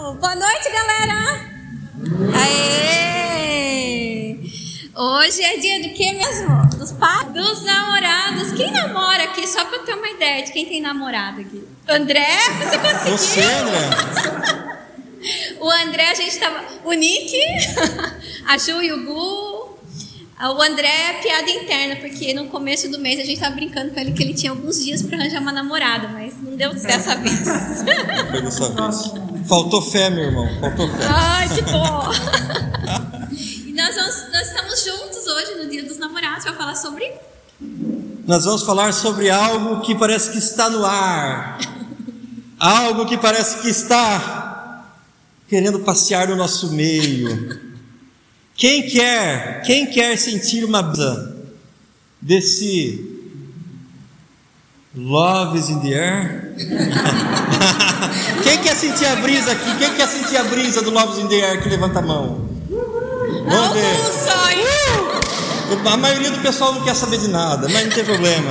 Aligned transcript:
Boa 0.00 0.34
noite, 0.34 0.70
galera! 0.72 1.44
Aê! 2.34 4.34
Hoje 4.96 5.42
é 5.42 5.58
dia 5.58 5.82
do 5.82 5.90
que 5.90 6.10
mesmo? 6.14 6.66
Dos 6.78 6.90
pais? 6.92 7.28
Dos 7.34 7.62
namorados. 7.64 8.50
Quem 8.52 8.70
namora 8.72 9.24
aqui? 9.24 9.46
Só 9.46 9.62
pra 9.66 9.76
eu 9.76 9.84
ter 9.84 9.92
uma 9.92 10.08
ideia 10.08 10.42
de 10.42 10.52
quem 10.52 10.64
tem 10.64 10.80
namorado 10.80 11.42
aqui. 11.42 11.62
André, 11.86 12.26
você 12.58 12.78
conseguiu? 12.78 13.18
Você, 13.18 13.40
André? 13.42 13.90
O 15.60 15.70
André, 15.70 16.10
a 16.10 16.14
gente 16.14 16.38
tava. 16.38 16.64
O 16.82 16.94
Nick, 16.94 17.36
a 18.48 18.56
Ju 18.56 18.80
e 18.80 18.90
o 18.92 19.04
Gu. 19.04 19.68
O 20.42 20.62
André 20.62 20.88
é 20.88 21.12
piada 21.22 21.50
interna, 21.50 21.96
porque 21.96 22.32
no 22.32 22.46
começo 22.46 22.90
do 22.90 22.98
mês 22.98 23.20
a 23.20 23.24
gente 23.24 23.38
tava 23.38 23.54
brincando 23.54 23.90
com 23.92 24.00
ele 24.00 24.12
que 24.12 24.22
ele 24.22 24.32
tinha 24.32 24.50
alguns 24.50 24.82
dias 24.82 25.02
pra 25.02 25.18
arranjar 25.18 25.42
uma 25.42 25.52
namorada, 25.52 26.08
mas 26.08 26.40
não 26.42 26.56
deu 26.56 26.72
dessa 26.72 27.14
vez. 27.16 27.40
Foi 28.30 28.40
dessa 28.40 28.70
vez. 28.70 29.29
Faltou 29.50 29.82
fé, 29.82 30.08
meu 30.08 30.26
irmão. 30.26 30.48
Faltou 30.60 30.88
fé. 30.88 31.06
Ai, 31.08 31.48
que 31.48 31.62
bom! 31.62 32.08
e 33.66 33.72
nós, 33.72 33.96
vamos, 33.96 34.30
nós 34.30 34.46
estamos 34.46 34.84
juntos 34.84 35.26
hoje 35.26 35.54
no 35.56 35.68
Dia 35.68 35.82
dos 35.82 35.98
Namorados 35.98 36.44
para 36.44 36.54
falar 36.54 36.76
sobre. 36.76 37.12
Nós 38.28 38.44
vamos 38.44 38.62
falar 38.62 38.94
sobre 38.94 39.28
algo 39.28 39.80
que 39.80 39.96
parece 39.96 40.30
que 40.30 40.38
está 40.38 40.70
no 40.70 40.86
ar. 40.86 41.58
Algo 42.60 43.06
que 43.06 43.18
parece 43.18 43.60
que 43.60 43.68
está 43.68 44.86
querendo 45.48 45.80
passear 45.80 46.28
no 46.28 46.36
nosso 46.36 46.70
meio. 46.70 47.60
Quem 48.54 48.88
quer, 48.88 49.62
quem 49.62 49.86
quer 49.86 50.16
sentir 50.16 50.64
uma 50.64 50.80
desse 52.22 53.09
Love 54.92 55.56
is 55.56 55.68
in 55.68 55.78
the 55.80 55.94
air? 55.94 56.52
quem 58.42 58.58
quer 58.60 58.74
sentir 58.74 59.06
a 59.06 59.16
brisa 59.16 59.52
aqui? 59.52 59.78
Quem 59.78 59.94
quer 59.94 60.08
sentir 60.08 60.36
a 60.36 60.42
brisa 60.42 60.82
do 60.82 60.90
Love 60.90 61.12
is 61.12 61.18
in 61.24 61.28
the 61.28 61.40
air? 61.40 61.62
Que 61.62 61.68
levanta 61.68 62.00
a 62.00 62.02
mão. 62.02 62.48
Vamos 62.68 63.72
ver. 63.72 63.84
A 65.86 65.96
maioria 65.96 66.32
do 66.32 66.38
pessoal 66.38 66.74
não 66.74 66.82
quer 66.82 66.96
saber 66.96 67.18
de 67.18 67.28
nada, 67.28 67.68
mas 67.68 67.84
não 67.84 67.92
tem 67.92 68.04
problema. 68.04 68.50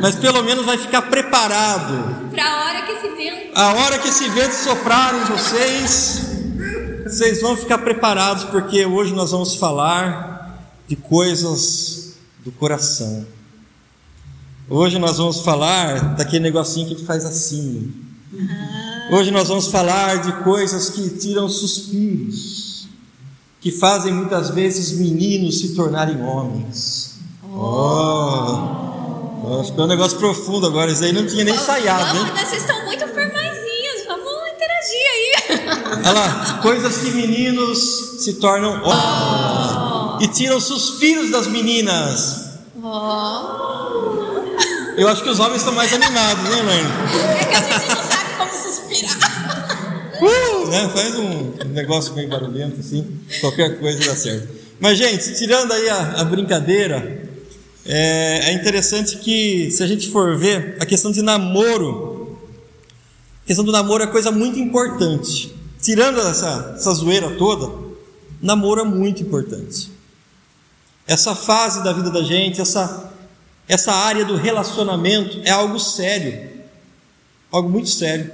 Mas 0.00 0.16
pelo 0.16 0.42
menos 0.42 0.66
vai 0.66 0.76
ficar 0.76 1.02
preparado. 1.02 2.30
Para 2.32 2.44
a 2.44 2.64
hora 2.64 2.82
que 2.82 2.92
esse 2.92 3.08
vento. 3.08 3.50
A 3.54 3.72
hora 3.74 3.98
que 4.00 4.08
esse 4.08 4.28
vento 4.28 4.54
soprar 4.54 5.14
em 5.14 5.24
vocês, 5.26 6.22
vocês 7.04 7.40
vão 7.40 7.56
ficar 7.56 7.78
preparados, 7.78 8.42
porque 8.42 8.84
hoje 8.84 9.14
nós 9.14 9.30
vamos 9.30 9.54
falar 9.54 10.58
de 10.88 10.96
coisas 10.96 12.16
do 12.44 12.50
coração. 12.50 13.35
Hoje 14.68 14.98
nós 14.98 15.18
vamos 15.18 15.42
falar 15.42 16.16
daquele 16.16 16.42
negocinho 16.42 16.88
que 16.88 16.94
a 16.94 16.96
gente 16.96 17.06
faz 17.06 17.24
assim. 17.24 17.94
Hoje 19.12 19.30
nós 19.30 19.46
vamos 19.46 19.68
falar 19.68 20.20
de 20.20 20.32
coisas 20.42 20.90
que 20.90 21.08
tiram 21.10 21.48
suspiros, 21.48 22.88
que 23.60 23.70
fazem 23.70 24.12
muitas 24.12 24.50
vezes 24.50 24.98
meninos 24.98 25.60
se 25.60 25.76
tornarem 25.76 26.20
homens. 26.20 27.14
Oh! 27.54 29.62
Ficou 29.64 29.84
um 29.84 29.88
negócio 29.88 30.18
profundo 30.18 30.66
agora, 30.66 30.90
isso 30.90 31.04
aí 31.04 31.12
não 31.12 31.24
tinha 31.24 31.44
nem 31.44 31.54
ensaiado, 31.54 32.24
né? 32.24 32.44
Vocês 32.44 32.62
estão 32.62 32.84
muito 32.84 33.06
formaisinhos, 33.06 34.04
vamos 34.08 34.32
interagir 34.52 35.06
aí. 35.12 35.32
Olha 36.04 36.12
lá, 36.12 36.58
coisas 36.60 36.98
que 36.98 37.12
meninos 37.12 37.78
se 38.24 38.32
tornam 38.34 38.82
homens. 38.82 40.24
E 40.24 40.28
tiram 40.28 40.60
suspiros 40.60 41.30
das 41.30 41.46
meninas. 41.46 42.46
Eu 44.96 45.08
acho 45.08 45.22
que 45.22 45.28
os 45.28 45.38
homens 45.38 45.58
estão 45.58 45.74
mais 45.74 45.92
animados, 45.92 46.42
né, 46.44 46.58
Elaine? 46.58 46.88
É 47.38 47.44
que 47.44 47.54
a 47.54 47.60
gente 47.60 47.88
não 47.88 48.02
sabe 48.02 48.36
como 48.38 48.52
suspirar. 48.62 50.16
Uh, 50.22 50.66
né? 50.72 50.88
Faz 50.88 51.14
um 51.16 51.52
negócio 51.66 52.14
meio 52.14 52.28
barulhento 52.30 52.80
assim, 52.80 53.20
qualquer 53.40 53.78
coisa 53.78 53.98
dá 54.06 54.16
certo. 54.16 54.48
Mas, 54.80 54.96
gente, 54.96 55.34
tirando 55.34 55.72
aí 55.72 55.88
a, 55.90 56.20
a 56.20 56.24
brincadeira, 56.24 57.28
é, 57.84 58.50
é, 58.50 58.52
interessante 58.54 59.18
que, 59.18 59.70
se 59.70 59.82
a 59.82 59.86
gente 59.86 60.08
for 60.10 60.36
ver, 60.36 60.76
a 60.80 60.86
questão 60.86 61.12
de 61.12 61.20
namoro, 61.20 62.38
a 63.44 63.46
questão 63.46 63.64
do 63.64 63.72
namoro 63.72 64.02
é 64.02 64.06
coisa 64.06 64.30
muito 64.30 64.58
importante. 64.58 65.54
Tirando 65.80 66.20
essa, 66.20 66.74
essa 66.74 66.92
zoeira 66.92 67.30
toda, 67.32 67.70
namoro 68.40 68.80
é 68.80 68.84
muito 68.84 69.22
importante. 69.22 69.90
Essa 71.06 71.34
fase 71.34 71.84
da 71.84 71.92
vida 71.92 72.10
da 72.10 72.22
gente, 72.22 72.60
essa, 72.60 73.12
essa 73.68 73.92
área 73.92 74.24
do 74.24 74.36
relacionamento 74.36 75.40
é 75.44 75.50
algo 75.50 75.78
sério, 75.78 76.48
algo 77.50 77.68
muito 77.68 77.88
sério. 77.88 78.30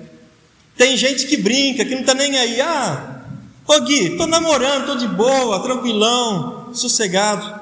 Tem 0.77 0.97
gente 0.97 1.27
que 1.27 1.37
brinca, 1.37 1.85
que 1.85 1.95
não 1.95 2.01
está 2.01 2.15
nem 2.15 2.37
aí, 2.39 2.61
ah, 2.61 3.23
ô 3.67 3.81
Gui, 3.81 4.13
estou 4.13 4.27
namorando, 4.27 4.81
estou 4.81 4.97
de 4.97 5.09
boa, 5.09 5.63
tranquilão, 5.63 6.75
sossegado. 6.75 7.61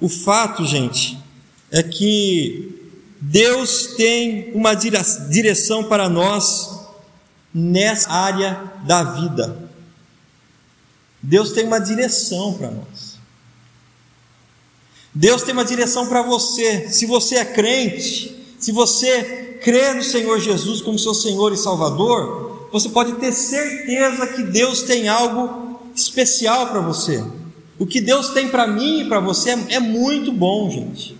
O 0.00 0.08
fato, 0.08 0.64
gente, 0.64 1.18
é 1.70 1.82
que 1.82 2.90
Deus 3.20 3.94
tem 3.96 4.50
uma 4.54 4.74
direção 4.74 5.84
para 5.84 6.08
nós 6.08 6.80
nessa 7.52 8.10
área 8.10 8.72
da 8.84 9.02
vida. 9.02 9.68
Deus 11.22 11.52
tem 11.52 11.64
uma 11.64 11.78
direção 11.78 12.54
para 12.54 12.70
nós. 12.70 12.99
Deus 15.20 15.42
tem 15.42 15.52
uma 15.52 15.66
direção 15.66 16.06
para 16.06 16.22
você. 16.22 16.88
Se 16.88 17.04
você 17.04 17.34
é 17.34 17.44
crente, 17.44 18.34
se 18.58 18.72
você 18.72 19.58
crê 19.62 19.92
no 19.92 20.02
Senhor 20.02 20.40
Jesus 20.40 20.80
como 20.80 20.98
seu 20.98 21.12
Senhor 21.12 21.52
e 21.52 21.58
Salvador, 21.58 22.68
você 22.72 22.88
pode 22.88 23.12
ter 23.16 23.30
certeza 23.30 24.26
que 24.28 24.42
Deus 24.44 24.80
tem 24.80 25.08
algo 25.08 25.78
especial 25.94 26.68
para 26.68 26.80
você. 26.80 27.22
O 27.78 27.84
que 27.84 28.00
Deus 28.00 28.30
tem 28.30 28.48
para 28.48 28.66
mim 28.66 29.02
e 29.02 29.08
para 29.10 29.20
você 29.20 29.50
é, 29.50 29.78
muito 29.78 30.32
bom, 30.32 30.70
gente. 30.70 31.14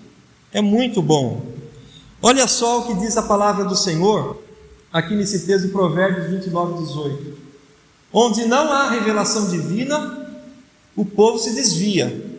É 0.51 0.63
muito 0.63 1.03
bom. 1.03 1.43
Olha 2.23 2.49
só 2.49 2.81
o 2.81 2.87
que 2.87 2.95
diz 2.95 3.19
a 3.19 3.23
palavra 3.23 3.67
do 3.67 3.77
Senhor 3.77 4.43
aqui 4.91 5.15
nesse 5.15 5.45
texto 5.45 5.67
de 5.67 5.73
Provérbios 5.73 6.31
29, 6.31 6.85
18. 6.85 7.37
Onde 8.11 8.47
não 8.47 8.73
há 8.73 8.89
revelação 8.89 9.51
divina, 9.51 10.27
o 10.97 11.05
povo 11.05 11.39
se 11.39 11.55
desvia. 11.55 12.30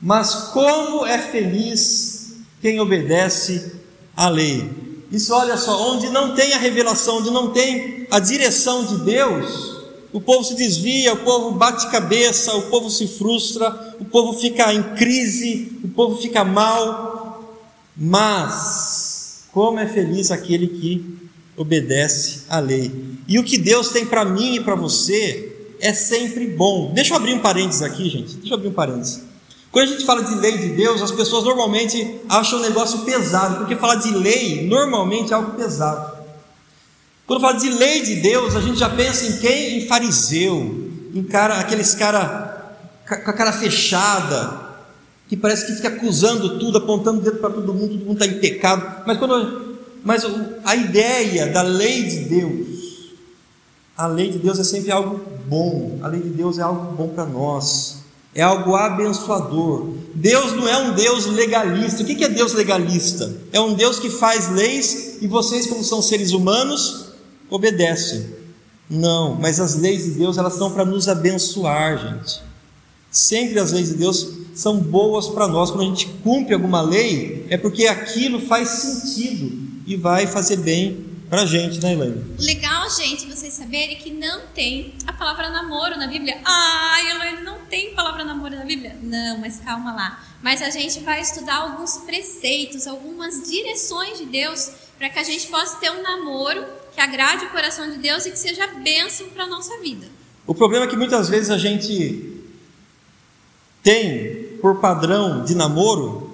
Mas 0.00 0.34
como 0.52 1.04
é 1.04 1.18
feliz 1.18 2.32
quem 2.60 2.80
obedece 2.80 3.72
à 4.16 4.28
lei. 4.28 4.70
Isso, 5.10 5.34
olha 5.34 5.56
só, 5.56 5.92
onde 5.92 6.08
não 6.08 6.34
tem 6.34 6.52
a 6.52 6.58
revelação, 6.58 7.18
onde 7.18 7.30
não 7.30 7.50
tem 7.50 8.06
a 8.10 8.18
direção 8.18 8.84
de 8.84 8.98
Deus, 8.98 9.80
o 10.12 10.20
povo 10.20 10.44
se 10.44 10.54
desvia, 10.54 11.12
o 11.12 11.18
povo 11.18 11.52
bate 11.52 11.90
cabeça, 11.90 12.54
o 12.56 12.62
povo 12.62 12.90
se 12.90 13.06
frustra, 13.06 13.96
o 14.00 14.04
povo 14.04 14.38
fica 14.38 14.72
em 14.72 14.82
crise, 14.94 15.78
o 15.84 15.88
povo 15.88 16.20
fica 16.20 16.44
mal. 16.44 17.56
Mas, 17.96 19.44
como 19.52 19.78
é 19.78 19.86
feliz 19.86 20.30
aquele 20.30 20.68
que 20.68 21.20
obedece 21.56 22.42
à 22.48 22.58
lei. 22.58 22.90
E 23.28 23.38
o 23.38 23.44
que 23.44 23.58
Deus 23.58 23.90
tem 23.90 24.06
para 24.06 24.24
mim 24.24 24.56
e 24.56 24.60
para 24.60 24.74
você 24.74 25.74
é 25.80 25.92
sempre 25.92 26.46
bom. 26.46 26.92
Deixa 26.94 27.12
eu 27.12 27.16
abrir 27.16 27.34
um 27.34 27.40
parênteses 27.40 27.82
aqui, 27.82 28.08
gente. 28.08 28.36
Deixa 28.36 28.54
eu 28.54 28.56
abrir 28.56 28.68
um 28.68 28.72
parênteses. 28.72 29.29
Quando 29.72 29.84
a 29.84 29.92
gente 29.92 30.04
fala 30.04 30.24
de 30.24 30.34
lei 30.34 30.58
de 30.58 30.68
Deus, 30.70 31.00
as 31.00 31.12
pessoas 31.12 31.44
normalmente 31.44 32.20
acham 32.28 32.58
um 32.58 32.62
negócio 32.62 33.00
pesado, 33.00 33.58
porque 33.58 33.76
falar 33.76 33.96
de 33.96 34.10
lei 34.12 34.66
normalmente 34.66 35.32
é 35.32 35.36
algo 35.36 35.52
pesado. 35.52 36.18
Quando 37.26 37.40
fala 37.40 37.56
de 37.56 37.68
lei 37.68 38.02
de 38.02 38.16
Deus, 38.16 38.56
a 38.56 38.60
gente 38.60 38.78
já 38.78 38.90
pensa 38.90 39.26
em 39.26 39.38
quem? 39.38 39.78
Em 39.78 39.86
fariseu, 39.86 40.90
em 41.14 41.22
cara, 41.22 41.60
aqueles 41.60 41.94
cara 41.94 42.50
com 43.06 43.30
a 43.30 43.32
cara 43.32 43.52
fechada, 43.52 44.70
que 45.28 45.36
parece 45.36 45.66
que 45.66 45.74
fica 45.74 45.88
acusando 45.88 46.58
tudo, 46.58 46.78
apontando 46.78 47.20
o 47.20 47.22
dedo 47.22 47.38
para 47.38 47.50
todo 47.50 47.72
mundo, 47.72 47.94
todo 47.94 48.06
mundo 48.06 48.22
está 48.22 48.26
em 48.26 48.40
pecado. 48.40 49.04
Mas 49.06 49.18
quando 49.18 49.70
mas 50.02 50.24
a 50.64 50.74
ideia 50.74 51.46
da 51.46 51.62
lei 51.62 52.04
de 52.04 52.20
Deus, 52.20 53.10
a 53.96 54.06
lei 54.06 54.30
de 54.30 54.38
Deus 54.38 54.58
é 54.58 54.64
sempre 54.64 54.90
algo 54.90 55.20
bom, 55.46 55.98
a 56.02 56.08
lei 56.08 56.20
de 56.20 56.30
Deus 56.30 56.58
é 56.58 56.62
algo 56.62 56.92
bom 56.94 57.08
para 57.08 57.26
nós, 57.26 57.99
é 58.34 58.42
algo 58.42 58.74
abençoador. 58.76 59.94
Deus 60.14 60.52
não 60.52 60.68
é 60.68 60.78
um 60.78 60.94
Deus 60.94 61.26
legalista. 61.26 62.02
O 62.02 62.06
que 62.06 62.24
é 62.24 62.28
Deus 62.28 62.52
legalista? 62.52 63.34
É 63.52 63.60
um 63.60 63.74
Deus 63.74 63.98
que 63.98 64.10
faz 64.10 64.50
leis 64.50 65.18
e 65.20 65.26
vocês, 65.26 65.66
como 65.66 65.82
são 65.82 66.00
seres 66.00 66.32
humanos, 66.32 67.12
obedecem. 67.48 68.26
Não, 68.88 69.34
mas 69.34 69.60
as 69.60 69.76
leis 69.76 70.04
de 70.04 70.10
Deus 70.12 70.38
elas 70.38 70.54
são 70.54 70.70
para 70.70 70.84
nos 70.84 71.08
abençoar, 71.08 71.98
gente. 71.98 72.40
Sempre 73.10 73.58
as 73.58 73.72
leis 73.72 73.88
de 73.88 73.94
Deus 73.94 74.28
são 74.54 74.78
boas 74.78 75.28
para 75.28 75.48
nós. 75.48 75.70
Quando 75.70 75.82
a 75.82 75.86
gente 75.86 76.06
cumpre 76.22 76.54
alguma 76.54 76.80
lei, 76.80 77.46
é 77.48 77.56
porque 77.56 77.86
aquilo 77.86 78.40
faz 78.40 78.68
sentido 78.68 79.52
e 79.86 79.96
vai 79.96 80.26
fazer 80.26 80.56
bem 80.58 81.09
para 81.30 81.42
a 81.42 81.46
gente, 81.46 81.80
né, 81.82 81.94
Elaine? 81.94 82.36
Legal, 82.38 82.90
gente, 82.90 83.24
vocês 83.26 83.54
saberem 83.54 83.96
que 83.96 84.10
não 84.10 84.48
tem 84.48 84.92
a 85.06 85.12
palavra 85.12 85.48
namoro 85.48 85.96
na 85.96 86.06
Bíblia. 86.06 86.38
Ai, 86.44 87.10
Elaine, 87.12 87.42
não 87.42 87.60
tem 87.70 87.94
palavra 87.94 88.24
namoro 88.24 88.56
na 88.56 88.64
Bíblia? 88.64 88.96
Não, 89.02 89.38
mas 89.38 89.60
calma 89.60 89.94
lá. 89.94 90.22
Mas 90.42 90.60
a 90.60 90.68
gente 90.68 91.00
vai 91.00 91.20
estudar 91.22 91.56
alguns 91.56 91.96
preceitos, 91.98 92.86
algumas 92.86 93.48
direções 93.48 94.18
de 94.18 94.26
Deus 94.26 94.70
para 94.98 95.08
que 95.08 95.18
a 95.18 95.22
gente 95.22 95.46
possa 95.46 95.76
ter 95.78 95.90
um 95.90 96.02
namoro 96.02 96.62
que 96.92 97.00
que 97.00 97.04
agrade 97.04 97.46
o 97.46 97.50
coração 97.50 97.90
de 97.90 97.98
Deus 97.98 98.26
e 98.26 98.30
que 98.30 98.38
seja 98.38 98.66
bênção 98.66 99.28
para 99.30 99.44
a 99.44 99.46
nossa 99.46 99.78
vida. 99.80 100.06
O 100.46 100.54
problema 100.54 100.84
é 100.84 100.88
que 100.88 100.96
muitas 100.96 101.30
vezes 101.30 101.48
a 101.48 101.56
gente 101.56 102.42
tem 103.82 104.58
por 104.60 104.80
padrão 104.80 105.42
de 105.42 105.54
namoro, 105.54 106.29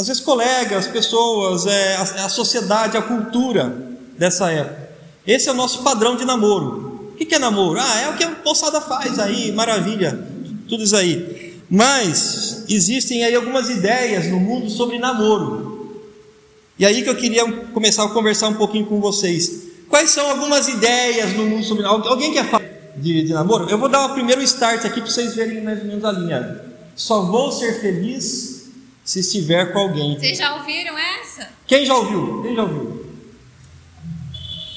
às 0.00 0.08
vezes 0.08 0.22
colegas, 0.22 0.86
pessoas, 0.86 1.66
é, 1.66 1.96
a, 1.96 2.24
a 2.24 2.28
sociedade, 2.30 2.96
a 2.96 3.02
cultura 3.02 3.76
dessa 4.16 4.50
época. 4.50 4.88
Esse 5.26 5.50
é 5.50 5.52
o 5.52 5.54
nosso 5.54 5.82
padrão 5.82 6.16
de 6.16 6.24
namoro. 6.24 7.12
O 7.12 7.24
que 7.24 7.34
é 7.34 7.38
namoro? 7.38 7.78
Ah, 7.78 8.00
é 8.00 8.08
o 8.08 8.16
que 8.16 8.24
a 8.24 8.34
moçada 8.42 8.80
faz 8.80 9.18
aí, 9.18 9.52
maravilha, 9.52 10.18
tudo 10.66 10.84
isso 10.84 10.96
aí. 10.96 11.54
Mas 11.68 12.64
existem 12.66 13.24
aí 13.24 13.34
algumas 13.34 13.68
ideias 13.68 14.26
no 14.26 14.40
mundo 14.40 14.70
sobre 14.70 14.98
namoro. 14.98 16.02
E 16.78 16.86
aí 16.86 17.02
que 17.02 17.10
eu 17.10 17.16
queria 17.16 17.52
começar 17.74 18.04
a 18.04 18.08
conversar 18.08 18.48
um 18.48 18.54
pouquinho 18.54 18.86
com 18.86 19.02
vocês. 19.02 19.64
Quais 19.86 20.08
são 20.08 20.30
algumas 20.30 20.66
ideias 20.66 21.34
no 21.34 21.44
mundo 21.44 21.62
sobre 21.62 21.82
namoro? 21.82 22.08
Alguém 22.08 22.32
quer 22.32 22.48
falar 22.48 22.64
de, 22.96 23.24
de 23.24 23.32
namoro? 23.34 23.68
Eu 23.68 23.76
vou 23.76 23.90
dar 23.90 24.06
o 24.06 24.14
primeiro 24.14 24.40
start 24.44 24.82
aqui 24.86 25.02
para 25.02 25.10
vocês 25.10 25.34
verem 25.34 25.62
mais 25.62 25.80
ou 25.80 25.84
menos 25.84 26.04
a 26.06 26.10
linha. 26.10 26.62
Só 26.96 27.20
vou 27.20 27.52
ser 27.52 27.82
feliz 27.82 28.59
se 29.04 29.20
estiver 29.20 29.72
com 29.72 29.78
alguém. 29.78 30.18
Vocês 30.18 30.38
já 30.38 30.54
ouviram 30.54 30.96
essa? 30.98 31.48
Quem 31.66 31.84
já 31.84 31.94
ouviu? 31.94 32.42
Quem 32.42 32.54
já 32.54 32.62
ouviu? 32.62 33.06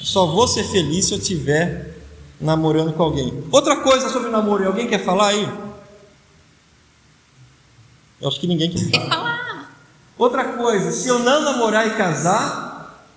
Só 0.02 0.26
vou 0.26 0.46
ser 0.46 0.64
feliz 0.64 1.06
se 1.06 1.14
eu 1.14 1.18
estiver 1.18 1.94
namorando 2.40 2.92
com 2.92 3.02
alguém. 3.02 3.44
Outra 3.50 3.76
coisa 3.76 4.08
sobre 4.10 4.30
namoro, 4.30 4.66
alguém 4.66 4.86
quer 4.86 5.02
falar 5.02 5.28
aí? 5.28 5.48
Eu 8.20 8.28
acho 8.28 8.40
que 8.40 8.46
ninguém 8.46 8.70
quer 8.70 8.90
falar. 8.90 9.08
falar. 9.08 9.78
Outra 10.16 10.44
coisa, 10.44 10.92
se 10.92 11.08
eu 11.08 11.18
não 11.18 11.42
namorar 11.42 11.86
e 11.86 11.96
casar, 11.96 13.08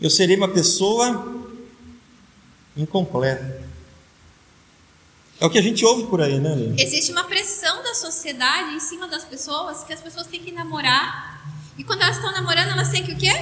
eu 0.00 0.08
serei 0.08 0.36
uma 0.36 0.48
pessoa 0.48 1.34
incompleta. 2.76 3.57
É 5.40 5.46
o 5.46 5.50
que 5.50 5.58
a 5.58 5.62
gente 5.62 5.84
ouve 5.84 6.04
por 6.08 6.20
aí, 6.20 6.40
né, 6.40 6.54
Lê? 6.54 6.82
Existe 6.82 7.12
uma 7.12 7.24
pressão 7.24 7.82
da 7.82 7.94
sociedade 7.94 8.74
em 8.74 8.80
cima 8.80 9.06
das 9.06 9.24
pessoas 9.24 9.84
que 9.84 9.92
as 9.92 10.00
pessoas 10.00 10.26
têm 10.26 10.40
que 10.40 10.50
namorar. 10.50 11.54
E 11.76 11.84
quando 11.84 12.02
elas 12.02 12.16
estão 12.16 12.32
namorando, 12.32 12.70
elas 12.70 12.88
têm 12.88 13.04
que 13.04 13.12
o 13.12 13.16
quê? 13.16 13.32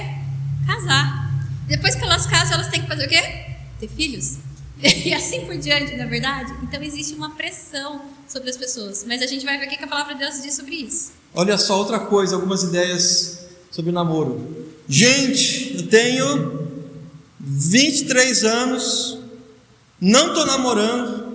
Casar. 0.67 1.31
Depois 1.67 1.95
que 1.95 2.03
elas 2.03 2.27
casam, 2.27 2.53
elas 2.53 2.67
têm 2.67 2.81
que 2.81 2.87
fazer 2.87 3.05
o 3.05 3.09
quê? 3.09 3.21
Ter 3.79 3.89
filhos. 3.89 4.37
E 5.05 5.11
assim 5.11 5.43
por 5.45 5.57
diante, 5.57 5.95
na 5.95 6.03
é 6.03 6.07
verdade? 6.07 6.53
Então 6.61 6.81
existe 6.83 7.15
uma 7.15 7.31
pressão 7.31 8.01
sobre 8.27 8.49
as 8.49 8.57
pessoas. 8.57 9.03
Mas 9.07 9.23
a 9.23 9.25
gente 9.25 9.43
vai 9.43 9.57
ver 9.57 9.65
o 9.65 9.69
que 9.69 9.83
a 9.83 9.87
palavra 9.87 10.13
de 10.13 10.19
Deus 10.19 10.39
diz 10.41 10.55
sobre 10.55 10.75
isso. 10.75 11.13
Olha 11.33 11.57
só 11.57 11.79
outra 11.79 11.99
coisa, 11.99 12.35
algumas 12.35 12.61
ideias 12.61 13.47
sobre 13.71 13.89
o 13.89 13.93
namoro. 13.93 14.67
Gente, 14.87 15.77
eu 15.77 15.87
tenho 15.87 16.67
23 17.39 18.43
anos, 18.43 19.19
não 19.99 20.29
estou 20.29 20.45
namorando, 20.45 21.26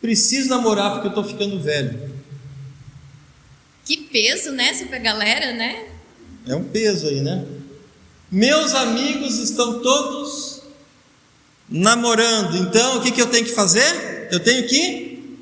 Preciso 0.00 0.48
namorar 0.48 0.92
porque 0.92 1.08
eu 1.08 1.10
estou 1.10 1.24
ficando 1.24 1.60
velho. 1.60 2.14
Que 3.84 3.96
peso, 3.96 4.52
né, 4.52 4.70
a 4.92 4.98
galera, 4.98 5.52
né? 5.54 5.88
É 6.46 6.54
um 6.54 6.64
peso 6.64 7.08
aí, 7.08 7.20
né? 7.20 7.44
Meus 8.30 8.74
amigos 8.74 9.38
estão 9.38 9.80
todos 9.80 10.62
namorando, 11.68 12.56
então 12.58 12.98
o 12.98 13.02
que, 13.02 13.10
que 13.10 13.20
eu 13.20 13.30
tenho 13.30 13.44
que 13.44 13.52
fazer? 13.52 14.28
Eu 14.30 14.40
tenho 14.40 14.66
que. 14.68 15.38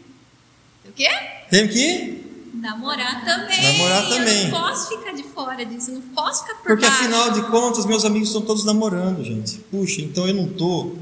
O 0.88 0.92
quê? 0.92 1.08
Tenho 1.50 1.68
que. 1.68 2.24
Namorar 2.54 3.24
também. 3.24 3.62
Namorar 3.62 4.08
também. 4.08 4.44
Eu 4.44 4.50
não 4.50 4.60
posso 4.60 4.88
ficar 4.88 5.12
de 5.12 5.22
fora 5.24 5.64
disso, 5.64 5.92
não 5.92 6.00
posso 6.00 6.42
ficar 6.42 6.54
por 6.54 6.68
Porque 6.68 6.86
baixo. 6.86 7.02
afinal 7.02 7.30
de 7.32 7.42
contas, 7.50 7.84
meus 7.84 8.04
amigos 8.04 8.28
estão 8.28 8.42
todos 8.42 8.64
namorando, 8.64 9.22
gente. 9.22 9.58
Puxa, 9.70 10.00
então 10.00 10.26
eu 10.26 10.34
não 10.34 10.48
tô. 10.48 10.96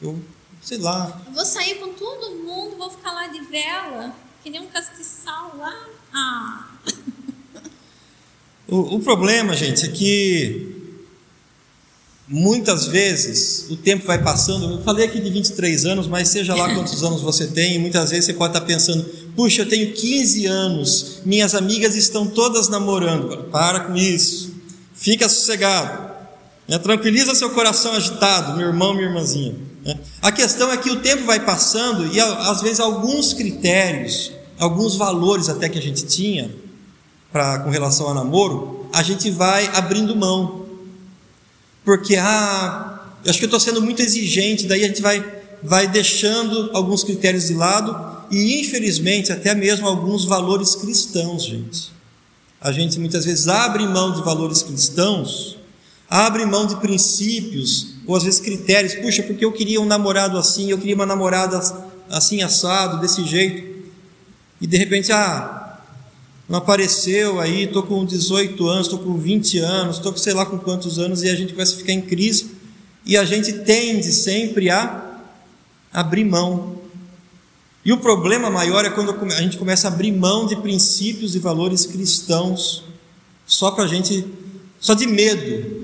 Eu 0.00 0.18
sei 0.62 0.78
lá. 0.78 1.20
Eu 1.26 1.32
vou 1.32 1.44
sair 1.44 1.74
com 1.76 1.88
todo 1.92 2.30
mundo, 2.30 2.43
vou 2.84 2.90
ficar 2.90 3.12
lá 3.12 3.28
de 3.28 3.40
vela, 3.40 4.14
que 4.42 4.50
nem 4.50 4.60
um 4.60 4.66
castiçal 4.66 5.56
lá. 5.56 5.74
Ah. 6.12 6.68
O, 8.68 8.96
o 8.96 9.00
problema, 9.00 9.56
gente, 9.56 9.86
é 9.86 9.88
que 9.88 10.92
muitas 12.28 12.86
vezes 12.86 13.66
o 13.70 13.76
tempo 13.76 14.06
vai 14.06 14.22
passando. 14.22 14.70
Eu 14.70 14.82
falei 14.82 15.06
aqui 15.06 15.20
de 15.20 15.30
23 15.30 15.86
anos, 15.86 16.06
mas 16.06 16.28
seja 16.28 16.54
lá 16.54 16.74
quantos 16.74 17.02
anos 17.02 17.22
você 17.22 17.46
tem, 17.46 17.78
muitas 17.78 18.10
vezes 18.10 18.26
você 18.26 18.34
pode 18.34 18.54
estar 18.54 18.66
pensando: 18.66 19.04
puxa, 19.34 19.62
eu 19.62 19.68
tenho 19.68 19.92
15 19.92 20.46
anos, 20.46 21.20
minhas 21.24 21.54
amigas 21.54 21.96
estão 21.96 22.26
todas 22.26 22.68
namorando. 22.68 23.44
Para 23.50 23.80
com 23.80 23.96
isso, 23.96 24.54
fica 24.94 25.26
sossegado, 25.28 26.10
né? 26.68 26.78
tranquiliza 26.78 27.34
seu 27.34 27.50
coração 27.50 27.92
agitado, 27.94 28.56
meu 28.58 28.68
irmão, 28.68 28.92
minha 28.92 29.08
irmãzinha. 29.08 29.63
Né? 29.84 29.98
A 30.22 30.32
questão 30.32 30.72
é 30.72 30.76
que 30.76 30.90
o 30.90 31.00
tempo 31.00 31.24
vai 31.24 31.40
passando 31.40 32.06
e 32.12 32.20
às 32.20 32.62
vezes 32.62 32.80
alguns 32.80 33.34
critérios, 33.34 34.32
alguns 34.58 34.96
valores 34.96 35.48
até 35.48 35.68
que 35.68 35.78
a 35.78 35.82
gente 35.82 36.06
tinha 36.06 36.50
para 37.30 37.58
com 37.58 37.70
relação 37.70 38.08
a 38.08 38.14
namoro, 38.14 38.88
a 38.92 39.02
gente 39.02 39.30
vai 39.30 39.66
abrindo 39.74 40.16
mão. 40.16 40.66
Porque 41.84 42.16
ah, 42.16 43.00
eu 43.24 43.30
acho 43.30 43.38
que 43.38 43.44
eu 43.44 43.48
estou 43.48 43.60
sendo 43.60 43.82
muito 43.82 44.00
exigente, 44.00 44.66
daí 44.66 44.84
a 44.84 44.88
gente 44.88 45.02
vai, 45.02 45.22
vai 45.62 45.86
deixando 45.86 46.70
alguns 46.72 47.04
critérios 47.04 47.48
de 47.48 47.54
lado 47.54 48.14
e 48.30 48.60
infelizmente 48.60 49.32
até 49.32 49.54
mesmo 49.54 49.86
alguns 49.86 50.24
valores 50.24 50.74
cristãos, 50.74 51.44
gente. 51.44 51.92
A 52.60 52.72
gente 52.72 52.98
muitas 52.98 53.26
vezes 53.26 53.48
abre 53.48 53.86
mão 53.86 54.12
de 54.14 54.22
valores 54.22 54.62
cristãos, 54.62 55.58
abre 56.08 56.46
mão 56.46 56.66
de 56.66 56.76
princípios 56.76 57.93
ou 58.06 58.16
às 58.16 58.24
vezes 58.24 58.40
critérios, 58.40 58.94
puxa, 58.94 59.22
porque 59.22 59.44
eu 59.44 59.52
queria 59.52 59.80
um 59.80 59.86
namorado 59.86 60.36
assim, 60.36 60.70
eu 60.70 60.78
queria 60.78 60.94
uma 60.94 61.06
namorada 61.06 61.60
assim 62.10 62.42
assado, 62.42 63.00
desse 63.00 63.24
jeito. 63.24 63.74
E 64.60 64.66
de 64.66 64.76
repente, 64.76 65.10
ah, 65.12 65.78
não 66.48 66.58
apareceu 66.58 67.40
aí, 67.40 67.64
estou 67.64 67.82
com 67.82 68.04
18 68.04 68.66
anos, 68.68 68.86
estou 68.86 68.98
com 68.98 69.16
20 69.16 69.58
anos, 69.58 69.96
estou 69.96 70.12
com 70.12 70.18
sei 70.18 70.34
lá 70.34 70.44
com 70.44 70.58
quantos 70.58 70.98
anos, 70.98 71.22
e 71.22 71.30
a 71.30 71.34
gente 71.34 71.52
começa 71.52 71.74
a 71.74 71.78
ficar 71.78 71.92
em 71.92 72.02
crise, 72.02 72.50
e 73.06 73.16
a 73.16 73.24
gente 73.24 73.52
tende 73.52 74.12
sempre 74.12 74.68
a 74.70 75.20
abrir 75.92 76.24
mão. 76.24 76.74
E 77.84 77.92
o 77.92 77.98
problema 77.98 78.50
maior 78.50 78.84
é 78.84 78.90
quando 78.90 79.14
a 79.32 79.42
gente 79.42 79.56
começa 79.56 79.88
a 79.88 79.90
abrir 79.90 80.12
mão 80.12 80.46
de 80.46 80.56
princípios 80.56 81.34
e 81.34 81.38
valores 81.38 81.86
cristãos, 81.86 82.84
só 83.46 83.70
para 83.70 83.84
a 83.84 83.86
gente, 83.86 84.26
só 84.80 84.94
de 84.94 85.06
medo 85.06 85.83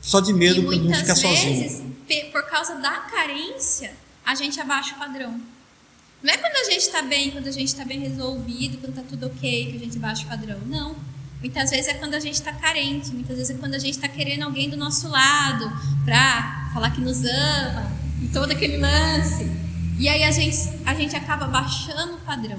só 0.00 0.20
de 0.20 0.32
medo 0.32 0.62
para 0.64 0.76
não 0.76 0.94
ficar 0.94 1.14
vezes, 1.14 1.72
sozinho. 1.72 1.96
Por 2.32 2.42
causa 2.46 2.76
da 2.76 2.90
carência, 2.90 3.92
a 4.24 4.34
gente 4.34 4.60
abaixa 4.60 4.94
o 4.94 4.98
padrão. 4.98 5.40
Não 6.22 6.32
é 6.32 6.36
quando 6.36 6.56
a 6.56 6.70
gente 6.70 6.82
está 6.82 7.02
bem, 7.02 7.30
quando 7.30 7.46
a 7.46 7.50
gente 7.50 7.68
está 7.68 7.84
bem 7.84 8.00
resolvido, 8.00 8.78
quando 8.78 8.90
está 8.90 9.02
tudo 9.02 9.26
ok, 9.26 9.70
que 9.70 9.76
a 9.76 9.80
gente 9.80 9.98
baixa 9.98 10.24
o 10.24 10.28
padrão. 10.28 10.58
Não. 10.66 10.96
Muitas 11.40 11.70
vezes 11.70 11.88
é 11.88 11.94
quando 11.94 12.14
a 12.14 12.20
gente 12.20 12.34
está 12.34 12.52
carente, 12.52 13.10
muitas 13.10 13.36
vezes 13.36 13.56
é 13.56 13.58
quando 13.58 13.74
a 13.74 13.78
gente 13.78 13.94
está 13.94 14.08
querendo 14.08 14.42
alguém 14.42 14.68
do 14.68 14.76
nosso 14.76 15.08
lado 15.08 15.70
para 16.04 16.70
falar 16.74 16.90
que 16.90 17.00
nos 17.00 17.24
ama 17.24 17.90
e 18.22 18.28
todo 18.28 18.52
aquele 18.52 18.76
lance. 18.76 19.50
E 19.98 20.08
aí 20.08 20.22
a 20.22 20.30
gente, 20.30 20.56
a 20.84 20.94
gente 20.94 21.16
acaba 21.16 21.46
baixando 21.46 22.14
o 22.14 22.20
padrão. 22.20 22.58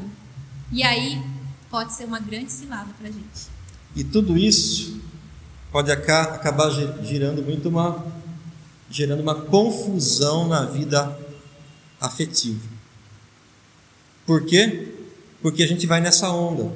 E 0.71 0.81
aí 0.83 1.21
pode 1.69 1.93
ser 1.93 2.05
uma 2.05 2.19
grande 2.19 2.51
cilada 2.51 2.91
para 2.97 3.07
a 3.07 3.11
gente. 3.11 3.49
E 3.95 4.03
tudo 4.03 4.37
isso 4.37 5.00
pode 5.71 5.91
acabar 5.91 6.69
gerando 7.03 7.41
muito 7.41 7.69
uma 7.69 8.05
gerando 8.89 9.21
uma 9.21 9.35
confusão 9.35 10.47
na 10.47 10.65
vida 10.65 11.17
afetiva. 11.99 12.67
Por 14.25 14.45
quê? 14.45 14.89
Porque 15.41 15.63
a 15.63 15.67
gente 15.67 15.87
vai 15.87 16.01
nessa 16.01 16.29
onda. 16.29 16.69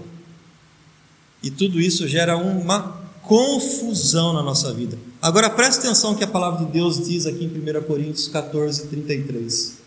E 1.44 1.52
tudo 1.52 1.80
isso 1.80 2.08
gera 2.08 2.38
uma 2.38 3.04
confusão 3.22 4.32
na 4.32 4.42
nossa 4.42 4.74
vida. 4.74 4.98
Agora 5.22 5.50
preste 5.50 5.80
atenção 5.80 6.16
que 6.16 6.24
a 6.24 6.28
palavra 6.28 6.66
de 6.66 6.72
Deus 6.72 7.06
diz 7.06 7.26
aqui 7.26 7.44
em 7.44 7.48
1 7.48 7.84
Coríntios 7.84 8.28
14, 8.30 8.88
33. 8.88 9.78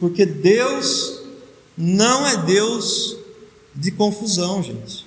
Porque 0.00 0.26
Deus 0.26 1.22
não 1.76 2.26
é 2.26 2.36
Deus 2.38 3.16
de 3.74 3.92
confusão, 3.92 4.62
gente. 4.62 5.06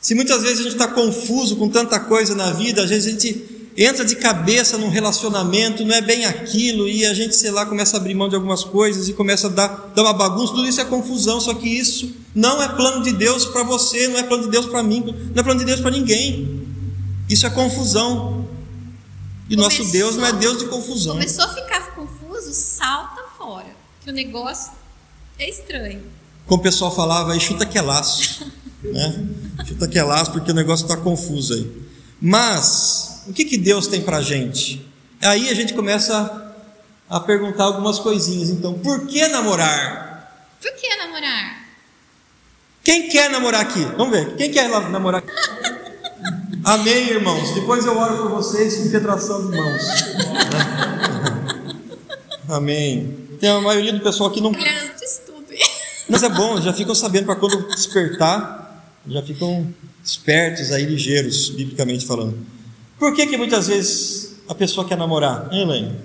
Se 0.00 0.14
muitas 0.14 0.42
vezes 0.42 0.60
a 0.60 0.62
gente 0.62 0.72
está 0.72 0.88
confuso 0.88 1.56
com 1.56 1.68
tanta 1.68 1.98
coisa 1.98 2.34
na 2.34 2.52
vida, 2.52 2.82
às 2.82 2.90
vezes 2.90 3.06
a 3.06 3.10
gente 3.10 3.56
entra 3.76 4.04
de 4.04 4.16
cabeça 4.16 4.78
num 4.78 4.88
relacionamento, 4.88 5.84
não 5.84 5.94
é 5.94 6.00
bem 6.00 6.24
aquilo, 6.24 6.88
e 6.88 7.04
a 7.04 7.12
gente, 7.12 7.36
sei 7.36 7.50
lá, 7.50 7.66
começa 7.66 7.96
a 7.96 8.00
abrir 8.00 8.14
mão 8.14 8.28
de 8.28 8.34
algumas 8.34 8.64
coisas 8.64 9.08
e 9.08 9.12
começa 9.12 9.48
a 9.48 9.50
dar, 9.50 9.92
dar 9.94 10.02
uma 10.02 10.14
bagunça, 10.14 10.54
tudo 10.54 10.66
isso 10.66 10.80
é 10.80 10.84
confusão, 10.84 11.40
só 11.40 11.52
que 11.52 11.68
isso 11.68 12.14
não 12.34 12.62
é 12.62 12.68
plano 12.68 13.02
de 13.02 13.12
Deus 13.12 13.44
para 13.44 13.62
você, 13.62 14.08
não 14.08 14.18
é 14.18 14.22
plano 14.22 14.44
de 14.44 14.50
Deus 14.50 14.66
para 14.66 14.82
mim, 14.82 15.04
não 15.04 15.40
é 15.40 15.42
plano 15.42 15.60
de 15.60 15.66
Deus 15.66 15.80
para 15.80 15.90
ninguém. 15.90 16.64
Isso 17.28 17.46
é 17.46 17.50
confusão. 17.50 18.46
E 19.48 19.56
começou, 19.56 19.80
nosso 19.80 19.92
Deus 19.92 20.16
não 20.16 20.26
é 20.26 20.32
Deus 20.32 20.58
de 20.58 20.66
confusão. 20.66 21.14
Começou 21.14 21.44
a 21.44 21.48
ficar 21.48 21.94
confuso, 21.94 22.52
salta 22.52 23.22
fora, 23.36 23.76
que 24.02 24.10
o 24.10 24.12
negócio 24.12 24.72
é 25.38 25.48
estranho. 25.48 26.02
Como 26.46 26.60
o 26.60 26.62
pessoal 26.62 26.94
falava, 26.94 27.32
aí 27.32 27.40
chuta 27.40 27.66
que 27.66 27.76
é 27.76 27.82
laço. 27.82 28.46
né? 28.92 29.26
Chuta 29.66 29.88
que 29.88 29.98
é 29.98 30.02
laço 30.02 30.32
porque 30.32 30.50
o 30.50 30.54
negócio 30.54 30.84
está 30.84 30.96
confuso 30.96 31.54
aí. 31.54 31.70
Mas 32.20 33.22
O 33.28 33.32
que, 33.32 33.44
que 33.44 33.58
Deus 33.58 33.88
tem 33.88 34.02
para 34.02 34.18
a 34.18 34.22
gente? 34.22 34.86
Aí 35.20 35.48
a 35.48 35.54
gente 35.54 35.74
começa 35.74 36.54
a 37.08 37.20
perguntar 37.20 37.64
algumas 37.64 37.98
coisinhas. 37.98 38.50
Então, 38.50 38.74
por 38.74 39.06
que 39.06 39.26
namorar? 39.28 40.46
Por 40.60 40.72
que 40.74 40.96
namorar? 40.96 41.66
Quem 42.84 43.08
quer 43.08 43.30
namorar 43.30 43.62
aqui? 43.62 43.84
Vamos 43.96 44.10
ver. 44.10 44.36
Quem 44.36 44.50
quer 44.52 44.68
namorar 44.68 45.22
aqui? 45.22 45.32
Amém, 46.62 47.10
irmãos. 47.10 47.52
Depois 47.52 47.84
eu 47.84 47.98
oro 47.98 48.16
por 48.18 48.30
vocês 48.30 48.76
com 48.76 48.90
petração 48.90 49.50
de 49.50 49.56
mãos. 49.56 49.82
Amém. 52.48 53.26
Tem 53.40 53.50
a 53.50 53.60
maioria 53.60 53.92
do 53.92 54.00
pessoal 54.00 54.30
aqui 54.30 54.40
não. 54.40 54.52
Mas 56.08 56.22
é 56.22 56.28
bom, 56.28 56.60
já 56.60 56.72
ficam 56.72 56.94
sabendo 56.94 57.26
para 57.26 57.36
quando 57.36 57.68
despertar, 57.68 58.65
já 59.08 59.22
ficam 59.22 59.72
espertos 60.02 60.72
aí, 60.72 60.84
ligeiros, 60.84 61.50
biblicamente 61.50 62.06
falando. 62.06 62.46
Por 62.98 63.14
que 63.14 63.26
que 63.26 63.36
muitas 63.36 63.68
vezes 63.68 64.36
a 64.48 64.54
pessoa 64.54 64.86
quer 64.86 64.96
namorar, 64.96 65.48
hein, 65.52 65.62
Elaine? 65.62 66.00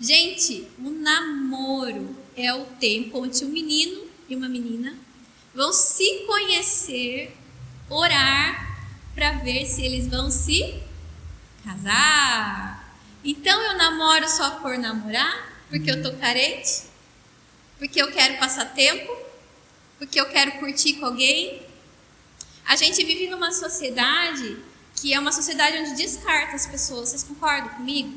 Gente, 0.00 0.66
o 0.78 0.90
namoro 0.90 2.16
é 2.36 2.54
o 2.54 2.64
tempo 2.64 3.22
onde 3.22 3.44
um 3.44 3.48
menino 3.48 4.04
e 4.28 4.36
uma 4.36 4.48
menina 4.48 4.94
vão 5.54 5.72
se 5.72 6.24
conhecer, 6.26 7.36
orar 7.88 8.84
para 9.14 9.32
ver 9.32 9.66
se 9.66 9.82
eles 9.82 10.06
vão 10.06 10.30
se 10.30 10.74
casar. 11.64 12.96
Então 13.24 13.60
eu 13.62 13.76
namoro 13.76 14.28
só 14.28 14.52
por 14.60 14.78
namorar, 14.78 15.52
porque 15.68 15.90
eu 15.90 16.02
tô 16.02 16.12
carente, 16.12 16.84
porque 17.78 18.00
eu 18.00 18.10
quero 18.10 18.38
passar 18.38 18.66
tempo, 18.66 19.14
porque 19.98 20.20
eu 20.20 20.26
quero 20.26 20.52
curtir 20.52 20.94
com 20.94 21.06
alguém. 21.06 21.62
A 22.70 22.76
gente 22.76 23.04
vive 23.04 23.28
numa 23.28 23.50
sociedade 23.50 24.56
que 24.94 25.12
é 25.12 25.18
uma 25.18 25.32
sociedade 25.32 25.76
onde 25.78 25.96
descarta 25.96 26.54
as 26.54 26.68
pessoas. 26.68 27.08
Vocês 27.08 27.24
concordam 27.24 27.68
comigo? 27.70 28.16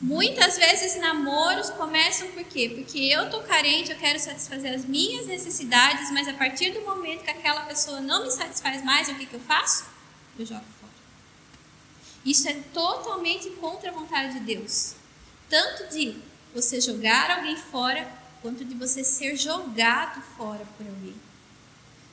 Muitas 0.00 0.58
vezes 0.58 1.00
namoros 1.00 1.70
começam 1.70 2.26
por 2.32 2.42
quê? 2.42 2.72
Porque 2.74 2.98
eu 2.98 3.30
tô 3.30 3.42
carente, 3.42 3.92
eu 3.92 3.96
quero 3.96 4.18
satisfazer 4.18 4.74
as 4.74 4.84
minhas 4.84 5.26
necessidades, 5.28 6.10
mas 6.10 6.26
a 6.26 6.32
partir 6.32 6.72
do 6.72 6.80
momento 6.80 7.22
que 7.22 7.30
aquela 7.30 7.60
pessoa 7.60 8.00
não 8.00 8.24
me 8.24 8.32
satisfaz 8.32 8.82
mais, 8.82 9.06
o 9.06 9.14
que, 9.14 9.24
que 9.24 9.34
eu 9.34 9.40
faço? 9.40 9.84
Eu 10.36 10.46
jogo 10.46 10.64
fora. 10.80 10.92
Isso 12.24 12.48
é 12.48 12.54
totalmente 12.74 13.50
contra 13.50 13.90
a 13.90 13.92
vontade 13.92 14.32
de 14.32 14.40
Deus. 14.40 14.96
Tanto 15.48 15.94
de 15.94 16.16
você 16.52 16.80
jogar 16.80 17.30
alguém 17.30 17.56
fora, 17.56 18.12
quanto 18.40 18.64
de 18.64 18.74
você 18.74 19.04
ser 19.04 19.36
jogado 19.36 20.20
fora 20.36 20.66
por 20.76 20.84
alguém. 20.88 21.14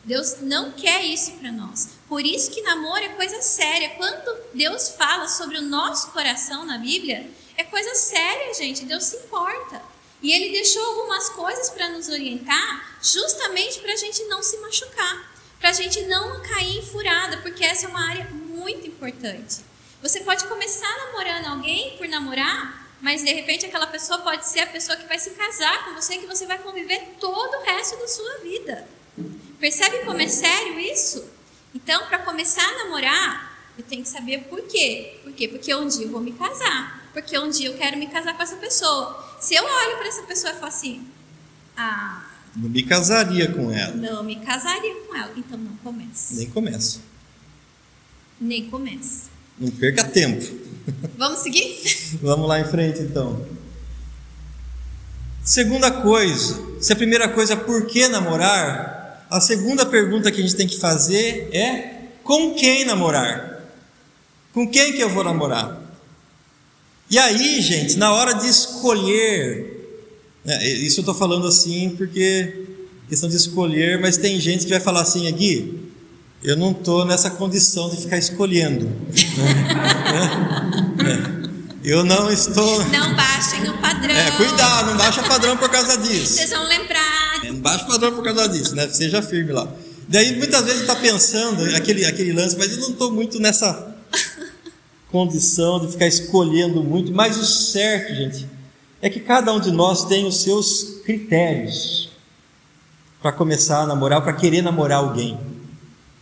Deus 0.09 0.37
não 0.41 0.71
quer 0.71 1.05
isso 1.05 1.33
para 1.33 1.51
nós. 1.51 1.89
Por 2.07 2.25
isso 2.25 2.49
que 2.49 2.63
namoro 2.63 3.03
é 3.03 3.09
coisa 3.09 3.43
séria. 3.43 3.91
Quando 3.91 4.35
Deus 4.55 4.89
fala 4.89 5.27
sobre 5.27 5.59
o 5.59 5.61
nosso 5.61 6.09
coração 6.09 6.65
na 6.65 6.79
Bíblia, 6.79 7.29
é 7.55 7.63
coisa 7.63 7.93
séria, 7.93 8.51
gente. 8.55 8.85
Deus 8.85 9.03
se 9.03 9.17
importa. 9.17 9.79
E 10.19 10.31
Ele 10.31 10.51
deixou 10.51 10.83
algumas 10.83 11.29
coisas 11.29 11.69
para 11.69 11.89
nos 11.89 12.09
orientar, 12.09 12.97
justamente 13.03 13.81
para 13.81 13.93
a 13.93 13.95
gente 13.97 14.23
não 14.23 14.41
se 14.41 14.57
machucar, 14.57 15.31
para 15.59 15.69
a 15.69 15.73
gente 15.73 16.01
não 16.05 16.41
cair 16.41 16.79
em 16.79 16.85
furada, 16.87 17.37
porque 17.37 17.63
essa 17.63 17.85
é 17.85 17.89
uma 17.89 18.09
área 18.09 18.25
muito 18.31 18.87
importante. 18.87 19.57
Você 20.01 20.21
pode 20.21 20.43
começar 20.45 20.91
namorando 21.05 21.45
alguém 21.45 21.95
por 21.97 22.07
namorar, 22.07 22.97
mas 22.99 23.23
de 23.23 23.31
repente 23.31 23.67
aquela 23.67 23.85
pessoa 23.85 24.17
pode 24.21 24.47
ser 24.47 24.61
a 24.61 24.67
pessoa 24.67 24.97
que 24.97 25.07
vai 25.07 25.19
se 25.19 25.29
casar 25.29 25.85
com 25.85 25.93
você, 25.93 26.17
que 26.17 26.25
você 26.25 26.47
vai 26.47 26.57
conviver 26.57 27.15
todo 27.19 27.57
o 27.57 27.61
resto 27.61 27.95
da 27.95 28.07
sua 28.07 28.39
vida. 28.39 28.98
Percebe 29.59 30.05
como 30.05 30.21
é 30.21 30.27
sério 30.27 30.79
isso? 30.79 31.25
Então, 31.73 32.07
para 32.07 32.19
começar 32.19 32.63
a 32.63 32.83
namorar, 32.83 33.73
eu 33.77 33.83
tenho 33.83 34.03
que 34.03 34.09
saber 34.09 34.45
por 34.45 34.61
quê. 34.63 35.19
Por 35.23 35.33
quê? 35.33 35.47
Porque 35.47 35.73
um 35.75 35.87
dia 35.87 36.05
eu 36.05 36.11
vou 36.11 36.21
me 36.21 36.31
casar. 36.31 37.09
Porque 37.13 37.37
um 37.37 37.49
dia 37.49 37.67
eu 37.67 37.77
quero 37.77 37.97
me 37.97 38.07
casar 38.07 38.35
com 38.35 38.43
essa 38.43 38.55
pessoa. 38.55 39.37
Se 39.39 39.55
eu 39.55 39.63
olho 39.63 39.97
para 39.97 40.07
essa 40.07 40.23
pessoa 40.23 40.51
e 40.51 40.55
falo 40.55 40.67
assim, 40.67 41.07
ah. 41.77 42.25
Não 42.55 42.69
me 42.69 42.83
casaria 42.83 43.51
com 43.51 43.71
ela. 43.71 43.95
Não 43.95 44.23
me 44.23 44.37
casaria 44.37 44.95
com 44.95 45.15
ela. 45.15 45.31
Então 45.35 45.57
não 45.57 45.75
comece. 45.77 46.35
Nem 46.35 46.49
começa. 46.49 46.99
Nem 48.39 48.69
comece. 48.69 49.29
Não 49.57 49.69
perca 49.71 50.03
tempo. 50.03 50.45
Vamos 51.17 51.39
seguir? 51.39 51.79
Vamos 52.21 52.47
lá 52.47 52.59
em 52.59 52.65
frente 52.65 52.99
então. 53.01 53.45
Segunda 55.43 55.89
coisa, 55.89 56.61
se 56.81 56.93
a 56.93 56.95
primeira 56.95 57.29
coisa 57.29 57.53
é 57.53 57.55
por 57.55 57.85
que 57.87 58.07
namorar, 58.07 58.98
a 59.29 59.39
segunda 59.39 59.85
pergunta 59.85 60.31
que 60.31 60.39
a 60.39 60.43
gente 60.43 60.55
tem 60.55 60.67
que 60.67 60.79
fazer 60.79 61.49
é 61.53 61.93
com 62.23 62.53
quem 62.53 62.85
namorar? 62.85 63.63
Com 64.53 64.67
quem 64.67 64.93
que 64.93 65.01
eu 65.01 65.09
vou 65.09 65.23
namorar? 65.23 65.79
E 67.09 67.17
aí, 67.17 67.61
gente, 67.61 67.97
na 67.97 68.11
hora 68.13 68.33
de 68.33 68.47
escolher, 68.47 70.03
né, 70.43 70.67
isso 70.67 70.99
eu 70.99 71.01
estou 71.01 71.15
falando 71.15 71.47
assim 71.47 71.95
porque 71.97 72.65
questão 73.07 73.27
de 73.27 73.35
escolher, 73.35 73.99
mas 73.99 74.17
tem 74.17 74.39
gente 74.39 74.65
que 74.65 74.71
vai 74.71 74.79
falar 74.79 75.01
assim, 75.01 75.27
aqui, 75.27 75.91
eu 76.43 76.55
não 76.55 76.71
estou 76.71 77.05
nessa 77.05 77.31
condição 77.31 77.89
de 77.89 77.97
ficar 77.97 78.17
escolhendo. 78.17 78.85
Né? 78.85 78.93
é. 81.35 81.39
Eu 81.83 82.03
não 82.03 82.29
estou. 82.29 82.85
Não 82.85 83.15
baixem 83.15 83.67
o 83.69 83.77
padrão. 83.79 84.15
É, 84.15 84.31
cuidado, 84.31 84.91
não 84.91 84.97
baixa 84.97 85.21
o 85.21 85.27
padrão 85.27 85.57
por 85.57 85.69
causa 85.69 85.97
disso. 85.97 86.35
Vocês 86.35 86.49
vão 86.49 86.67
lembrar. 86.67 87.28
É, 87.49 87.51
não 87.51 87.59
baixa 87.59 87.83
o 87.83 87.87
padrão 87.87 88.13
por 88.13 88.23
causa 88.23 88.47
disso, 88.47 88.75
né? 88.75 88.87
Seja 88.89 89.21
firme 89.21 89.51
lá. 89.51 89.67
Daí 90.07 90.37
muitas 90.37 90.65
vezes 90.65 90.81
está 90.81 90.95
pensando 90.95 91.63
aquele, 91.75 92.05
aquele 92.05 92.31
lance, 92.31 92.55
mas 92.57 92.71
eu 92.71 92.79
não 92.79 92.89
estou 92.91 93.11
muito 93.11 93.39
nessa 93.39 93.95
condição 95.11 95.79
de 95.79 95.91
ficar 95.91 96.07
escolhendo 96.07 96.83
muito. 96.83 97.11
Mas 97.11 97.37
o 97.37 97.45
certo, 97.45 98.15
gente, 98.15 98.47
é 99.01 99.09
que 99.09 99.19
cada 99.19 99.53
um 99.53 99.59
de 99.59 99.71
nós 99.71 100.05
tem 100.05 100.25
os 100.25 100.41
seus 100.41 101.01
critérios 101.03 102.09
para 103.21 103.31
começar 103.31 103.81
a 103.81 103.87
namorar, 103.87 104.21
para 104.21 104.33
querer 104.33 104.61
namorar 104.61 104.99
alguém. 104.99 105.37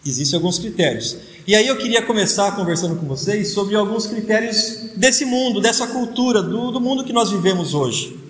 Existem 0.05 0.37
alguns 0.37 0.57
critérios. 0.57 1.17
E 1.45 1.55
aí 1.55 1.67
eu 1.67 1.77
queria 1.77 2.01
começar 2.01 2.55
conversando 2.55 2.95
com 2.95 3.05
vocês 3.05 3.49
sobre 3.51 3.75
alguns 3.75 4.05
critérios 4.05 4.91
desse 4.95 5.25
mundo, 5.25 5.61
dessa 5.61 5.87
cultura, 5.87 6.41
do, 6.41 6.71
do 6.71 6.81
mundo 6.81 7.03
que 7.03 7.13
nós 7.13 7.29
vivemos 7.29 7.73
hoje. 7.73 8.26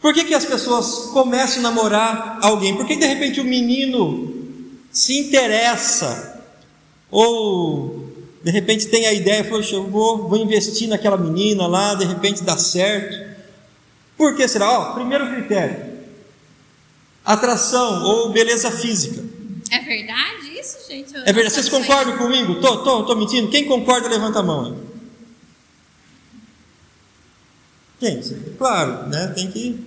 Por 0.00 0.14
que, 0.14 0.24
que 0.24 0.34
as 0.34 0.44
pessoas 0.44 1.10
começam 1.12 1.58
a 1.58 1.62
namorar 1.62 2.38
alguém? 2.42 2.76
Por 2.76 2.86
que 2.86 2.96
de 2.96 3.06
repente 3.06 3.40
o 3.40 3.44
menino 3.44 4.32
se 4.92 5.18
interessa? 5.18 6.44
Ou 7.10 8.08
de 8.42 8.50
repente 8.50 8.86
tem 8.86 9.06
a 9.06 9.12
ideia, 9.12 9.44
poxa, 9.44 9.74
eu 9.74 9.84
vou, 9.84 10.28
vou 10.28 10.38
investir 10.38 10.88
naquela 10.88 11.16
menina 11.16 11.66
lá, 11.66 11.94
de 11.94 12.04
repente 12.04 12.44
dá 12.44 12.56
certo. 12.56 13.28
Por 14.16 14.36
que 14.36 14.46
será? 14.46 14.70
Ó, 14.70 14.94
primeiro 14.94 15.28
critério: 15.30 15.98
atração 17.24 18.04
ou 18.04 18.30
beleza 18.30 18.70
física. 18.70 19.24
É 19.70 19.80
verdade 19.80 20.58
isso, 20.58 20.78
gente? 20.88 21.14
é 21.16 21.32
verdade. 21.32 21.50
Vocês 21.50 21.68
concordam 21.68 22.16
comigo? 22.16 22.60
Tô, 22.60 22.78
tô, 22.78 23.04
tô 23.04 23.16
mentindo? 23.16 23.48
Quem 23.48 23.66
concorda, 23.66 24.08
levanta 24.08 24.38
a 24.38 24.42
mão. 24.42 24.87
Quem? 27.98 28.20
Claro, 28.56 29.08
né? 29.08 29.32
Tem 29.34 29.50
que, 29.50 29.84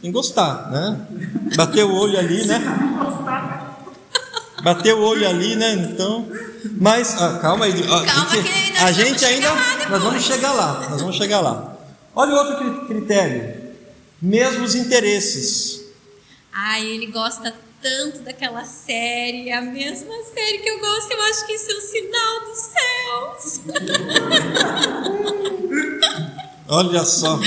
tem 0.00 0.10
que 0.10 0.10
gostar, 0.10 0.70
né? 0.70 1.06
Bater 1.54 1.84
o 1.84 1.94
olho 1.94 2.18
ali, 2.18 2.46
né? 2.46 2.60
Bater 4.62 4.94
o 4.94 5.02
olho 5.02 5.28
ali, 5.28 5.54
né? 5.56 5.74
Então, 5.74 6.26
mas 6.80 7.20
ah, 7.20 7.38
calma 7.40 7.66
aí. 7.66 7.82
calma 7.82 8.06
gente, 8.30 8.42
que 8.42 8.78
a 8.78 8.92
gente 8.92 9.24
ainda, 9.24 9.48
nós 9.90 10.02
vamos 10.02 10.22
chegar 10.22 10.52
lá, 10.52 10.88
nós 10.88 11.00
vamos 11.00 11.16
chegar 11.16 11.40
lá. 11.40 11.76
Olha 12.14 12.32
o 12.32 12.36
outro 12.36 12.86
critério, 12.86 13.74
mesmos 14.20 14.74
interesses. 14.74 15.82
Ai, 16.52 16.86
ele 16.86 17.06
gosta 17.06 17.54
tanto 17.82 18.20
daquela 18.20 18.64
série, 18.64 19.50
a 19.50 19.60
mesma 19.60 20.14
série 20.32 20.58
que 20.58 20.68
eu 20.68 20.78
gosto, 20.78 21.10
eu 21.10 21.20
acho 21.22 21.46
que 21.46 21.52
isso 21.52 21.70
é 21.70 21.74
o 21.74 21.80
sinal 21.80 22.40
dos 22.46 22.58
céus. 22.72 23.60
Olha 26.72 27.04
só. 27.04 27.38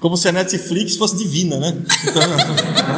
Como 0.00 0.16
se 0.16 0.28
a 0.28 0.32
Netflix 0.32 0.96
fosse 0.96 1.16
divina, 1.16 1.56
né? 1.56 1.80
Então, 2.02 2.20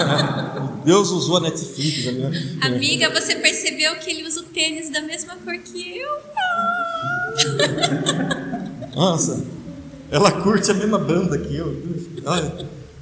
Deus 0.83 1.11
usou 1.11 1.37
a 1.37 1.41
Netflix. 1.41 2.07
Né? 2.07 2.59
Amiga, 2.63 3.11
você 3.11 3.37
percebeu 3.37 3.97
que 3.97 4.11
ele 4.11 4.27
usa 4.27 4.41
o 4.41 4.45
tênis 4.45 4.91
da 4.91 5.03
mesma 5.03 5.37
cor 5.37 5.59
que 5.59 5.99
eu? 5.99 6.09
Nossa, 8.97 9.45
ela 10.11 10.33
curte 10.33 10.71
a 10.71 10.75
mesma 10.75 10.99
banda 10.99 11.37
que 11.37 11.55
eu. 11.55 11.83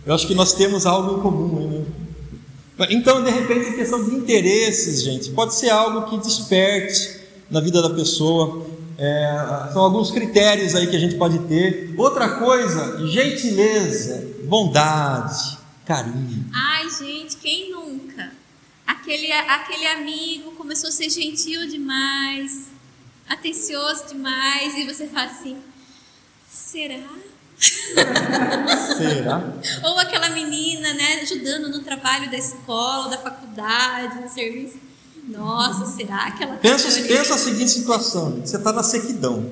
Eu 0.05 0.13
acho 0.13 0.27
que 0.27 0.35
nós 0.35 0.55
temos 0.55 0.87
algo 0.87 1.19
em 1.19 1.23
comum, 1.23 1.87
né? 2.77 2.89
Então, 2.91 3.23
de 3.23 3.31
repente, 3.31 3.77
questão 3.77 4.05
de 4.05 4.13
interesses, 4.13 5.03
gente, 5.03 5.31
pode 5.31 5.55
ser 5.55 5.71
algo 5.71 6.11
que 6.11 6.19
desperte 6.19 7.21
na 7.49 7.61
vida 7.61 7.81
da 7.81 7.91
pessoa. 7.91 8.67
É, 8.97 9.71
são 9.73 9.83
alguns 9.83 10.11
critérios 10.11 10.75
aí 10.75 10.87
que 10.87 10.97
a 10.97 11.01
gente 11.01 11.17
pode 11.17 11.39
ter. 11.41 11.95
Outra 11.97 12.39
coisa, 12.39 13.07
gentileza, 13.09 14.35
bondade, 14.45 15.59
carinho. 15.85 16.47
Ai, 16.55 16.89
gente, 16.91 17.37
quem 17.37 17.73
nunca? 17.73 18.33
Aquele, 18.87 19.33
aquele 19.33 19.87
amigo 19.87 20.53
começou 20.53 20.89
a 20.89 20.93
ser 20.93 21.11
gentil 21.11 21.67
demais. 21.69 22.69
atencioso 23.29 24.07
demais, 24.09 24.75
e 24.77 24.85
você 24.85 25.07
fala 25.07 25.27
assim: 25.27 25.57
será? 26.49 27.09
Será? 28.97 29.43
Ou 29.85 29.99
aquela 29.99 30.29
menina, 30.31 30.93
né, 30.95 31.21
ajudando 31.23 31.69
no 31.69 31.83
trabalho 31.83 32.31
da 32.31 32.37
escola, 32.37 33.09
da 33.09 33.19
faculdade, 33.19 34.21
no 34.21 34.29
serviço. 34.29 34.79
Nossa, 35.37 35.87
será 35.87 36.31
que 36.31 36.43
ela 36.43 36.55
tá 36.55 36.61
Pensa, 36.61 36.89
teoria? 36.89 37.17
pensa 37.17 37.35
a 37.35 37.39
seguinte 37.39 37.71
situação: 37.71 38.41
você 38.45 38.57
está 38.57 38.73
na 38.73 38.83
sequidão, 38.83 39.51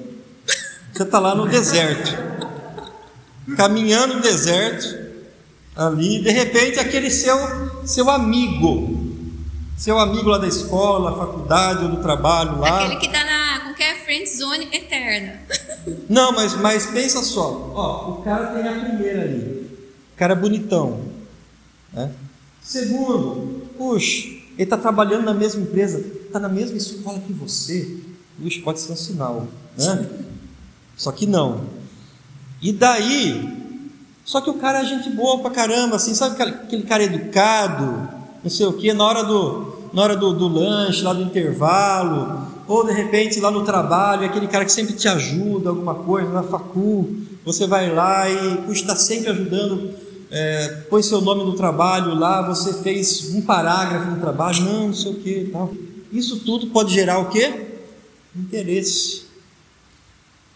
você 0.93 1.03
está 1.03 1.19
lá 1.19 1.35
no 1.35 1.49
deserto, 1.49 2.17
caminhando 3.57 4.15
no 4.15 4.21
deserto, 4.21 4.87
ali, 5.77 6.23
de 6.23 6.31
repente 6.31 6.79
aquele 6.79 7.11
seu, 7.11 7.37
seu 7.85 8.09
amigo, 8.11 9.15
seu 9.77 9.99
amigo 9.99 10.29
lá 10.29 10.39
da 10.39 10.49
escola, 10.49 11.17
faculdade 11.17 11.85
ou 11.85 11.91
do 11.91 12.03
trabalho 12.03 12.61
lá. 12.61 12.85
Aquele 12.85 12.97
que 12.97 13.09
tá 13.09 13.25
na 13.25 13.61
qualquer 13.61 14.05
friend 14.05 14.29
zone 14.29 14.69
eterna. 14.73 15.41
Não, 16.09 16.33
mas, 16.33 16.55
mas 16.55 16.87
pensa 16.87 17.23
só, 17.23 17.73
ó, 17.75 18.11
o 18.11 18.23
cara 18.23 18.47
tem 18.49 18.69
a 18.69 18.73
primeira 18.81 19.23
ali, 19.23 19.69
o 20.15 20.17
cara 20.17 20.35
é 20.35 20.37
bonitão, 20.37 21.01
né? 21.93 22.11
Segundo, 22.63 23.67
puxa, 23.77 24.29
ele 24.55 24.63
está 24.65 24.77
trabalhando 24.77 25.25
na 25.25 25.35
mesma 25.35 25.63
empresa, 25.63 25.99
está 25.99 26.39
na 26.39 26.49
mesma 26.49 26.77
escola 26.77 27.19
que 27.21 27.33
você, 27.33 27.97
puxa, 28.41 28.61
pode 28.63 28.81
ser 28.81 28.93
um 28.93 28.97
sinal, 28.97 29.47
né? 29.79 30.07
Só 30.97 31.11
que 31.13 31.27
não. 31.27 31.63
E 32.61 32.73
daí, 32.73 33.49
só 34.25 34.41
que 34.41 34.51
o 34.51 34.55
cara 34.55 34.81
é 34.83 34.85
gente 34.85 35.11
boa 35.11 35.39
pra 35.41 35.51
caramba, 35.51 35.97
assim, 35.97 36.15
sabe 36.15 36.41
aquele- 36.41 36.83
cara 36.85 37.03
educado, 37.03 38.09
não 38.43 38.51
sei 38.51 38.67
o 38.67 38.73
que, 38.75 38.93
na 38.93 39.05
hora 39.05 39.25
do, 39.25 39.89
na 39.93 40.03
hora 40.03 40.17
do, 40.17 40.33
do 40.33 40.49
lanche, 40.49 41.03
lá 41.03 41.13
do 41.13 41.23
intervalo, 41.23 42.47
ou 42.69 42.87
de 42.87 42.93
repente 42.93 43.41
lá 43.41 43.51
no 43.51 43.65
trabalho, 43.65 44.25
aquele 44.25 44.47
cara 44.47 44.65
que 44.65 44.73
sempre 44.73 44.95
te 44.95 45.09
ajuda, 45.09 45.71
alguma 45.71 45.95
coisa, 45.95 46.31
na 46.31 46.43
facul, 46.43 47.17
você 47.45 47.67
vai 47.67 47.93
lá 47.93 48.29
e 48.31 48.71
está 48.71 48.95
sempre 48.95 49.31
ajudando, 49.31 49.91
é, 50.35 50.69
põe 50.89 51.03
seu 51.03 51.21
nome 51.21 51.45
no 51.45 51.53
trabalho 51.53 52.15
lá, 52.15 52.41
você 52.41 52.73
fez 52.83 53.35
um 53.35 53.43
parágrafo 53.43 54.13
no 54.13 54.19
trabalho, 54.19 54.65
não, 54.65 54.87
não 54.87 54.95
sei 54.95 55.13
o 55.13 55.15
que 55.17 55.51
tal. 55.53 55.71
Isso 56.11 56.41
tudo 56.41 56.69
pode 56.69 56.95
gerar 56.95 57.19
o 57.19 57.29
quê? 57.29 57.81
Interesse. 58.35 59.27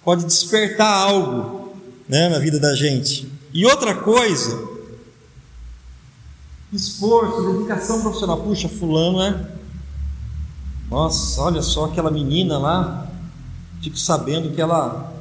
Pode 0.02 0.25
despertar 0.25 0.90
algo 0.90 1.76
né, 2.09 2.30
na 2.30 2.38
vida 2.38 2.59
da 2.59 2.75
gente. 2.75 3.30
E 3.52 3.66
outra 3.66 3.95
coisa, 3.95 4.66
esforço, 6.73 7.52
dedicação 7.52 8.00
profissional. 8.00 8.38
Puxa, 8.38 8.71
fulano, 8.71 9.18
né? 9.18 9.47
Nossa, 10.90 11.42
olha 11.42 11.61
só 11.61 11.85
aquela 11.85 12.11
menina 12.11 12.56
lá. 12.56 13.11
Fico 13.83 13.99
sabendo 13.99 14.54
que 14.54 14.61
ela, 14.61 15.12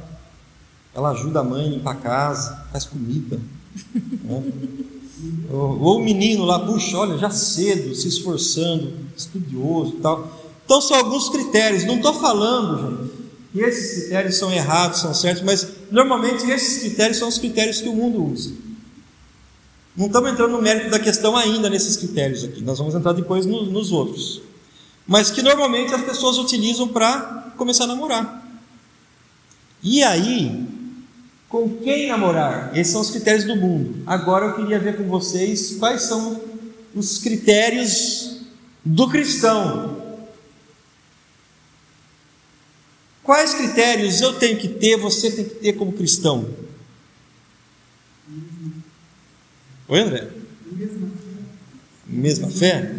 ela 0.94 1.10
ajuda 1.10 1.40
a 1.40 1.44
mãe 1.44 1.66
a 1.66 1.68
limpar 1.68 1.92
a 1.92 1.96
casa, 1.96 2.66
faz 2.72 2.86
comida. 2.86 3.38
Ou, 5.50 5.80
ou 5.80 5.96
o 5.98 6.04
menino 6.04 6.44
lá, 6.44 6.58
puxa, 6.58 6.96
olha, 6.98 7.16
já 7.18 7.30
cedo, 7.30 7.94
se 7.94 8.08
esforçando, 8.08 8.92
estudioso 9.16 9.94
e 9.98 10.00
tal. 10.00 10.42
Então 10.64 10.80
são 10.80 10.96
alguns 10.96 11.28
critérios. 11.28 11.84
Não 11.84 11.96
estou 11.96 12.12
falando, 12.14 12.98
gente, 12.98 13.12
que 13.52 13.60
esses 13.60 14.00
critérios 14.02 14.36
são 14.36 14.52
errados, 14.52 15.00
são 15.00 15.14
certos, 15.14 15.42
mas 15.44 15.66
normalmente 15.90 16.48
esses 16.50 16.80
critérios 16.82 17.18
são 17.18 17.28
os 17.28 17.38
critérios 17.38 17.80
que 17.80 17.88
o 17.88 17.94
mundo 17.94 18.24
usa. 18.24 18.52
Não 19.96 20.06
estamos 20.06 20.30
entrando 20.30 20.52
no 20.52 20.60
mérito 20.60 20.90
da 20.90 20.98
questão 20.98 21.34
ainda 21.36 21.70
nesses 21.70 21.96
critérios 21.96 22.44
aqui, 22.44 22.60
nós 22.62 22.78
vamos 22.78 22.94
entrar 22.94 23.12
depois 23.12 23.46
no- 23.46 23.64
nos 23.64 23.92
outros. 23.92 24.42
Mas 25.06 25.30
que 25.30 25.40
normalmente 25.40 25.94
as 25.94 26.02
pessoas 26.02 26.36
utilizam 26.36 26.88
para 26.88 27.54
começar 27.56 27.84
a 27.84 27.86
namorar. 27.86 28.44
E 29.82 30.02
aí, 30.02 30.65
com 31.48 31.78
quem 31.78 32.08
namorar? 32.08 32.76
Esses 32.76 32.92
são 32.92 33.00
os 33.00 33.10
critérios 33.10 33.44
do 33.44 33.56
mundo. 33.56 34.02
Agora 34.06 34.46
eu 34.46 34.54
queria 34.54 34.78
ver 34.78 34.96
com 34.96 35.04
vocês 35.04 35.76
quais 35.78 36.02
são 36.02 36.40
os 36.94 37.18
critérios 37.18 38.40
do 38.84 39.08
cristão. 39.08 39.96
Quais 43.22 43.54
critérios 43.54 44.20
eu 44.20 44.34
tenho 44.34 44.56
que 44.56 44.68
ter, 44.68 44.96
você 44.96 45.30
tem 45.30 45.44
que 45.44 45.56
ter 45.56 45.72
como 45.72 45.92
cristão? 45.92 46.48
Oi, 49.88 50.00
André? 50.00 50.28
Mesma 52.06 52.48
fé? 52.48 52.92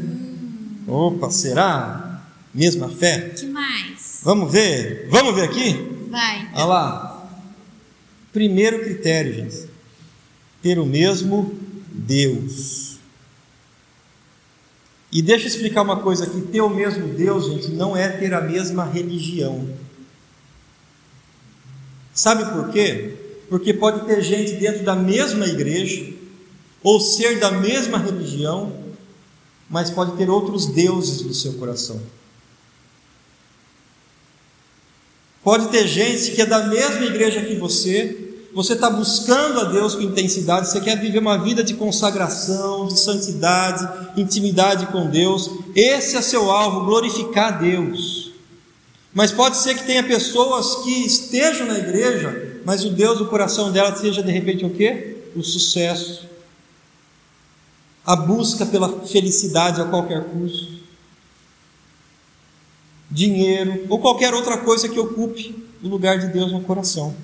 Opa, 0.85 1.29
será? 1.29 2.21
Mesma 2.53 2.89
fé? 2.89 3.29
que 3.29 3.45
mais? 3.45 4.21
Vamos 4.23 4.51
ver? 4.51 5.07
Vamos 5.09 5.35
ver 5.35 5.43
aqui? 5.43 5.73
Vai. 6.09 6.49
Olha 6.53 6.65
lá. 6.65 7.06
Primeiro 8.37 8.81
critério, 8.81 9.33
gente. 9.33 9.67
Ter 10.61 10.77
o 10.77 10.85
mesmo 10.85 11.57
Deus. 11.91 12.99
E 15.11 15.23
deixa 15.23 15.45
eu 15.45 15.47
explicar 15.47 15.81
uma 15.81 16.01
coisa 16.01 16.25
aqui: 16.25 16.41
ter 16.41 16.61
o 16.61 16.69
mesmo 16.69 17.07
Deus, 17.07 17.47
gente, 17.47 17.69
não 17.69 17.97
é 17.97 18.07
ter 18.07 18.35
a 18.35 18.41
mesma 18.41 18.85
religião. 18.85 19.67
Sabe 22.13 22.45
por 22.53 22.71
quê? 22.71 23.15
Porque 23.49 23.73
pode 23.73 24.05
ter 24.05 24.21
gente 24.21 24.53
dentro 24.57 24.83
da 24.83 24.95
mesma 24.95 25.47
igreja, 25.47 26.13
ou 26.83 26.99
ser 26.99 27.39
da 27.39 27.49
mesma 27.49 27.97
religião, 27.97 28.71
mas 29.67 29.89
pode 29.89 30.15
ter 30.15 30.29
outros 30.29 30.67
deuses 30.67 31.23
no 31.23 31.33
seu 31.33 31.53
coração. 31.53 31.99
Pode 35.43 35.69
ter 35.69 35.87
gente 35.87 36.33
que 36.33 36.41
é 36.43 36.45
da 36.45 36.67
mesma 36.67 37.05
igreja 37.05 37.41
que 37.41 37.55
você, 37.55 38.26
você 38.57 38.73
está 38.73 38.89
buscando 38.89 39.59
a 39.59 39.65
Deus 39.65 39.93
com 39.93 40.01
intensidade, 40.01 40.67
você 40.67 40.81
quer 40.81 40.99
viver 40.99 41.19
uma 41.19 41.37
vida 41.37 41.63
de 41.63 41.75
consagração, 41.75 42.87
de 42.87 42.99
santidade, 42.99 44.19
intimidade 44.19 44.87
com 44.87 45.07
Deus, 45.11 45.47
esse 45.75 46.17
é 46.17 46.21
seu 46.23 46.49
alvo, 46.49 46.83
glorificar 46.83 47.53
a 47.53 47.57
Deus. 47.57 48.31
Mas 49.13 49.31
pode 49.31 49.57
ser 49.57 49.75
que 49.75 49.85
tenha 49.85 50.01
pessoas 50.01 50.83
que 50.83 51.05
estejam 51.05 51.67
na 51.67 51.77
igreja, 51.77 52.59
mas 52.65 52.83
o 52.83 52.89
Deus 52.89 53.19
do 53.19 53.27
coração 53.27 53.71
dela 53.71 53.95
seja 53.95 54.23
de 54.23 54.31
repente 54.31 54.65
o 54.65 54.71
quê? 54.71 55.17
O 55.35 55.43
sucesso, 55.43 56.27
a 58.03 58.15
busca 58.15 58.65
pela 58.65 59.05
felicidade 59.05 59.79
a 59.79 59.85
qualquer 59.85 60.23
custo 60.31 60.77
dinheiro 63.11 63.85
ou 63.87 63.99
qualquer 63.99 64.33
outra 64.33 64.57
coisa 64.57 64.89
que 64.89 64.99
ocupe 64.99 65.55
o 65.83 65.87
lugar 65.87 66.17
de 66.17 66.33
Deus 66.33 66.51
no 66.51 66.61
coração. 66.61 67.15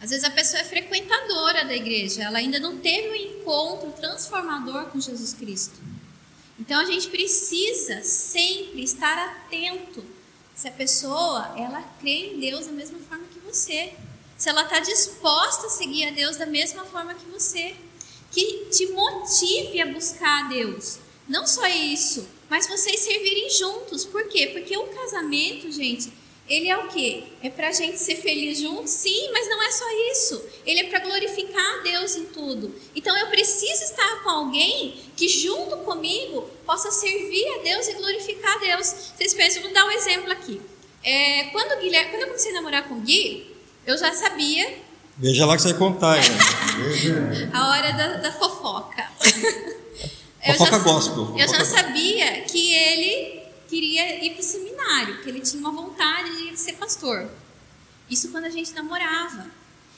Às 0.00 0.10
vezes 0.10 0.24
a 0.24 0.30
pessoa 0.30 0.60
é 0.60 0.64
frequentadora 0.64 1.64
da 1.64 1.74
igreja, 1.74 2.24
ela 2.24 2.38
ainda 2.38 2.58
não 2.58 2.78
teve 2.78 3.08
um 3.08 3.14
encontro 3.14 3.90
transformador 3.92 4.86
com 4.86 5.00
Jesus 5.00 5.32
Cristo. 5.32 5.80
Então 6.58 6.80
a 6.80 6.84
gente 6.84 7.08
precisa 7.08 8.02
sempre 8.02 8.82
estar 8.82 9.18
atento 9.18 10.04
se 10.54 10.68
a 10.68 10.72
pessoa 10.72 11.54
ela 11.56 11.82
crê 12.00 12.32
em 12.32 12.40
Deus 12.40 12.66
da 12.66 12.72
mesma 12.72 12.98
forma 13.00 13.24
que 13.26 13.38
você, 13.40 13.92
se 14.36 14.48
ela 14.48 14.62
está 14.62 14.80
disposta 14.80 15.66
a 15.66 15.70
seguir 15.70 16.08
a 16.08 16.10
Deus 16.10 16.36
da 16.36 16.46
mesma 16.46 16.84
forma 16.84 17.14
que 17.14 17.26
você, 17.26 17.76
que 18.30 18.66
te 18.70 18.86
motive 18.88 19.80
a 19.80 19.92
buscar 19.92 20.44
a 20.44 20.48
Deus. 20.48 20.98
Não 21.28 21.46
só 21.46 21.66
isso, 21.66 22.28
mas 22.48 22.68
vocês 22.68 23.00
servirem 23.00 23.50
juntos. 23.50 24.04
Por 24.04 24.28
quê? 24.28 24.48
Porque 24.48 24.76
o 24.76 24.86
casamento, 24.88 25.70
gente, 25.70 26.12
ele 26.48 26.68
é 26.68 26.76
o 26.76 26.88
quê? 26.88 27.24
É 27.42 27.50
pra 27.50 27.72
gente 27.72 27.98
ser 27.98 28.16
feliz 28.16 28.58
juntos? 28.58 28.90
Sim, 28.90 29.30
mas 29.32 29.48
não 29.48 29.62
é 29.62 29.70
só 29.72 29.84
isso. 30.12 30.44
Ele 30.64 30.80
é 30.80 30.84
para 30.84 31.00
glorificar 31.00 31.78
a 31.78 31.82
Deus 31.82 32.16
em 32.16 32.26
tudo. 32.26 32.74
Então 32.94 33.16
eu 33.16 33.26
preciso 33.26 33.82
estar 33.82 34.22
com 34.22 34.30
alguém 34.30 34.94
que 35.16 35.28
junto 35.28 35.76
comigo 35.78 36.48
possa 36.64 36.90
servir 36.90 37.46
a 37.58 37.62
Deus 37.62 37.88
e 37.88 37.94
glorificar 37.94 38.54
a 38.54 38.58
Deus. 38.58 39.12
Vocês 39.16 39.34
pensam, 39.34 39.62
vou 39.62 39.72
dar 39.72 39.84
um 39.86 39.90
exemplo 39.90 40.30
aqui. 40.30 40.60
É, 41.02 41.44
quando, 41.52 41.80
Guilherme, 41.80 42.10
quando 42.10 42.22
eu 42.22 42.28
comecei 42.28 42.50
a 42.52 42.54
namorar 42.54 42.88
com 42.88 42.94
o 42.94 43.00
Gui, 43.00 43.54
eu 43.84 43.96
já 43.98 44.12
sabia 44.12 44.86
Veja 45.18 45.46
lá 45.46 45.56
que 45.56 45.62
você 45.62 45.70
vai 45.70 45.78
contar. 45.78 46.16
Né? 46.16 47.50
a 47.52 47.70
hora 47.70 47.92
da, 47.92 48.08
da 48.18 48.32
fofoca. 48.32 49.10
Fofoca 49.18 49.66
eu 50.46 50.56
já, 50.56 50.78
gospel, 50.78 51.34
Eu 51.38 51.48
já 51.48 51.64
sabia 51.64 52.42
que 52.42 52.72
ele 52.74 53.35
queria 53.68 54.24
ir 54.24 54.30
para 54.30 54.40
o 54.40 54.44
seminário, 54.44 55.22
que 55.22 55.28
ele 55.28 55.40
tinha 55.40 55.60
uma 55.60 55.70
vontade 55.70 56.50
de 56.50 56.56
ser 56.56 56.74
pastor. 56.74 57.30
Isso 58.08 58.30
quando 58.30 58.44
a 58.44 58.50
gente 58.50 58.72
namorava. 58.72 59.50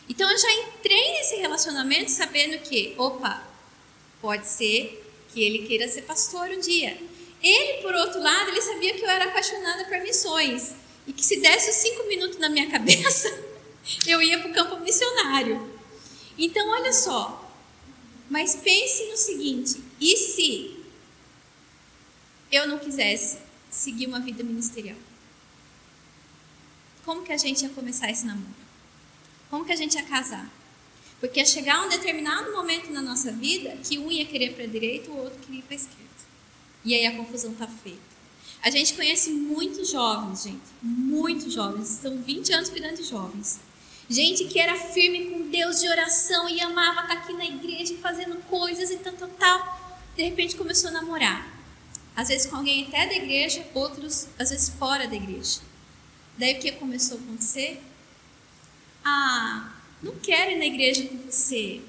Então 0.08 0.30
eu 0.30 0.38
já 0.38 0.50
entrei 0.52 1.12
nesse 1.12 1.36
relacionamento 1.36 2.10
sabendo 2.10 2.58
que, 2.62 2.94
opa, 2.96 3.46
pode 4.20 4.46
ser 4.46 5.04
que 5.32 5.42
ele 5.42 5.66
queira 5.66 5.86
ser 5.86 6.02
pastor 6.02 6.48
um 6.48 6.60
dia. 6.60 6.98
Ele, 7.42 7.82
por 7.82 7.94
outro 7.94 8.20
lado, 8.20 8.50
ele 8.50 8.60
sabia 8.62 8.94
que 8.94 9.02
eu 9.02 9.08
era 9.08 9.26
apaixonada 9.26 9.84
por 9.84 10.00
missões 10.00 10.74
e 11.06 11.12
que 11.12 11.24
se 11.24 11.40
desse 11.40 11.70
os 11.70 11.76
cinco 11.76 12.06
minutos 12.08 12.38
na 12.38 12.48
minha 12.48 12.68
cabeça, 12.70 13.28
eu 14.06 14.20
ia 14.20 14.38
para 14.38 14.50
o 14.50 14.54
campo 14.54 14.80
missionário. 14.80 15.78
Então, 16.36 16.68
olha 16.70 16.92
só, 16.92 17.52
mas 18.28 18.56
pense 18.56 19.04
no 19.06 19.16
seguinte: 19.16 19.82
e 20.00 20.16
se 20.16 20.76
eu 22.50 22.66
não 22.66 22.78
quisesse 22.78 23.38
seguir 23.70 24.06
uma 24.06 24.20
vida 24.20 24.42
ministerial? 24.42 24.96
como 27.08 27.22
que 27.22 27.32
a 27.32 27.38
gente 27.38 27.62
ia 27.62 27.70
começar 27.70 28.10
esse 28.10 28.26
namoro? 28.26 28.54
Como 29.48 29.64
que 29.64 29.72
a 29.72 29.76
gente 29.76 29.94
ia 29.94 30.02
casar? 30.02 30.46
Porque 31.18 31.40
ia 31.40 31.46
chegar 31.46 31.86
um 31.86 31.88
determinado 31.88 32.52
momento 32.52 32.92
na 32.92 33.00
nossa 33.00 33.32
vida 33.32 33.78
que 33.82 33.98
um 33.98 34.12
ia 34.12 34.26
querer 34.26 34.52
para 34.52 34.64
a 34.64 34.66
direita, 34.66 35.10
o 35.10 35.16
outro 35.16 35.38
queria 35.38 35.62
para 35.62 35.72
a 35.72 35.76
esquerda. 35.76 36.04
E 36.84 36.94
aí 36.94 37.06
a 37.06 37.16
confusão 37.16 37.54
tá 37.54 37.66
feita. 37.66 37.98
A 38.62 38.68
gente 38.68 38.92
conhece 38.92 39.30
muitos 39.30 39.90
jovens, 39.90 40.42
gente, 40.42 40.60
muitos 40.82 41.50
jovens, 41.50 41.92
estão 41.92 42.20
20 42.20 42.52
anos 42.52 42.68
cuidando 42.68 42.96
de 42.96 43.04
jovens. 43.04 43.58
Gente 44.10 44.44
que 44.44 44.60
era 44.60 44.74
firme 44.74 45.30
com 45.30 45.48
Deus 45.48 45.80
de 45.80 45.88
oração 45.88 46.46
e 46.46 46.60
amava 46.60 47.00
estar 47.00 47.14
aqui 47.14 47.32
na 47.32 47.46
igreja 47.46 47.96
fazendo 48.02 48.36
coisas 48.50 48.90
e 48.90 48.98
tal, 48.98 49.14
tal, 49.14 49.28
tal. 49.30 49.98
De 50.14 50.24
repente 50.24 50.56
começou 50.56 50.90
a 50.90 50.92
namorar. 50.92 51.57
Às 52.18 52.26
vezes 52.26 52.46
com 52.50 52.56
alguém 52.56 52.88
até 52.88 53.06
da 53.06 53.14
igreja, 53.14 53.64
outros 53.72 54.26
às 54.36 54.50
vezes 54.50 54.70
fora 54.70 55.06
da 55.06 55.14
igreja. 55.14 55.60
Daí 56.36 56.54
o 56.54 56.58
que 56.58 56.72
começou 56.72 57.16
a 57.16 57.20
acontecer? 57.20 57.80
Ah, 59.04 59.72
não 60.02 60.16
quero 60.16 60.50
ir 60.50 60.58
na 60.58 60.64
igreja 60.64 61.06
com 61.06 61.16
você. 61.30 61.80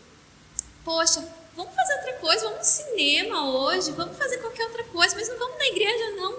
Poxa, 0.85 1.27
vamos 1.55 1.73
fazer 1.73 1.95
outra 1.95 2.13
coisa, 2.13 2.43
vamos 2.43 2.59
no 2.59 2.63
cinema 2.63 3.49
hoje, 3.49 3.91
vamos 3.93 4.15
fazer 4.19 4.37
qualquer 4.37 4.65
outra 4.65 4.83
coisa, 4.83 5.15
mas 5.15 5.27
não 5.29 5.39
vamos 5.39 5.57
na 5.57 5.65
igreja, 5.65 6.11
não. 6.17 6.35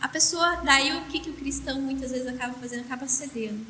A 0.00 0.08
pessoa, 0.08 0.54
daí 0.64 0.96
o 0.96 1.06
que, 1.06 1.18
que 1.18 1.30
o 1.30 1.34
cristão 1.34 1.80
muitas 1.80 2.12
vezes 2.12 2.28
acaba 2.28 2.54
fazendo? 2.54 2.82
Acaba 2.82 3.08
cedendo. 3.08 3.66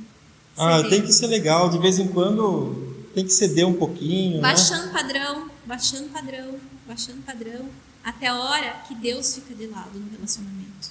Ah, 0.58 0.76
cedendo. 0.76 0.90
tem 0.90 1.02
que 1.06 1.12
ser 1.14 1.26
legal, 1.28 1.70
de 1.70 1.78
vez 1.78 1.98
em 1.98 2.08
quando 2.08 3.08
tem 3.14 3.24
que 3.24 3.32
ceder 3.32 3.66
um 3.66 3.78
pouquinho. 3.78 4.36
Né? 4.36 4.42
Baixando 4.42 4.88
né? 4.88 4.92
padrão, 4.92 5.50
baixando 5.64 6.10
padrão, 6.10 6.60
baixando 6.86 7.22
padrão, 7.22 7.66
até 8.04 8.28
a 8.28 8.38
hora 8.38 8.82
que 8.86 8.94
Deus 8.94 9.34
fica 9.34 9.54
de 9.54 9.66
lado 9.66 9.98
no 9.98 10.10
relacionamento. 10.10 10.90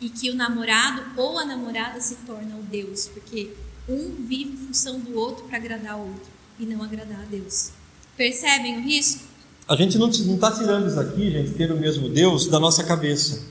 E 0.00 0.08
que 0.08 0.30
o 0.30 0.34
namorado 0.34 1.02
ou 1.16 1.38
a 1.38 1.44
namorada 1.44 2.00
se 2.00 2.16
torna 2.26 2.56
o 2.56 2.62
Deus, 2.62 3.08
porque 3.08 3.54
um 3.88 4.14
vive 4.26 4.52
em 4.52 4.56
função 4.56 4.98
do 4.98 5.16
outro 5.16 5.44
para 5.44 5.56
agradar 5.56 5.96
o 5.96 6.08
outro 6.08 6.30
e 6.58 6.64
não 6.64 6.82
agradar 6.82 7.20
a 7.20 7.24
Deus. 7.24 7.70
Percebem 8.16 8.78
o 8.78 8.82
risco? 8.82 9.24
A 9.68 9.76
gente 9.76 9.96
não 9.98 10.08
está 10.08 10.50
tirando 10.50 10.88
isso 10.88 10.98
aqui, 10.98 11.30
gente, 11.30 11.52
ter 11.52 11.70
o 11.70 11.76
mesmo 11.76 12.08
Deus 12.08 12.46
da 12.46 12.58
nossa 12.58 12.82
cabeça. 12.82 13.42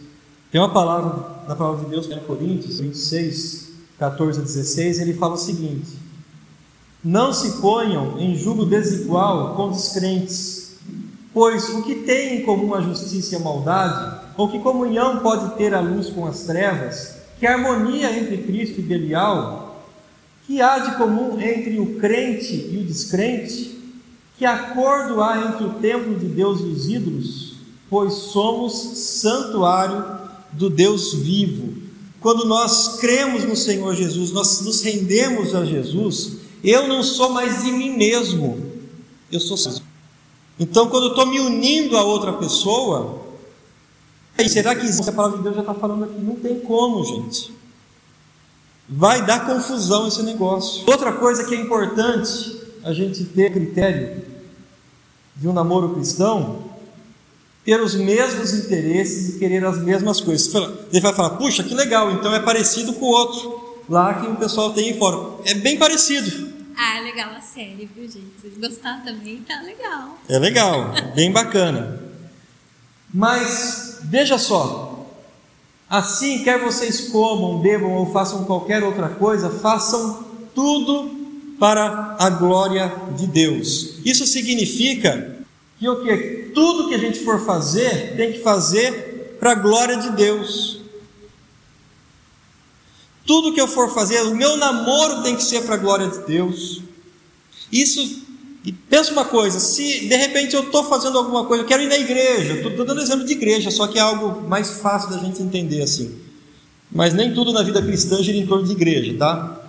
Tem 0.52 0.60
uma 0.60 0.74
palavra 0.74 1.48
na 1.48 1.56
palavra 1.56 1.86
de 1.86 1.92
Deus 1.92 2.10
em 2.10 2.20
Coríntios 2.20 2.80
26, 2.80 3.70
14 3.98 4.40
a 4.40 4.44
16, 4.44 5.00
ele 5.00 5.14
fala 5.14 5.36
o 5.36 5.38
seguinte: 5.38 5.92
Não 7.04 7.32
se 7.32 7.62
ponham 7.62 8.20
em 8.20 8.36
julgo 8.36 8.66
desigual 8.66 9.56
com 9.56 9.70
os 9.70 9.90
crentes, 9.90 10.59
pois 11.34 11.70
o 11.70 11.84
que 11.84 11.96
tem 11.96 12.38
em 12.38 12.44
comum 12.44 12.74
a 12.74 12.82
justiça 12.82 13.34
e 13.34 13.38
a 13.38 13.42
maldade, 13.42 14.20
ou 14.38 14.50
que 14.50 14.60
comunhão 14.60 15.20
pode 15.20 15.56
ter 15.58 15.74
a 15.74 15.80
luz 15.80 16.10
com 16.10 16.26
as 16.26 16.42
trevas, 16.42 17.16
que 17.40 17.46
harmonia 17.46 18.18
entre 18.18 18.38
Cristo 18.38 18.80
e 18.80 18.84
Belial, 18.84 19.86
que 20.46 20.62
há 20.62 20.80
de 20.80 20.98
comum 20.98 21.40
entre 21.40 21.80
o 21.80 22.00
crente 22.00 22.70
e 22.72 22.78
o 22.78 22.84
descrente? 22.84 23.78
Que 24.38 24.46
acordo 24.46 25.22
há 25.22 25.38
entre 25.38 25.66
o 25.66 25.74
templo 25.74 26.18
de 26.18 26.26
Deus 26.26 26.62
e 26.62 26.64
os 26.64 26.90
ídolos? 26.90 27.56
Pois 27.90 28.14
somos 28.14 28.74
santuário 28.98 30.04
do 30.52 30.70
Deus 30.70 31.14
vivo. 31.14 31.74
Quando 32.20 32.46
nós 32.46 32.98
cremos 33.00 33.46
no 33.46 33.56
Senhor 33.56 33.96
Jesus, 33.96 34.32
nós 34.32 34.62
nos 34.62 34.82
rendemos 34.82 35.56
a 35.56 35.64
Jesus, 35.64 36.38
eu 36.64 36.88
não 36.88 37.04
sou 37.04 37.30
mais 37.30 37.64
de 37.64 37.72
mim 37.72 37.96
mesmo, 37.96 38.58
eu 39.32 39.40
sou 39.40 39.58
Então, 40.60 40.90
quando 40.90 41.06
eu 41.06 41.10
estou 41.12 41.26
me 41.26 41.40
unindo 41.40 41.98
a 41.98 42.04
outra 42.04 42.34
pessoa, 42.34 43.22
será 44.48 44.76
que 44.76 44.88
a 44.88 45.12
palavra 45.14 45.38
de 45.38 45.44
Deus 45.44 45.56
já 45.56 45.62
está 45.62 45.74
falando 45.74 46.04
aqui? 46.04 46.20
Não 46.20 46.36
tem 46.36 46.60
como, 46.60 47.04
gente. 47.06 47.54
Vai 48.88 49.26
dar 49.26 49.46
confusão 49.46 50.08
esse 50.08 50.22
negócio. 50.24 50.84
Outra 50.88 51.14
coisa 51.14 51.46
que 51.46 51.56
é 51.56 51.62
importante 51.62 52.60
a 52.84 52.92
gente 52.92 53.24
ter 53.24 53.54
critério 53.54 54.22
de 55.36 55.48
um 55.48 55.54
namoro 55.54 55.94
cristão, 55.94 56.64
ter 57.64 57.80
os 57.82 57.96
mesmos 57.96 58.54
interesses 58.54 59.36
e 59.36 59.40
querer 59.40 59.64
as 59.64 59.78
mesmas 59.78 60.20
coisas. 60.20 60.54
Ele 60.92 61.00
vai 61.00 61.14
falar, 61.14 61.32
puxa, 61.32 61.64
que 61.64 61.74
legal, 61.74 62.12
então 62.12 62.34
é 62.34 62.40
parecido 62.40 62.94
com 62.94 63.06
o 63.06 63.10
outro 63.10 63.80
lá 63.88 64.16
que 64.16 64.28
o 64.28 64.36
pessoal 64.36 64.74
tem 64.74 64.90
em 64.90 64.98
fora. 64.98 65.40
É 65.46 65.54
bem 65.54 65.78
parecido. 65.78 66.49
Ah, 66.82 66.98
é 66.98 67.02
legal 67.02 67.32
a 67.36 67.42
série, 67.42 67.90
viu, 67.94 68.10
gente? 68.10 68.40
Se 68.40 68.48
gostar 68.58 69.04
também, 69.04 69.44
tá 69.46 69.62
legal. 69.64 70.18
É 70.30 70.40
legal, 70.40 70.94
bem 71.14 71.30
bacana. 71.30 72.02
Mas, 73.14 74.00
veja 74.04 74.38
só, 74.38 75.06
assim, 75.90 76.42
quer 76.42 76.58
vocês 76.58 77.10
comam, 77.10 77.60
bebam 77.60 77.92
ou 77.92 78.10
façam 78.14 78.46
qualquer 78.46 78.82
outra 78.82 79.10
coisa, 79.10 79.50
façam 79.50 80.26
tudo 80.56 81.58
para 81.60 82.16
a 82.18 82.30
glória 82.30 82.90
de 83.14 83.28
Deus. 83.28 84.00
Isso 84.06 84.26
significa 84.26 85.36
que 85.78 85.90
o 85.90 86.02
que 86.02 86.52
tudo 86.56 86.88
que 86.88 86.96
a 86.96 87.00
gente 87.00 87.20
for 87.26 87.46
fazer 87.46 88.16
tem 88.16 88.32
que 88.32 88.40
fazer 88.40 89.36
para 89.38 89.52
a 89.52 89.56
glória 89.56 89.98
de 89.98 90.12
Deus. 90.12 90.79
Tudo 93.30 93.54
que 93.54 93.62
eu 93.62 93.68
for 93.68 93.94
fazer, 93.94 94.22
o 94.24 94.36
meu 94.36 94.58
namoro 94.58 95.22
tem 95.22 95.36
que 95.36 95.44
ser 95.44 95.62
para 95.62 95.76
a 95.76 95.78
glória 95.78 96.08
de 96.08 96.18
Deus. 96.26 96.82
Isso, 97.72 98.24
e 98.66 98.72
pensa 98.72 99.12
uma 99.12 99.24
coisa: 99.24 99.60
se 99.60 100.08
de 100.08 100.16
repente 100.16 100.56
eu 100.56 100.64
estou 100.64 100.84
fazendo 100.86 101.16
alguma 101.16 101.46
coisa, 101.46 101.62
eu 101.62 101.68
quero 101.68 101.84
ir 101.84 101.90
na 101.90 101.98
igreja, 102.00 102.54
estou 102.54 102.84
dando 102.84 103.00
exemplo 103.00 103.24
de 103.24 103.34
igreja, 103.34 103.70
só 103.70 103.86
que 103.86 104.00
é 104.00 104.02
algo 104.02 104.50
mais 104.50 104.80
fácil 104.82 105.12
da 105.12 105.20
gente 105.20 105.44
entender 105.44 105.84
assim. 105.84 106.16
Mas 106.92 107.14
nem 107.14 107.32
tudo 107.32 107.54
na 107.54 107.62
vida 107.62 107.80
cristã 107.84 108.20
gira 108.24 108.36
em 108.36 108.48
torno 108.48 108.66
de 108.66 108.72
igreja, 108.72 109.16
tá? 109.20 109.62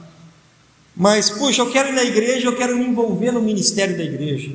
Mas, 0.96 1.28
puxa, 1.28 1.60
eu 1.60 1.70
quero 1.70 1.90
ir 1.90 1.92
na 1.92 2.02
igreja, 2.02 2.46
eu 2.46 2.56
quero 2.56 2.74
me 2.78 2.86
envolver 2.86 3.30
no 3.30 3.42
ministério 3.42 3.94
da 3.94 4.02
igreja. 4.02 4.52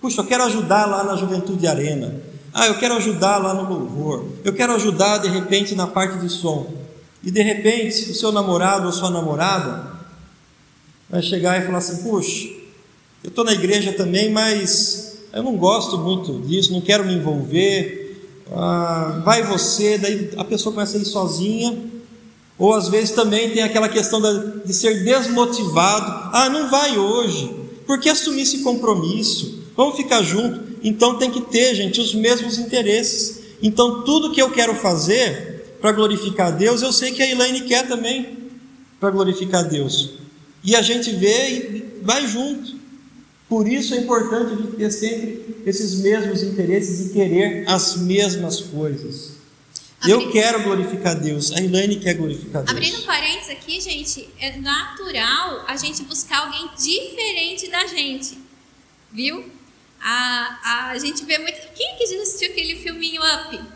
Puxa, 0.00 0.22
eu 0.22 0.26
quero 0.26 0.44
ajudar 0.44 0.86
lá 0.86 1.04
na 1.04 1.14
Juventude 1.14 1.66
Arena. 1.66 2.22
Ah, 2.54 2.68
eu 2.68 2.78
quero 2.78 2.94
ajudar 2.94 3.36
lá 3.36 3.52
no 3.52 3.68
louvor. 3.68 4.24
Eu 4.42 4.54
quero 4.54 4.72
ajudar 4.72 5.18
de 5.18 5.28
repente 5.28 5.74
na 5.74 5.86
parte 5.86 6.16
de 6.16 6.30
som. 6.30 6.85
E 7.26 7.30
de 7.32 7.42
repente, 7.42 8.12
o 8.12 8.14
seu 8.14 8.30
namorado 8.30 8.86
ou 8.86 8.92
sua 8.92 9.10
namorada 9.10 9.90
vai 11.10 11.20
chegar 11.20 11.60
e 11.60 11.66
falar 11.66 11.78
assim: 11.78 12.04
Puxa, 12.04 12.48
eu 13.24 13.28
estou 13.28 13.44
na 13.44 13.52
igreja 13.52 13.92
também, 13.92 14.30
mas 14.30 15.18
eu 15.32 15.42
não 15.42 15.56
gosto 15.56 15.98
muito 15.98 16.40
disso, 16.46 16.72
não 16.72 16.80
quero 16.80 17.04
me 17.04 17.14
envolver. 17.14 18.22
Ah, 18.52 19.22
vai 19.24 19.42
você, 19.42 19.98
daí 19.98 20.30
a 20.36 20.44
pessoa 20.44 20.72
começa 20.72 20.96
a 20.96 21.00
ir 21.00 21.04
sozinha 21.04 21.76
ou 22.56 22.72
às 22.72 22.88
vezes 22.88 23.10
também 23.10 23.50
tem 23.50 23.62
aquela 23.62 23.88
questão 23.88 24.20
de 24.64 24.72
ser 24.72 25.04
desmotivado. 25.04 26.30
Ah, 26.32 26.48
não 26.48 26.70
vai 26.70 26.96
hoje. 26.96 27.54
Por 27.86 27.98
que 27.98 28.08
assumir 28.08 28.42
esse 28.42 28.58
compromisso? 28.58 29.64
Vamos 29.76 29.96
ficar 29.96 30.22
junto. 30.22 30.60
Então 30.82 31.18
tem 31.18 31.30
que 31.30 31.40
ter, 31.40 31.74
gente, 31.74 32.00
os 32.00 32.14
mesmos 32.14 32.56
interesses. 32.56 33.40
Então 33.60 34.04
tudo 34.04 34.30
que 34.30 34.40
eu 34.40 34.50
quero 34.50 34.76
fazer 34.76 35.45
para 35.80 35.92
glorificar 35.92 36.48
a 36.48 36.50
Deus, 36.50 36.82
eu 36.82 36.92
sei 36.92 37.12
que 37.12 37.22
a 37.22 37.30
Elaine 37.30 37.62
quer 37.62 37.86
também 37.86 38.50
para 38.98 39.10
glorificar 39.10 39.64
a 39.64 39.68
Deus. 39.68 40.14
E 40.64 40.74
a 40.74 40.82
gente 40.82 41.10
vê 41.12 41.50
e 41.50 42.00
vai 42.02 42.26
junto. 42.26 42.76
Por 43.48 43.68
isso 43.68 43.94
é 43.94 43.98
importante 43.98 44.52
a 44.52 44.56
gente 44.56 44.76
ter 44.76 44.90
sempre 44.90 45.62
esses 45.64 46.00
mesmos 46.00 46.42
interesses 46.42 47.06
e 47.06 47.12
querer 47.12 47.68
as 47.68 47.96
mesmas 47.96 48.60
coisas. 48.60 49.36
Eu 50.06 50.30
quero 50.30 50.62
glorificar 50.62 51.18
Deus. 51.18 51.52
A 51.52 51.60
Elaine 51.60 51.96
quer 51.96 52.14
glorificar 52.14 52.62
Deus. 52.62 52.76
Abrindo 52.76 53.02
parênteses 53.04 53.50
aqui, 53.50 53.80
gente, 53.80 54.28
é 54.38 54.56
natural 54.58 55.64
a 55.66 55.76
gente 55.76 56.02
buscar 56.02 56.46
alguém 56.46 56.68
diferente 56.76 57.68
da 57.70 57.86
gente. 57.86 58.38
Viu? 59.12 59.50
A, 60.00 60.90
a 60.90 60.98
gente 60.98 61.24
vê 61.24 61.38
muito. 61.38 61.56
Quem 61.74 61.92
é 61.92 61.94
que 61.94 62.06
já 62.06 62.22
assistiu 62.22 62.50
aquele 62.50 62.76
filminho 62.76 63.22
Up? 63.22 63.75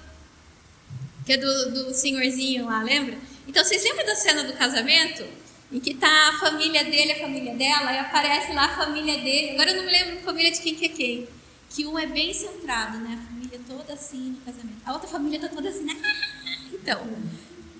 Que 1.24 1.34
é 1.34 1.36
do, 1.36 1.70
do 1.70 1.94
senhorzinho 1.94 2.66
lá, 2.66 2.82
lembra? 2.82 3.16
Então, 3.46 3.64
vocês 3.64 3.82
lembram 3.82 4.06
da 4.06 4.14
cena 4.14 4.44
do 4.44 4.52
casamento? 4.54 5.24
Em 5.72 5.78
que 5.78 5.94
tá 5.94 6.30
a 6.30 6.38
família 6.40 6.84
dele, 6.84 7.12
a 7.12 7.18
família 7.20 7.54
dela, 7.54 7.92
e 7.92 7.98
aparece 7.98 8.52
lá 8.52 8.64
a 8.64 8.76
família 8.76 9.18
dele. 9.18 9.50
Agora 9.50 9.70
eu 9.70 9.76
não 9.76 9.84
me 9.84 9.92
lembro 9.92 10.18
a 10.18 10.22
família 10.22 10.50
de 10.50 10.60
quem 10.60 10.74
que 10.74 10.86
é 10.86 10.88
quem. 10.88 11.28
Que 11.68 11.86
um 11.86 11.98
é 11.98 12.06
bem 12.06 12.32
centrado, 12.34 12.98
né? 12.98 13.20
A 13.22 13.26
família 13.26 13.60
toda 13.66 13.92
assim 13.92 14.30
no 14.30 14.40
casamento. 14.40 14.80
A 14.84 14.92
outra 14.92 15.08
família 15.08 15.40
tá 15.40 15.48
toda 15.48 15.68
assim, 15.68 15.84
né? 15.84 15.96
Então, 16.72 17.06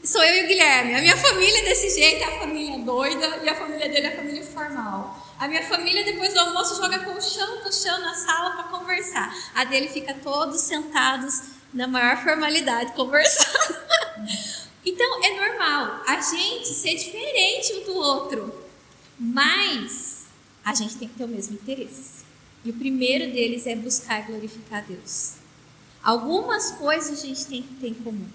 sou 0.04 0.22
eu 0.22 0.42
e 0.42 0.44
o 0.44 0.48
Guilherme. 0.48 0.94
A 0.94 1.00
minha 1.00 1.16
família 1.16 1.60
é 1.60 1.64
desse 1.64 1.98
jeito 1.98 2.22
é 2.22 2.26
a 2.26 2.38
família 2.40 2.78
doida 2.80 3.40
e 3.42 3.48
a 3.48 3.54
família 3.54 3.88
dele 3.88 4.06
é 4.06 4.12
a 4.12 4.16
família 4.16 4.44
formal. 4.44 5.34
A 5.38 5.48
minha 5.48 5.62
família, 5.62 6.04
depois 6.04 6.34
do 6.34 6.40
almoço, 6.40 6.76
joga 6.76 6.98
colchão 6.98 7.64
no 7.64 7.72
chão 7.72 7.98
na 8.00 8.14
sala 8.14 8.50
para 8.50 8.64
conversar. 8.64 9.34
A 9.54 9.64
dele 9.64 9.88
fica 9.88 10.12
todos 10.14 10.60
sentados 10.60 11.59
na 11.72 11.86
maior 11.86 12.16
formalidade, 12.22 12.92
conversando. 12.92 13.76
então, 14.84 15.24
é 15.24 15.48
normal 15.48 16.02
a 16.06 16.20
gente 16.20 16.68
ser 16.68 16.94
diferente 16.94 17.72
um 17.74 17.84
do 17.84 17.96
outro, 17.96 18.54
mas 19.18 20.26
a 20.64 20.74
gente 20.74 20.96
tem 20.96 21.08
que 21.08 21.14
ter 21.14 21.24
o 21.24 21.28
mesmo 21.28 21.54
interesse. 21.54 22.24
E 22.64 22.70
o 22.70 22.74
primeiro 22.74 23.32
deles 23.32 23.66
é 23.66 23.74
buscar 23.74 24.26
glorificar 24.26 24.84
Deus. 24.86 25.34
Algumas 26.02 26.72
coisas 26.72 27.22
a 27.22 27.26
gente 27.26 27.46
tem 27.46 27.62
que 27.62 27.74
ter 27.74 27.88
em 27.88 27.94
comum. 27.94 28.26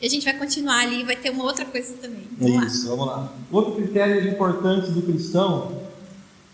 E 0.00 0.06
a 0.06 0.10
gente 0.10 0.24
vai 0.24 0.34
continuar 0.34 0.80
ali, 0.80 1.04
vai 1.04 1.16
ter 1.16 1.30
uma 1.30 1.44
outra 1.44 1.64
coisa 1.64 1.94
também. 1.94 2.26
Vamos 2.38 2.74
Isso, 2.74 2.88
lá. 2.88 2.96
vamos 2.96 3.06
lá. 3.06 3.32
Outro 3.50 3.74
critério 3.76 4.28
importante 4.28 4.90
do 4.90 5.02
cristão, 5.02 5.80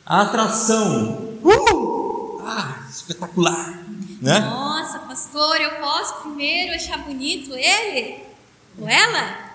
a 0.04 0.22
atração. 0.22 1.38
Uh! 1.42 2.40
Ah, 2.42 2.86
espetacular. 2.90 3.84
Né? 4.20 4.40
Nossa, 4.40 4.67
pastor, 5.18 5.60
eu 5.60 5.72
posso 5.80 6.20
primeiro 6.20 6.74
achar 6.74 6.98
bonito 6.98 7.52
ele 7.54 8.22
ou 8.78 8.88
ela? 8.88 9.50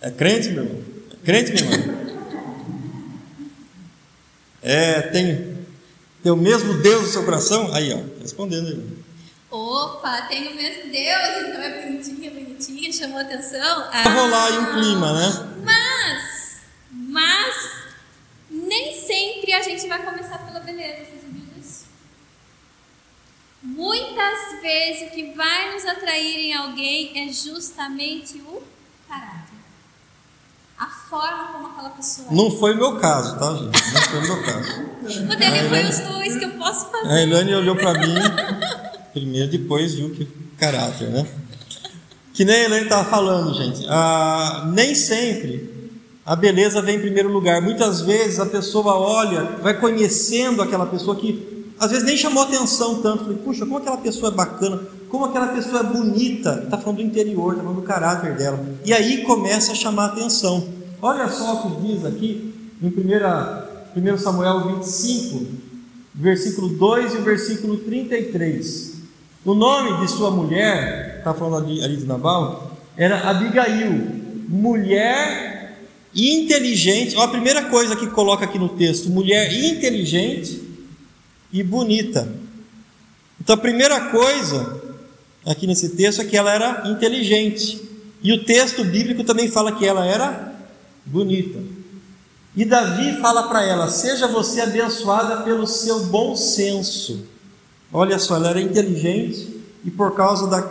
É 0.00 0.10
crente, 0.10 0.48
meu 0.48 0.64
irmão? 0.64 0.82
É 1.12 1.26
crente, 1.26 1.52
meu 1.52 1.72
irmão? 1.72 2.06
É, 4.62 5.02
tem, 5.02 5.58
tem 6.22 6.32
o 6.32 6.36
mesmo 6.36 6.74
Deus 6.74 7.02
no 7.02 7.08
seu 7.08 7.24
coração? 7.24 7.72
Aí, 7.74 7.92
ó, 7.92 8.00
respondendo 8.20 8.68
aí. 8.68 8.82
Opa, 9.50 10.22
tem 10.22 10.48
o 10.48 10.56
mesmo 10.56 10.90
Deus, 10.90 11.48
então 11.48 11.62
é 11.62 11.82
bonitinha, 11.82 12.30
bonitinha, 12.30 12.92
chamou 12.92 13.18
atenção. 13.18 13.88
Ah, 13.92 14.02
rolar 14.08 14.46
aí 14.46 14.58
um 14.58 14.72
clima, 14.72 15.12
né? 15.12 15.54
Mas, 15.62 16.60
mas, 16.90 17.54
nem 18.50 18.92
sempre 18.94 19.52
a 19.52 19.62
gente 19.62 19.86
vai 19.86 20.02
começar 20.02 20.38
pela 20.38 20.60
beleza, 20.60 21.04
você 21.04 21.20
sabia 21.20 21.20
disso? 21.20 21.25
Muitas 23.66 24.60
vezes 24.62 25.08
o 25.08 25.10
que 25.12 25.32
vai 25.34 25.74
nos 25.74 25.84
atrair 25.84 26.50
em 26.50 26.54
alguém 26.54 27.28
é 27.28 27.32
justamente 27.32 28.38
o 28.38 28.62
caráter. 29.08 29.56
A 30.78 30.86
forma 30.86 31.52
como 31.52 31.66
aquela 31.68 31.90
pessoa 31.90 32.28
é. 32.30 32.34
Não 32.34 32.50
foi 32.50 32.74
o 32.74 32.76
meu 32.76 32.96
caso, 32.98 33.38
tá, 33.38 33.54
gente? 33.54 33.92
Não 33.92 34.02
foi 34.02 34.18
o 34.18 34.22
meu 34.22 34.42
caso. 34.44 34.96
O 35.06 35.36
dele 35.36 35.68
foi 35.68 35.84
os 35.84 35.98
dois 36.00 36.36
que 36.36 36.44
eu 36.44 36.50
posso 36.58 36.90
fazer. 36.90 37.08
A 37.08 37.22
Elane 37.22 37.54
olhou 37.54 37.76
para 37.76 37.94
mim 37.94 38.14
primeiro, 39.12 39.50
depois 39.50 39.94
viu 39.94 40.10
que 40.10 40.26
caráter, 40.58 41.08
né? 41.08 41.26
Que 42.34 42.44
nem 42.44 42.54
a 42.54 42.64
Elaine 42.64 42.84
estava 42.84 43.08
falando, 43.08 43.54
gente. 43.54 43.86
Ah, 43.88 44.70
nem 44.74 44.94
sempre 44.94 45.76
a 46.24 46.36
beleza 46.36 46.82
vem 46.82 46.96
em 46.96 47.00
primeiro 47.00 47.30
lugar. 47.30 47.62
Muitas 47.62 48.02
vezes 48.02 48.40
a 48.40 48.46
pessoa 48.46 48.94
olha, 48.94 49.42
vai 49.62 49.78
conhecendo 49.78 50.60
aquela 50.60 50.84
pessoa 50.84 51.16
que 51.16 51.55
às 51.78 51.90
vezes 51.90 52.04
nem 52.04 52.16
chamou 52.16 52.42
atenção 52.42 53.02
tanto. 53.02 53.24
Falei, 53.24 53.38
puxa, 53.38 53.66
como 53.66 53.78
aquela 53.78 53.98
pessoa 53.98 54.32
é 54.32 54.34
bacana, 54.34 54.80
como 55.08 55.26
aquela 55.26 55.48
pessoa 55.48 55.80
é 55.80 55.84
bonita. 55.84 56.62
Está 56.64 56.78
falando 56.78 56.98
do 56.98 57.02
interior, 57.02 57.52
está 57.52 57.62
falando 57.62 57.80
do 57.80 57.86
caráter 57.86 58.34
dela. 58.34 58.64
E 58.84 58.92
aí 58.92 59.22
começa 59.22 59.72
a 59.72 59.74
chamar 59.74 60.06
atenção. 60.06 60.68
Olha 61.00 61.28
só 61.28 61.54
o 61.54 61.62
que 61.62 61.86
diz 61.86 62.04
aqui 62.04 62.54
em 62.82 62.88
1 62.88 64.18
Samuel 64.18 64.74
25, 64.76 65.46
versículo 66.14 66.68
2 66.68 67.14
e 67.14 67.18
versículo 67.18 67.76
33. 67.78 68.94
O 69.44 69.54
nome 69.54 70.00
de 70.00 70.10
sua 70.10 70.30
mulher, 70.30 71.18
está 71.18 71.32
falando 71.32 71.64
ali, 71.64 71.84
ali 71.84 71.96
de 71.96 72.04
Nabal, 72.04 72.72
era 72.96 73.28
Abigail, 73.28 73.92
mulher 74.48 75.76
inteligente. 76.14 77.14
Ó, 77.16 77.22
a 77.22 77.28
primeira 77.28 77.64
coisa 77.64 77.94
que 77.94 78.06
coloca 78.08 78.44
aqui 78.44 78.58
no 78.58 78.70
texto: 78.70 79.10
mulher 79.10 79.52
inteligente 79.52 80.65
e 81.60 81.62
bonita. 81.62 82.28
Então 83.40 83.54
a 83.54 83.58
primeira 83.58 84.10
coisa 84.10 84.82
aqui 85.46 85.66
nesse 85.66 85.90
texto 85.90 86.20
é 86.20 86.24
que 86.24 86.36
ela 86.36 86.52
era 86.52 86.82
inteligente. 86.86 87.82
E 88.22 88.30
o 88.32 88.44
texto 88.44 88.84
bíblico 88.84 89.24
também 89.24 89.48
fala 89.48 89.72
que 89.72 89.86
ela 89.86 90.04
era 90.04 90.54
bonita. 91.04 91.58
E 92.54 92.64
Davi 92.64 93.20
fala 93.20 93.44
para 93.44 93.64
ela: 93.64 93.88
Seja 93.88 94.26
você 94.26 94.60
abençoada 94.60 95.42
pelo 95.44 95.66
seu 95.66 96.06
bom 96.06 96.36
senso. 96.36 97.24
Olha 97.90 98.18
só, 98.18 98.36
ela 98.36 98.50
era 98.50 98.60
inteligente 98.60 99.56
e 99.82 99.90
por 99.90 100.14
causa 100.14 100.48
da, 100.48 100.68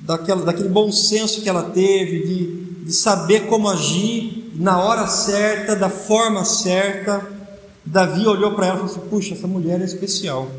daquela, 0.00 0.44
daquele 0.44 0.68
bom 0.68 0.90
senso 0.90 1.42
que 1.42 1.48
ela 1.48 1.70
teve, 1.70 2.26
de, 2.26 2.84
de 2.86 2.92
saber 2.92 3.46
como 3.46 3.68
agir 3.68 4.50
na 4.54 4.80
hora 4.80 5.06
certa, 5.06 5.76
da 5.76 5.88
forma 5.88 6.44
certa, 6.44 7.37
Davi 7.88 8.26
olhou 8.26 8.54
para 8.54 8.66
ela 8.66 8.76
e 8.76 8.78
falou 8.80 8.92
assim: 8.94 9.08
Puxa, 9.08 9.34
essa 9.34 9.46
mulher 9.46 9.80
é 9.80 9.84
especial. 9.84 10.50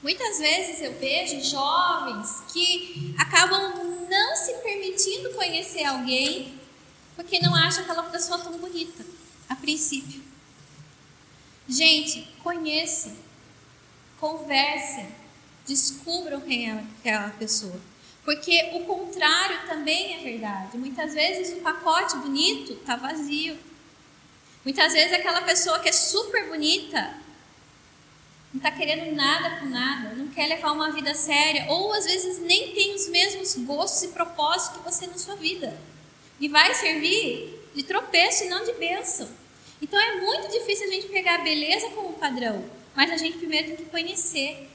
Muitas 0.00 0.38
vezes 0.38 0.80
eu 0.80 0.92
vejo 0.98 1.42
jovens 1.42 2.42
que 2.52 3.14
acabam 3.18 4.06
não 4.08 4.36
se 4.36 4.54
permitindo 4.54 5.30
conhecer 5.30 5.84
alguém 5.84 6.54
porque 7.16 7.40
não 7.40 7.54
acham 7.54 7.82
aquela 7.82 8.04
pessoa 8.04 8.38
tão 8.38 8.52
bonita, 8.52 9.04
a 9.48 9.56
princípio. 9.56 10.22
Gente, 11.68 12.28
conheça, 12.42 13.12
conversem, 14.20 15.08
descubram 15.66 16.40
quem 16.40 16.70
é 16.70 16.84
aquela 17.00 17.30
pessoa. 17.30 17.80
Porque 18.24 18.70
o 18.74 18.84
contrário 18.84 19.66
também 19.66 20.14
é 20.14 20.22
verdade. 20.22 20.78
Muitas 20.78 21.14
vezes 21.14 21.58
o 21.58 21.60
pacote 21.62 22.16
bonito 22.18 22.74
está 22.74 22.94
vazio. 22.94 23.58
Muitas 24.64 24.92
vezes 24.92 25.12
aquela 25.12 25.42
pessoa 25.42 25.80
que 25.80 25.88
é 25.88 25.92
super 25.92 26.48
bonita 26.48 27.22
não 28.52 28.58
está 28.58 28.70
querendo 28.70 29.14
nada 29.14 29.58
com 29.58 29.66
nada, 29.66 30.14
não 30.14 30.28
quer 30.28 30.46
levar 30.46 30.72
uma 30.72 30.92
vida 30.92 31.14
séria, 31.14 31.66
ou 31.70 31.92
às 31.94 32.04
vezes 32.04 32.38
nem 32.38 32.72
tem 32.72 32.94
os 32.94 33.08
mesmos 33.08 33.56
gostos 33.56 34.02
e 34.02 34.08
propósitos 34.08 34.76
que 34.76 34.84
você 34.84 35.06
na 35.06 35.16
sua 35.16 35.36
vida. 35.36 35.74
E 36.38 36.48
vai 36.48 36.74
servir 36.74 37.58
de 37.74 37.82
tropeço 37.82 38.44
e 38.44 38.48
não 38.48 38.62
de 38.62 38.74
bênção. 38.74 39.28
Então 39.80 39.98
é 39.98 40.20
muito 40.20 40.52
difícil 40.52 40.86
a 40.86 40.90
gente 40.90 41.08
pegar 41.08 41.36
a 41.36 41.38
beleza 41.38 41.88
como 41.90 42.12
padrão. 42.12 42.62
Mas 42.94 43.10
a 43.10 43.16
gente 43.16 43.38
primeiro 43.38 43.68
tem 43.68 43.76
que 43.76 43.84
conhecer. 43.86 44.68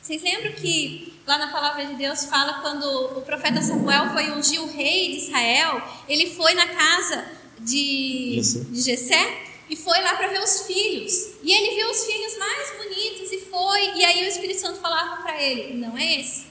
Vocês 0.00 0.22
lembram 0.22 0.52
que 0.52 1.20
lá 1.26 1.36
na 1.36 1.48
palavra 1.48 1.84
de 1.84 1.94
Deus 1.96 2.26
fala 2.26 2.60
quando 2.60 3.18
o 3.18 3.22
profeta 3.22 3.60
Samuel 3.60 4.10
foi 4.12 4.30
ungir 4.30 4.62
o 4.62 4.70
rei 4.70 5.10
de 5.10 5.26
Israel, 5.26 5.82
ele 6.08 6.32
foi 6.32 6.54
na 6.54 6.68
casa 6.68 7.35
de, 7.60 8.40
de 8.40 8.80
Jessé 8.80 9.42
e 9.68 9.76
foi 9.76 10.00
lá 10.00 10.14
para 10.16 10.28
ver 10.28 10.40
os 10.42 10.62
filhos. 10.62 11.34
E 11.42 11.52
ele 11.52 11.74
viu 11.76 11.90
os 11.90 12.04
filhos 12.04 12.38
mais 12.38 12.72
bonitos 12.76 13.32
e 13.32 13.40
foi, 13.50 13.96
e 13.98 14.04
aí 14.04 14.24
o 14.24 14.28
Espírito 14.28 14.60
Santo 14.60 14.80
falava 14.80 15.22
para 15.22 15.42
ele: 15.42 15.74
"Não 15.74 15.96
é 15.96 16.20
esse". 16.20 16.46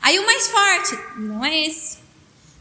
Aí 0.00 0.18
o 0.18 0.26
mais 0.26 0.48
forte: 0.48 0.98
"Não 1.18 1.44
é 1.44 1.66
esse". 1.66 1.98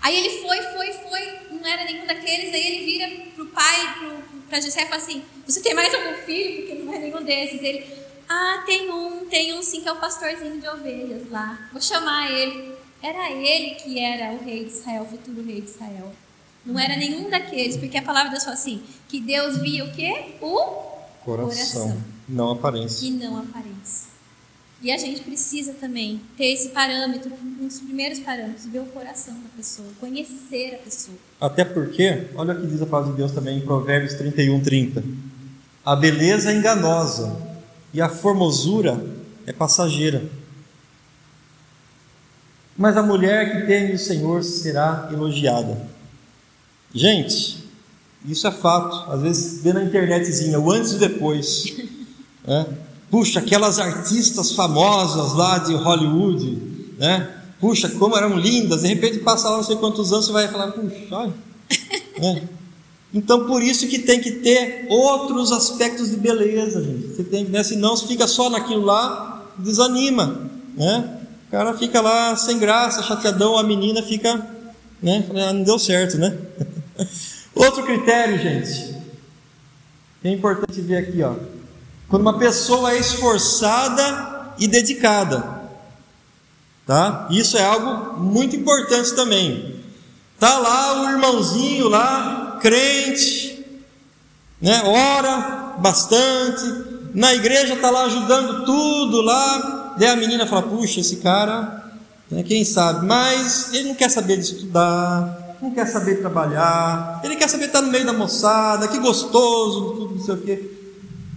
Aí 0.01 0.15
ele 0.17 0.41
foi, 0.41 0.58
foi, 0.62 0.93
foi, 0.93 1.39
não 1.51 1.65
era 1.67 1.84
nenhum 1.84 2.05
daqueles, 2.05 2.53
aí 2.53 2.67
ele 2.67 2.86
vira 2.86 3.32
pro 3.36 3.45
pai, 3.47 4.21
para 4.47 4.62
José 4.62 4.84
e 4.84 4.86
fala 4.86 4.97
assim: 4.97 5.23
Você 5.45 5.62
tem 5.62 5.73
mais 5.73 5.93
algum 5.93 6.13
filho? 6.25 6.65
Porque 6.65 6.84
não 6.84 6.93
é 6.93 6.99
nenhum 6.99 7.23
desses. 7.23 7.62
Ele, 7.62 7.86
Ah, 8.27 8.63
tem 8.65 8.89
um, 8.91 9.25
tem 9.25 9.53
um 9.53 9.62
sim 9.62 9.82
que 9.82 9.88
é 9.88 9.91
o 9.91 9.97
pastorzinho 9.97 10.60
de 10.60 10.67
ovelhas 10.67 11.29
lá. 11.29 11.69
Vou 11.71 11.82
chamar 11.82 12.32
ele. 12.32 12.73
Era 13.01 13.32
ele 13.32 13.75
que 13.75 13.97
era 13.99 14.34
o 14.34 14.43
rei 14.43 14.65
de 14.65 14.71
Israel, 14.71 15.03
o 15.03 15.05
futuro 15.08 15.41
rei 15.43 15.62
de 15.62 15.69
Israel. 15.69 16.13
Não 16.65 16.80
era 16.80 16.95
nenhum 16.98 17.30
daqueles, 17.30 17.78
porque 17.78 17.98
a 17.98 18.02
palavra 18.02 18.30
de 18.30 18.36
Deus 18.36 18.43
fala 18.43 18.56
assim: 18.56 18.82
que 19.08 19.19
Deus 19.19 19.58
via 19.58 19.86
o 19.86 19.91
quê? 19.91 20.36
O 20.41 20.58
coração, 21.24 21.82
coração. 21.82 22.04
não 22.28 22.52
aparência. 22.52 23.08
E 23.08 23.12
não 23.12 23.38
aparência. 23.38 24.10
E 24.82 24.91
a 24.91 24.98
gente 24.98 25.22
precisa 25.22 25.74
também 25.74 26.22
ter 26.38 26.54
esse 26.54 26.69
parâmetro, 26.69 27.32
um 27.34 27.67
dos 27.67 27.82
primeiros 27.82 28.19
parâmetros, 28.19 28.65
ver 28.65 28.80
o 28.80 28.86
coração 28.86 29.34
da 29.34 29.50
pessoa, 29.58 29.88
conhecer 30.00 30.76
a 30.76 30.78
pessoa. 30.78 31.17
Até 31.41 31.65
porque, 31.65 32.28
olha 32.36 32.54
o 32.54 32.62
que 32.62 32.67
diz 32.67 32.82
a 32.82 32.86
palavra 32.86 33.12
de 33.12 33.17
Deus 33.17 33.34
também 33.34 33.58
em 33.58 33.62
Provérbios 33.62 34.13
31, 34.13 34.62
30. 34.62 35.04
A 35.86 35.95
beleza 35.98 36.52
é 36.52 36.56
enganosa 36.56 37.36
e 37.93 38.02
a 38.02 38.08
formosura 38.08 39.06
é 39.45 39.52
passageira. 39.52 40.24
Mas 42.78 42.95
a 42.95 43.04
mulher 43.04 43.52
que 43.52 43.67
teme 43.67 43.93
o 43.93 44.00
Senhor 44.00 44.41
será 44.43 45.10
elogiada. 45.12 45.78
Gente, 46.93 47.63
isso 48.28 48.47
é 48.47 48.52
fato. 48.52 49.12
Às 49.12 49.21
vezes 49.21 49.62
vê 49.62 49.73
na 49.73 49.84
internetzinha 49.84 50.60
o 50.60 50.71
antes 50.71 50.93
e 50.93 50.97
depois. 50.97 51.73
Né? 52.47 52.65
Puxa, 53.12 53.39
aquelas 53.39 53.78
artistas 53.78 54.54
famosas 54.54 55.34
lá 55.36 55.60
de 55.60 55.75
Hollywood, 55.75 56.58
né? 56.97 57.30
Puxa, 57.60 57.89
como 57.89 58.17
eram 58.17 58.39
lindas. 58.39 58.82
De 58.82 58.88
repente 58.88 59.19
passa 59.19 59.49
lá 59.49 59.58
não 59.58 59.63
sei 59.63 59.75
quantos 59.75 60.12
anos, 60.12 60.25
você 60.25 60.32
vai 60.32 60.47
falar, 60.47 60.71
puxa, 60.71 60.95
olha. 61.12 61.34
né? 62.17 62.47
Então 63.13 63.45
por 63.45 63.62
isso 63.62 63.88
que 63.88 63.99
tem 63.99 64.19
que 64.19 64.32
ter 64.32 64.88
outros 64.89 65.52
aspectos 65.52 66.10
de 66.10 66.15
beleza, 66.15 66.84
gente. 66.84 67.08
Você 67.08 67.23
tem, 67.23 67.43
né? 67.43 67.62
Senão 67.62 67.95
se 67.95 68.08
fica 68.08 68.28
só 68.28 68.49
naquilo 68.49 68.86
lá, 68.86 69.45
desanima, 69.58 70.49
né? 70.75 71.19
O 71.47 71.52
cara 71.52 71.73
fica 71.75 71.99
lá 72.02 72.36
sem 72.36 72.58
graça, 72.58 73.04
chateadão, 73.04 73.58
a 73.58 73.63
menina 73.63 74.02
fica, 74.02 74.36
né? 75.04 75.28
Ah, 75.36 75.54
não 75.54 75.63
deu 75.63 75.78
certo, 75.78 76.17
né? 76.17 76.36
Outro 77.55 77.83
critério, 77.83 78.38
gente, 78.38 78.95
é 80.23 80.29
importante 80.29 80.81
ver 80.81 80.97
aqui, 80.97 81.21
ó. 81.23 81.35
Quando 82.07 82.21
uma 82.21 82.38
pessoa 82.38 82.93
é 82.93 82.99
esforçada 82.99 84.53
e 84.57 84.67
dedicada. 84.67 85.59
Tá? 86.85 87.27
Isso 87.29 87.57
é 87.57 87.63
algo 87.63 88.19
muito 88.19 88.55
importante 88.55 89.13
também. 89.13 89.79
Tá 90.39 90.57
lá 90.57 91.03
o 91.03 91.12
irmãozinho 91.12 91.88
lá, 91.88 92.57
crente, 92.62 93.65
né? 94.62 94.81
Ora 94.85 95.75
bastante, 95.77 96.63
na 97.13 97.33
igreja 97.33 97.75
tá 97.75 97.89
lá 97.89 98.05
ajudando 98.05 98.65
tudo 98.65 99.21
lá. 99.21 99.95
Daí 99.99 100.09
a 100.09 100.15
menina 100.15 100.47
fala: 100.47 100.63
"Puxa, 100.63 100.99
esse 100.99 101.17
cara 101.17 101.79
né? 102.29 102.43
quem 102.43 102.63
sabe, 102.63 103.05
mas 103.05 103.73
ele 103.73 103.89
não 103.89 103.95
quer 103.95 104.09
saber 104.09 104.38
de 104.38 104.43
estudar, 104.43 105.48
não 105.62 105.72
quer 105.72 105.86
saber 105.86 106.15
trabalhar, 106.15 107.19
ele 107.24 107.36
quer 107.36 107.50
saber 107.50 107.65
estar 107.65 107.82
no 107.82 107.91
meio 107.91 108.06
da 108.06 108.13
moçada, 108.13 108.88
que 108.88 108.98
gostoso, 109.00 109.95
tudo 109.95 110.15
não 110.15 110.24
sei 110.24 110.36
o 110.36 110.41
quê. 110.41 110.72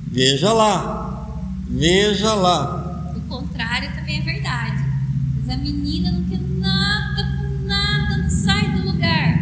Veja 0.06 0.52
lá, 0.52 1.28
veja 1.68 2.34
lá. 2.34 3.12
O 3.16 3.20
contrário 3.22 3.92
também 3.94 4.18
é 4.18 4.22
verdade. 4.22 4.84
Mas 5.36 5.48
a 5.48 5.56
menina 5.56 6.12
não 6.12 6.24
quer 6.24 6.40
nada 6.40 7.38
com 7.38 7.66
nada, 7.66 8.18
não 8.18 8.30
sai 8.30 8.68
do 8.72 8.92
lugar. 8.92 9.38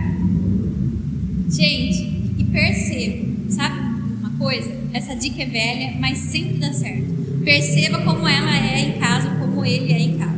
Gente, 1.51 2.35
e 2.39 2.45
perceba, 2.45 3.51
sabe 3.51 3.81
uma 4.21 4.31
coisa? 4.39 4.71
Essa 4.95 5.15
dica 5.15 5.43
é 5.43 5.47
velha, 5.47 5.99
mas 6.01 6.19
sempre 6.19 6.59
dá 6.59 6.73
certo. 6.73 7.21
Perceba 7.45 7.99
como 7.99 8.27
ela 8.27 8.57
é 8.57 8.81
em 8.81 8.99
casa, 8.99 9.31
como 9.39 9.65
ele 9.65 9.93
é 9.93 9.99
em 9.99 10.19
casa. 10.19 10.30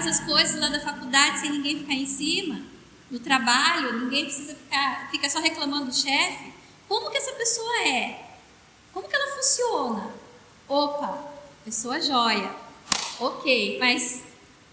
Faz 0.00 0.06
as 0.06 0.20
coisas 0.20 0.58
lá 0.58 0.68
da 0.68 0.80
faculdade 0.80 1.40
sem 1.40 1.50
ninguém 1.50 1.80
ficar 1.80 1.92
em 1.92 2.06
cima 2.06 2.62
no 3.10 3.18
trabalho, 3.18 4.04
ninguém 4.04 4.24
precisa 4.24 4.54
ficar 4.54 5.10
fica 5.10 5.28
só 5.28 5.40
reclamando 5.40 5.86
do 5.86 5.94
chefe. 5.94 6.52
Como 6.88 7.10
que 7.10 7.18
essa 7.18 7.32
pessoa 7.32 7.82
é? 7.82 8.30
Como 8.92 9.06
que 9.06 9.14
ela 9.14 9.36
funciona? 9.36 10.10
Opa, 10.68 11.32
pessoa 11.64 12.00
joia. 12.00 12.50
Ok, 13.18 13.78
mas 13.78 14.22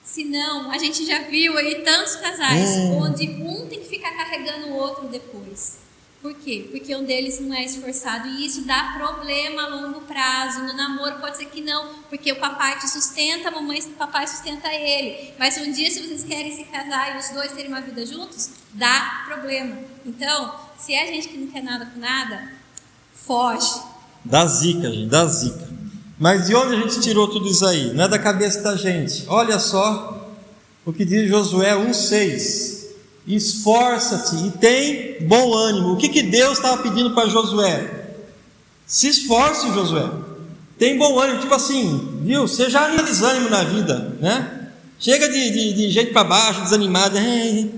se 0.03 0.23
não, 0.23 0.71
a 0.71 0.77
gente 0.77 1.05
já 1.05 1.23
viu 1.23 1.57
aí 1.57 1.83
tantos 1.83 2.15
casais 2.15 2.69
hum. 2.77 3.01
onde 3.01 3.27
um 3.27 3.67
tem 3.67 3.79
que 3.79 3.89
ficar 3.89 4.11
carregando 4.11 4.67
o 4.67 4.75
outro 4.75 5.07
depois. 5.07 5.79
Por 6.21 6.33
quê? 6.33 6.67
Porque 6.71 6.95
um 6.95 7.05
deles 7.05 7.39
não 7.39 7.55
é 7.55 7.63
esforçado 7.63 8.27
e 8.27 8.45
isso 8.45 8.65
dá 8.65 8.95
problema 8.97 9.63
a 9.63 9.67
longo 9.67 10.01
prazo. 10.01 10.61
No 10.63 10.75
namoro 10.75 11.19
pode 11.19 11.37
ser 11.37 11.45
que 11.45 11.61
não, 11.61 11.93
porque 12.09 12.31
o 12.31 12.37
papai 12.37 12.79
te 12.79 12.89
sustenta, 12.89 13.49
a 13.49 13.51
mamãe 13.51 13.79
o 13.79 13.89
papai 13.91 14.27
sustenta 14.27 14.67
ele. 14.73 15.33
Mas 15.37 15.57
um 15.57 15.71
dia, 15.71 15.91
se 15.91 16.01
vocês 16.01 16.23
querem 16.23 16.55
se 16.55 16.63
casar 16.65 17.15
e 17.15 17.19
os 17.19 17.29
dois 17.29 17.51
terem 17.51 17.67
uma 17.67 17.81
vida 17.81 18.03
juntos, 18.05 18.49
dá 18.73 19.25
problema. 19.27 19.77
Então, 20.05 20.55
se 20.77 20.93
é 20.93 21.05
gente 21.05 21.27
que 21.27 21.37
não 21.37 21.47
quer 21.47 21.61
nada 21.61 21.85
com 21.85 21.99
nada, 21.99 22.51
foge. 23.13 23.79
Dá 24.25 24.45
zica, 24.47 24.91
gente, 24.91 25.09
dá 25.09 25.25
zica. 25.27 25.67
Mas 26.17 26.47
de 26.47 26.55
onde 26.55 26.75
a 26.75 26.79
gente 26.79 26.99
tirou 26.99 27.27
tudo 27.27 27.47
isso 27.47 27.63
aí? 27.63 27.93
Não 27.93 28.05
é 28.05 28.07
da 28.07 28.17
cabeça 28.17 28.61
da 28.63 28.75
gente. 28.75 29.23
Olha 29.27 29.59
só 29.59 30.35
o 30.83 30.91
que 30.91 31.05
diz 31.05 31.29
Josué 31.29 31.73
1,6 31.73 32.76
esforça-te 33.35 34.47
e 34.47 34.51
tem 34.51 35.27
bom 35.27 35.53
ânimo. 35.53 35.93
O 35.93 35.97
que, 35.97 36.07
que 36.07 36.23
Deus 36.23 36.57
estava 36.57 36.81
pedindo 36.81 37.11
para 37.13 37.27
Josué? 37.27 38.13
Se 38.85 39.09
esforce, 39.09 39.73
Josué. 39.73 40.09
Tem 40.79 40.97
bom 40.97 41.19
ânimo, 41.19 41.41
tipo 41.41 41.53
assim, 41.53 42.19
viu? 42.21 42.45
Não 42.95 43.03
desânimo 43.03 43.49
na 43.49 43.63
vida, 43.63 44.15
né? 44.21 44.69
Chega 44.99 45.27
de, 45.29 45.51
de, 45.51 45.73
de 45.73 45.89
jeito 45.89 46.13
para 46.13 46.23
baixo, 46.23 46.61
desanimado. 46.61 47.17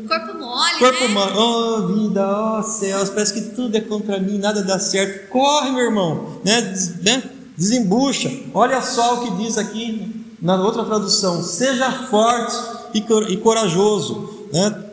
corpo 0.07 0.39
mole, 0.39 0.79
Corpo 0.79 1.03
né? 1.03 1.07
mole. 1.09 1.37
Oh, 1.37 1.87
vida, 1.87 2.57
oh 2.57 2.63
céus, 2.63 3.09
parece 3.09 3.33
que 3.33 3.41
tudo 3.55 3.75
é 3.75 3.81
contra 3.81 4.19
mim, 4.19 4.37
nada 4.37 4.61
dá 4.63 4.79
certo. 4.79 5.29
Corre, 5.29 5.71
meu 5.71 5.85
irmão, 5.85 6.39
né? 6.45 6.61
Des, 6.61 7.01
né? 7.01 7.23
Desembucha. 7.57 8.31
Olha 8.53 8.81
só 8.81 9.15
o 9.15 9.21
que 9.23 9.43
diz 9.43 9.57
aqui 9.57 10.25
na 10.41 10.55
outra 10.61 10.85
tradução: 10.85 11.43
seja 11.43 11.91
forte 11.91 12.55
e, 12.93 13.03
e 13.33 13.37
corajoso, 13.37 14.47
né? 14.53 14.85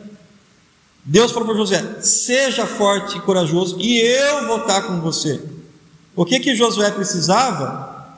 Deus 1.07 1.31
falou 1.31 1.47
para 1.47 1.57
José: 1.57 2.01
seja 2.01 2.67
forte 2.67 3.17
e 3.17 3.21
corajoso, 3.21 3.77
e 3.79 3.97
eu 3.97 4.45
vou 4.45 4.59
estar 4.59 4.81
com 4.81 4.99
você. 4.99 5.41
O 6.13 6.25
que 6.25 6.37
que 6.37 6.53
Josué 6.53 6.91
precisava? 6.91 8.17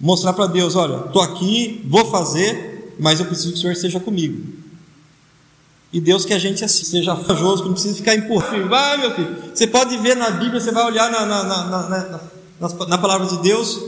Mostrar 0.00 0.32
para 0.32 0.46
Deus: 0.46 0.74
olha, 0.74 1.06
estou 1.06 1.20
aqui, 1.20 1.84
vou 1.86 2.06
fazer, 2.06 2.94
mas 2.98 3.20
eu 3.20 3.26
preciso 3.26 3.52
que 3.52 3.58
o 3.58 3.60
Senhor 3.60 3.72
esteja 3.74 4.00
comigo. 4.00 4.54
E 5.92 6.00
Deus 6.00 6.24
quer 6.24 6.34
a 6.34 6.38
gente 6.38 6.64
assim, 6.64 6.84
seja 6.84 7.14
corajoso, 7.14 7.62
que 7.62 7.68
não 7.68 7.74
precisa 7.74 7.94
ficar 7.94 8.14
empurrando. 8.14 8.68
Vai, 8.68 8.96
meu 8.96 9.14
filho. 9.14 9.36
Você 9.54 9.66
pode 9.66 9.96
ver 9.98 10.16
na 10.16 10.30
Bíblia, 10.30 10.58
você 10.58 10.72
vai 10.72 10.86
olhar 10.86 11.10
na, 11.10 11.26
na, 11.26 11.44
na, 11.44 11.88
na, 11.88 12.86
na 12.86 12.98
palavra 12.98 13.26
de 13.26 13.36
Deus. 13.42 13.78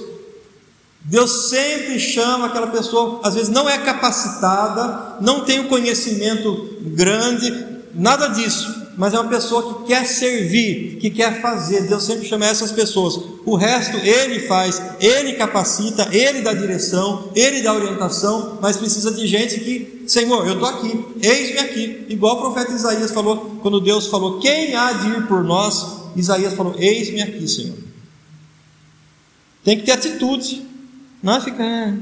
Deus 1.00 1.48
sempre 1.48 1.98
chama 1.98 2.46
aquela 2.46 2.66
pessoa, 2.66 3.20
às 3.24 3.34
vezes 3.34 3.48
não 3.48 3.66
é 3.68 3.78
capacitada, 3.78 5.16
não 5.22 5.44
tem 5.46 5.60
o 5.60 5.62
um 5.62 5.68
conhecimento 5.68 6.76
grande, 6.82 7.67
nada 7.94 8.28
disso, 8.28 8.88
mas 8.96 9.14
é 9.14 9.20
uma 9.20 9.30
pessoa 9.30 9.82
que 9.82 9.88
quer 9.88 10.04
servir, 10.04 10.98
que 11.00 11.08
quer 11.08 11.40
fazer. 11.40 11.82
Deus 11.82 12.02
sempre 12.02 12.26
chama 12.26 12.46
essas 12.46 12.72
pessoas. 12.72 13.14
O 13.46 13.54
resto 13.54 13.96
ele 13.96 14.40
faz, 14.40 14.82
ele 15.00 15.34
capacita, 15.34 16.08
ele 16.10 16.42
dá 16.42 16.52
direção, 16.52 17.30
ele 17.34 17.62
dá 17.62 17.72
orientação, 17.72 18.58
mas 18.60 18.76
precisa 18.76 19.12
de 19.12 19.24
gente 19.26 19.60
que, 19.60 20.04
Senhor, 20.06 20.46
eu 20.46 20.54
estou 20.54 20.68
aqui, 20.68 21.04
eis-me 21.22 21.58
aqui. 21.58 22.06
Igual 22.08 22.38
o 22.38 22.40
profeta 22.40 22.72
Isaías 22.72 23.12
falou, 23.12 23.58
quando 23.62 23.80
Deus 23.80 24.08
falou: 24.08 24.40
Quem 24.40 24.74
há 24.74 24.92
de 24.92 25.08
ir 25.10 25.26
por 25.28 25.44
nós? 25.44 26.10
Isaías 26.16 26.54
falou: 26.54 26.74
Eis-me 26.76 27.22
aqui, 27.22 27.46
Senhor. 27.46 27.78
Tem 29.62 29.78
que 29.78 29.84
ter 29.84 29.92
atitude, 29.92 30.66
não 31.22 31.36
é 31.36 31.40
ficar. 31.40 31.96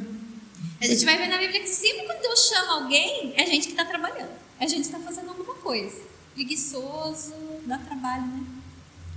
A 0.81 0.87
gente 0.87 1.05
vai 1.05 1.19
ver 1.19 1.29
na 1.29 1.37
Bíblia 1.37 1.61
que 1.61 1.69
sempre 1.69 2.07
quando 2.07 2.23
Deus 2.23 2.49
chama 2.49 2.81
alguém, 2.81 3.35
é 3.37 3.43
a 3.43 3.47
gente 3.47 3.67
que 3.67 3.73
está 3.73 3.85
trabalhando, 3.85 4.31
é 4.59 4.65
a 4.65 4.69
gente 4.69 4.83
que 4.83 4.87
está 4.87 4.99
fazendo 4.99 5.36
coisa. 5.67 6.01
Preguiçoso, 6.33 7.35
dá 7.67 7.77
trabalho, 7.79 8.23
né? 8.23 8.45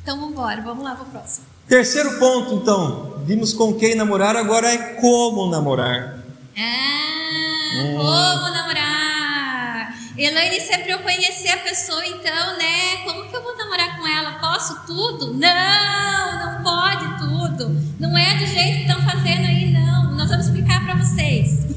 Então 0.01 0.19
vamos 0.19 0.31
embora, 0.31 0.62
vamos 0.63 0.83
lá 0.83 0.95
para 0.95 1.03
o 1.03 1.09
próximo. 1.09 1.45
Terceiro 1.67 2.17
ponto, 2.17 2.55
então. 2.55 3.21
Vimos 3.23 3.53
com 3.53 3.75
quem 3.75 3.93
namorar, 3.93 4.35
agora 4.35 4.67
é 4.67 4.77
como 4.95 5.47
namorar. 5.47 6.23
Ah, 6.57 7.75
hum. 7.75 7.97
como 7.97 8.49
namorar. 8.49 9.95
Elaine, 10.17 10.59
se 10.59 10.73
é 10.73 10.79
para 10.79 10.93
eu 10.93 10.99
conhecer 10.99 11.49
a 11.49 11.57
pessoa, 11.57 12.03
então, 12.07 12.57
né? 12.57 12.97
Como 13.05 13.29
que 13.29 13.35
eu 13.35 13.43
vou 13.43 13.55
namorar 13.55 13.99
com 13.99 14.07
ela? 14.07 14.39
Posso 14.39 14.88
tudo? 14.88 15.33
Não, 15.35 16.39
não 16.39 16.63
pode 16.63 17.19
tudo. 17.19 17.79
Não 17.99 18.17
é 18.17 18.38
do 18.39 18.47
jeito 18.47 18.77
que 18.77 18.91
estão 18.91 19.01
fazendo 19.03 19.45
aí, 19.45 19.71
não. 19.71 20.15
Nós 20.15 20.29
vamos 20.29 20.47
explicar 20.47 20.83
para 20.83 20.95
vocês. 20.95 21.67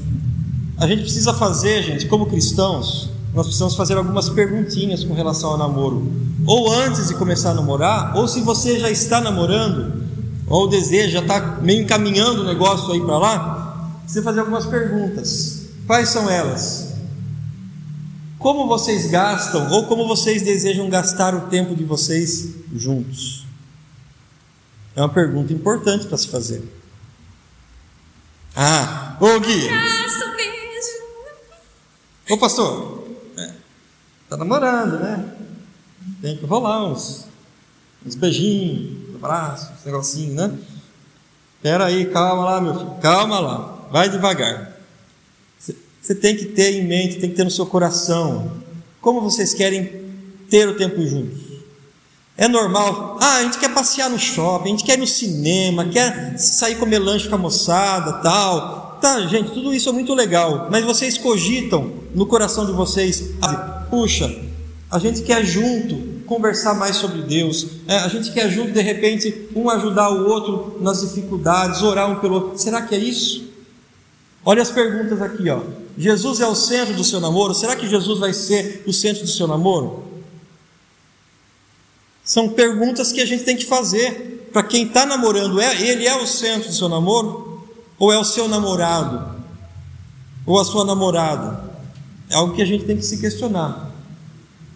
A 0.79 0.87
gente 0.87 1.03
precisa 1.03 1.33
fazer, 1.35 1.83
gente, 1.83 2.07
como 2.07 2.25
cristãos, 2.25 3.12
nós 3.33 3.47
precisamos 3.47 3.75
fazer 3.75 3.97
algumas 3.97 4.29
perguntinhas 4.29 5.03
com 5.03 5.13
relação 5.13 5.51
ao 5.51 5.57
namoro. 5.57 6.11
Ou 6.45 6.71
antes 6.71 7.07
de 7.07 7.15
começar 7.15 7.51
a 7.51 7.53
namorar, 7.55 8.15
ou 8.15 8.27
se 8.27 8.41
você 8.41 8.79
já 8.79 8.91
está 8.91 9.19
namorando, 9.19 10.03
ou 10.47 10.69
deseja, 10.69 11.19
já 11.19 11.21
está 11.21 11.57
meio 11.61 11.81
encaminhando 11.81 12.41
o 12.41 12.45
negócio 12.45 12.91
aí 12.93 13.01
para 13.01 13.17
lá, 13.17 13.91
você 14.05 14.21
fazer 14.21 14.41
algumas 14.41 14.65
perguntas. 14.65 15.63
Quais 15.87 16.09
são 16.09 16.29
elas? 16.29 16.93
Como 18.37 18.67
vocês 18.67 19.07
gastam, 19.07 19.71
ou 19.71 19.87
como 19.87 20.07
vocês 20.07 20.41
desejam 20.41 20.89
gastar 20.89 21.33
o 21.33 21.47
tempo 21.47 21.75
de 21.75 21.83
vocês 21.83 22.49
juntos? 22.75 23.47
É 24.95 25.01
uma 25.01 25.09
pergunta 25.09 25.51
importante 25.51 26.05
para 26.05 26.17
se 26.17 26.27
fazer. 26.27 26.61
Ah, 28.55 29.17
ô 29.19 29.39
Gui. 29.39 29.69
Ô 32.29 32.37
pastor, 32.37 33.03
Está 34.33 34.43
namorando, 34.43 34.99
né? 34.99 35.23
Tem 36.19 36.35
que 36.35 36.43
rolar 36.47 36.87
uns, 36.87 37.27
uns 38.03 38.15
beijinhos, 38.15 39.11
um 39.11 39.15
abraços, 39.17 39.69
uns 39.69 39.85
negocinhos, 39.85 40.33
né? 40.33 40.57
Espera 41.57 41.85
aí, 41.85 42.07
calma 42.07 42.43
lá, 42.43 42.59
meu 42.59 42.73
filho, 42.73 42.95
calma 42.99 43.39
lá, 43.39 43.87
vai 43.91 44.09
devagar. 44.09 44.75
Você 46.01 46.15
tem 46.15 46.35
que 46.35 46.45
ter 46.45 46.71
em 46.71 46.83
mente, 46.83 47.19
tem 47.19 47.29
que 47.29 47.35
ter 47.35 47.43
no 47.43 47.51
seu 47.51 47.67
coração 47.67 48.51
como 48.99 49.21
vocês 49.21 49.53
querem 49.53 50.01
ter 50.49 50.67
o 50.67 50.77
tempo 50.77 51.05
juntos. 51.05 51.39
É 52.35 52.47
normal, 52.47 53.19
ah, 53.21 53.35
a 53.35 53.43
gente 53.43 53.59
quer 53.59 53.71
passear 53.71 54.09
no 54.09 54.17
shopping, 54.17 54.69
a 54.69 54.71
gente 54.71 54.83
quer 54.83 54.97
ir 54.97 55.01
no 55.01 55.05
cinema, 55.05 55.85
quer 55.89 56.39
sair 56.39 56.79
comer 56.79 56.97
lanche 56.97 57.29
com 57.29 57.35
a 57.35 57.37
moçada, 57.37 58.13
tal. 58.13 58.82
Tá, 59.03 59.19
gente, 59.27 59.51
tudo 59.51 59.73
isso 59.73 59.89
é 59.89 59.91
muito 59.91 60.13
legal, 60.13 60.69
mas 60.71 60.85
vocês 60.85 61.17
cogitam 61.17 61.91
no 62.15 62.25
coração 62.25 62.65
de 62.65 62.71
vocês, 62.71 63.31
puxa, 63.89 64.33
a 64.89 64.97
gente 64.97 65.23
quer 65.23 65.43
junto 65.43 66.23
conversar 66.25 66.73
mais 66.75 66.95
sobre 66.95 67.21
Deus, 67.21 67.67
é, 67.85 67.97
a 67.97 68.07
gente 68.07 68.31
quer 68.31 68.49
junto, 68.49 68.71
de 68.71 68.81
repente, 68.81 69.49
um 69.53 69.69
ajudar 69.69 70.09
o 70.09 70.29
outro 70.29 70.77
nas 70.79 71.01
dificuldades, 71.01 71.81
orar 71.81 72.09
um 72.09 72.21
pelo 72.21 72.35
outro. 72.35 72.57
Será 72.57 72.81
que 72.81 72.95
é 72.95 72.97
isso? 72.97 73.51
Olha 74.45 74.61
as 74.61 74.71
perguntas 74.71 75.21
aqui, 75.21 75.49
ó. 75.49 75.59
Jesus 75.97 76.39
é 76.39 76.47
o 76.47 76.55
centro 76.55 76.93
do 76.93 77.03
seu 77.03 77.19
namoro? 77.19 77.53
Será 77.53 77.75
que 77.75 77.89
Jesus 77.89 78.19
vai 78.19 78.31
ser 78.31 78.85
o 78.87 78.93
centro 78.93 79.23
do 79.23 79.29
seu 79.29 79.47
namoro? 79.47 80.01
São 82.23 82.47
perguntas 82.47 83.11
que 83.11 83.19
a 83.19 83.25
gente 83.25 83.43
tem 83.43 83.57
que 83.57 83.65
fazer 83.65 84.49
para 84.53 84.63
quem 84.63 84.87
está 84.87 85.05
namorando. 85.05 85.59
É, 85.59 85.81
ele 85.81 86.07
é 86.07 86.15
o 86.15 86.25
centro 86.25 86.69
do 86.69 86.73
seu 86.73 86.87
namoro? 86.87 87.52
Ou 87.97 88.11
é 88.11 88.17
o 88.17 88.23
seu 88.23 88.47
namorado? 88.47 89.33
Ou 90.45 90.59
a 90.59 90.65
sua 90.65 90.83
namorada? 90.85 91.71
É 92.29 92.35
algo 92.35 92.55
que 92.55 92.61
a 92.61 92.65
gente 92.65 92.85
tem 92.85 92.97
que 92.97 93.03
se 93.03 93.17
questionar. 93.19 93.91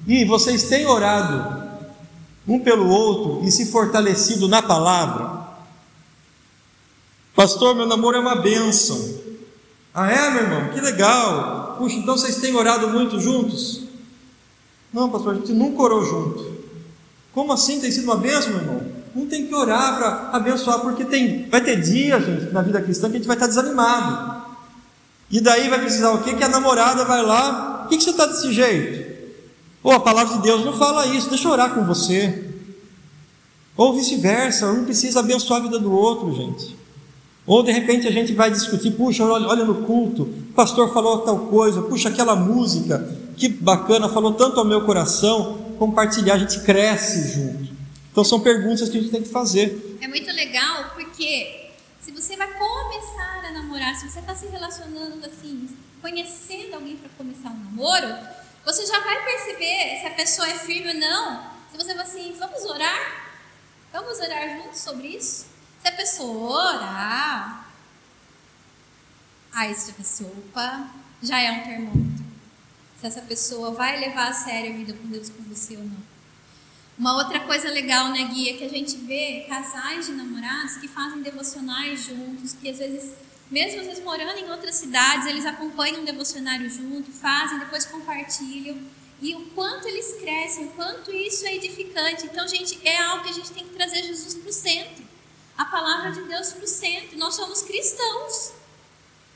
E 0.07 0.23
vocês 0.25 0.63
têm 0.63 0.85
orado 0.85 1.67
um 2.47 2.59
pelo 2.59 2.87
outro 2.87 3.45
e 3.45 3.51
se 3.51 3.65
fortalecido 3.65 4.47
na 4.47 4.61
palavra? 4.61 5.45
Pastor, 7.35 7.75
meu 7.75 7.85
namoro 7.85 8.17
é 8.17 8.19
uma 8.19 8.35
bênção. 8.35 9.19
Ah, 9.93 10.11
é, 10.11 10.29
meu 10.29 10.43
irmão? 10.43 10.73
Que 10.73 10.79
legal. 10.79 11.75
Puxa, 11.77 11.95
então 11.95 12.17
vocês 12.17 12.37
têm 12.37 12.55
orado 12.55 12.87
muito 12.89 13.19
juntos? 13.19 13.83
Não, 14.93 15.09
pastor, 15.09 15.33
a 15.33 15.37
gente 15.37 15.51
nunca 15.51 15.81
orou 15.81 16.05
junto. 16.05 16.57
Como 17.33 17.51
assim 17.51 17.79
tem 17.79 17.91
sido 17.91 18.05
uma 18.05 18.15
bênção, 18.15 18.51
meu 18.51 18.61
irmão? 18.61 18.86
Um 19.17 19.25
tem 19.25 19.47
que 19.47 19.55
orar 19.55 19.97
para 19.97 20.29
abençoar, 20.37 20.79
porque 20.79 21.03
tem, 21.03 21.49
vai 21.49 21.59
ter 21.59 21.81
dias, 21.81 22.53
na 22.53 22.61
vida 22.61 22.79
cristã 22.79 23.09
que 23.09 23.15
a 23.15 23.17
gente 23.17 23.27
vai 23.27 23.35
estar 23.35 23.47
desanimado. 23.47 24.43
E 25.31 25.41
daí 25.41 25.67
vai 25.69 25.79
precisar 25.79 26.11
o 26.11 26.21
quê? 26.21 26.35
Que 26.35 26.43
a 26.43 26.47
namorada 26.47 27.03
vai 27.03 27.23
lá, 27.23 27.79
por 27.79 27.89
que, 27.89 27.97
que 27.97 28.03
você 28.03 28.11
está 28.11 28.27
desse 28.27 28.53
jeito? 28.53 29.17
Ou 29.81 29.91
a 29.91 29.99
palavra 29.99 30.35
de 30.35 30.43
Deus 30.43 30.63
não 30.63 30.77
fala 30.77 31.07
isso, 31.07 31.29
deixa 31.29 31.47
eu 31.47 31.51
orar 31.51 31.73
com 31.73 31.83
você. 31.83 32.45
Ou 33.75 33.95
vice-versa, 33.95 34.67
um 34.67 34.85
precisa 34.85 35.19
abençoar 35.19 35.61
a 35.61 35.63
vida 35.63 35.79
do 35.79 35.91
outro, 35.91 36.31
gente. 36.35 36.77
Ou 37.47 37.63
de 37.63 37.71
repente 37.71 38.07
a 38.07 38.11
gente 38.11 38.33
vai 38.33 38.51
discutir, 38.51 38.91
puxa, 38.91 39.23
olha, 39.23 39.47
olha 39.47 39.65
no 39.65 39.75
culto, 39.83 40.23
o 40.23 40.53
pastor 40.53 40.93
falou 40.93 41.19
tal 41.19 41.39
coisa, 41.47 41.81
puxa, 41.81 42.09
aquela 42.09 42.35
música, 42.35 43.17
que 43.35 43.49
bacana, 43.49 44.07
falou 44.09 44.33
tanto 44.33 44.59
ao 44.59 44.65
meu 44.65 44.81
coração, 44.81 45.57
compartilhar, 45.79 46.35
a 46.35 46.37
gente 46.37 46.59
cresce 46.59 47.33
junto. 47.33 47.76
Então 48.17 48.25
são 48.25 48.39
perguntas 48.39 48.89
que 48.89 48.97
a 48.97 48.99
gente 48.99 49.11
tem 49.11 49.21
que 49.21 49.29
fazer. 49.29 49.99
É 50.01 50.07
muito 50.07 50.31
legal 50.31 50.89
porque 50.95 51.69
se 52.01 52.11
você 52.11 52.35
vai 52.35 52.51
começar 52.51 53.45
a 53.45 53.51
namorar, 53.51 53.95
se 53.95 54.09
você 54.09 54.17
está 54.17 54.33
se 54.33 54.47
relacionando 54.47 55.23
assim, 55.23 55.69
conhecendo 56.01 56.73
alguém 56.73 56.97
para 56.97 57.09
começar 57.15 57.49
um 57.49 57.63
namoro, 57.65 58.07
você 58.65 58.87
já 58.87 59.01
vai 59.01 59.23
perceber 59.23 59.99
se 60.01 60.07
a 60.07 60.15
pessoa 60.15 60.49
é 60.49 60.57
firme 60.57 60.95
ou 60.95 60.99
não. 60.99 61.51
Se 61.71 61.77
você 61.77 61.93
vai 61.93 62.05
assim, 62.05 62.35
vamos 62.39 62.65
orar? 62.65 63.35
Vamos 63.93 64.17
orar 64.17 64.63
juntos 64.63 64.79
sobre 64.79 65.09
isso? 65.09 65.45
Se 65.79 65.87
a 65.87 65.91
pessoa 65.91 66.73
orar, 66.73 67.71
aí 69.53 69.75
se 69.75 69.91
a 69.91 69.93
pessoa, 69.93 70.31
opa, 70.31 70.89
já 71.21 71.39
é 71.39 71.51
um 71.51 71.63
termômetro. 71.63 72.25
Se 72.99 73.05
essa 73.05 73.21
pessoa 73.21 73.73
vai 73.73 73.99
levar 73.99 74.29
a 74.29 74.33
sério 74.33 74.73
a 74.73 74.75
vida 74.75 74.93
com 74.93 75.07
Deus 75.07 75.29
com 75.29 75.43
você 75.43 75.77
ou 75.77 75.83
não. 75.83 76.16
Uma 76.97 77.15
outra 77.15 77.39
coisa 77.41 77.69
legal, 77.69 78.09
né, 78.09 78.23
Guia, 78.23 78.53
é 78.53 78.57
que 78.57 78.63
a 78.63 78.69
gente 78.69 78.97
vê 78.97 79.45
casais 79.47 80.07
de 80.07 80.13
namorados 80.13 80.77
que 80.77 80.87
fazem 80.87 81.21
devocionais 81.21 82.03
juntos, 82.03 82.53
que 82.53 82.69
às 82.69 82.79
vezes, 82.79 83.13
mesmo 83.51 83.81
às 83.81 83.85
vezes 83.85 84.03
morando 84.03 84.39
em 84.39 84.49
outras 84.49 84.75
cidades, 84.75 85.27
eles 85.27 85.45
acompanham 85.45 86.01
um 86.01 86.05
devocionário 86.05 86.67
junto, 86.69 87.11
fazem, 87.11 87.59
depois 87.59 87.85
compartilham 87.85 88.77
e 89.21 89.35
o 89.35 89.45
quanto 89.51 89.87
eles 89.87 90.15
crescem, 90.19 90.65
o 90.65 90.71
quanto 90.71 91.11
isso 91.11 91.45
é 91.45 91.55
edificante. 91.55 92.25
Então, 92.25 92.47
gente, 92.47 92.79
é 92.83 92.97
algo 92.97 93.23
que 93.23 93.29
a 93.29 93.33
gente 93.33 93.51
tem 93.51 93.63
que 93.63 93.75
trazer 93.75 94.03
Jesus 94.03 94.33
para 94.33 94.49
o 94.49 94.53
centro, 94.53 95.03
a 95.55 95.65
palavra 95.65 96.11
de 96.11 96.21
Deus 96.23 96.53
para 96.53 96.63
o 96.63 96.67
centro. 96.67 97.17
Nós 97.17 97.35
somos 97.35 97.61
cristãos. 97.61 98.53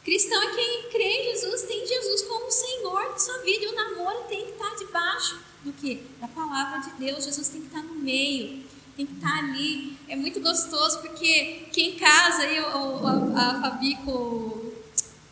Cristão 0.04 0.42
é 0.42 0.56
quem 0.56 0.90
crê 0.90 1.04
em 1.04 1.32
Jesus, 1.32 1.62
tem 1.64 1.86
Jesus 1.86 2.24
como 2.24 2.52
Senhor 2.52 3.14
de 3.14 3.22
sua 3.22 3.38
vida. 3.40 3.66
E 3.66 3.68
o 3.68 3.76
namoro 3.76 4.24
tem 4.28 4.46
que 4.46 4.52
estar 4.52 4.76
debaixo 4.76 5.40
do 5.64 5.72
que? 5.74 6.04
Da 6.20 6.28
palavra 6.28 6.80
de 6.80 6.92
Deus. 6.92 7.24
Jesus 7.24 7.50
tem 7.50 7.62
que 7.62 7.68
estar 7.68 7.84
no 7.84 7.96
meio, 7.96 8.64
tem 8.98 9.06
que 9.06 9.14
estar 9.14 9.38
ali. 9.38 9.98
É 10.08 10.16
muito 10.16 10.40
gostoso 10.40 11.00
porque 11.02 11.68
quem 11.72 11.98
casa, 11.98 12.46
eu, 12.46 12.66
a, 13.08 13.50
a 13.50 13.62
Fabi 13.62 13.96
com, 13.98 14.72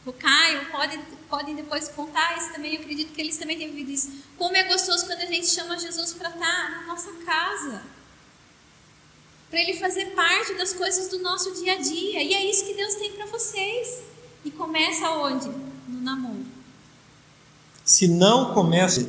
com 0.03 0.09
o 0.09 0.13
Caio, 0.13 0.69
pode 0.71 0.99
podem 1.29 1.55
depois 1.55 1.87
contar 1.89 2.37
isso 2.37 2.51
também. 2.51 2.75
Eu 2.75 2.81
acredito 2.81 3.13
que 3.13 3.21
eles 3.21 3.37
também 3.37 3.57
têm 3.57 3.69
vivido 3.69 3.91
isso. 3.91 4.11
Como 4.37 4.55
é 4.55 4.63
gostoso 4.63 5.05
quando 5.05 5.21
a 5.21 5.25
gente 5.25 5.47
chama 5.47 5.77
Jesus 5.77 6.13
para 6.13 6.29
estar 6.29 6.71
na 6.71 6.87
nossa 6.87 7.11
casa. 7.25 7.83
Para 9.49 9.61
ele 9.61 9.79
fazer 9.79 10.07
parte 10.07 10.53
das 10.55 10.73
coisas 10.73 11.07
do 11.09 11.19
nosso 11.19 11.53
dia 11.53 11.73
a 11.73 11.77
dia. 11.77 12.23
E 12.23 12.33
é 12.33 12.49
isso 12.49 12.65
que 12.65 12.73
Deus 12.73 12.95
tem 12.95 13.13
para 13.13 13.27
vocês. 13.27 14.03
E 14.43 14.51
começa 14.51 15.09
onde? 15.11 15.47
No 15.87 16.01
namoro. 16.01 16.45
Se 17.83 18.07
não 18.07 18.53
começa 18.53 19.05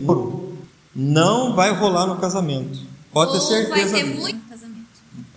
não 0.95 1.55
vai 1.55 1.73
rolar 1.73 2.07
no 2.07 2.17
casamento. 2.17 2.81
Pode 3.13 3.33
Ou 3.33 3.39
ter 3.39 3.47
certeza. 3.47 3.71
Vai 3.71 4.03
ter 4.03 4.09
disso. 4.09 4.21
muito 4.21 4.49
casamento. 4.49 4.87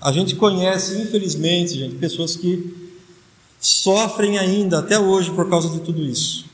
A 0.01 0.11
gente 0.11 0.35
conhece, 0.35 1.01
infelizmente, 1.01 1.75
gente, 1.75 1.95
pessoas 1.95 2.35
que 2.35 2.91
sofrem 3.59 4.37
ainda 4.37 4.79
até 4.79 4.99
hoje 4.99 5.31
por 5.31 5.49
causa 5.49 5.69
de 5.69 5.79
tudo 5.79 6.01
isso. 6.03 6.45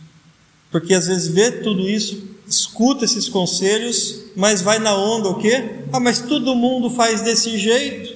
Porque 0.72 0.94
às 0.94 1.08
vezes 1.08 1.28
vê 1.28 1.52
tudo 1.52 1.90
isso, 1.90 2.24
escuta 2.48 3.06
esses 3.06 3.28
conselhos, 3.28 4.26
mas 4.36 4.62
vai 4.62 4.80
na 4.80 4.96
onda 4.96 5.30
o 5.30 5.36
quê? 5.36 5.84
Ah, 5.92 6.00
mas 6.00 6.20
todo 6.20 6.56
mundo 6.56 6.90
faz 6.90 7.22
desse 7.22 7.58
jeito. 7.58 8.09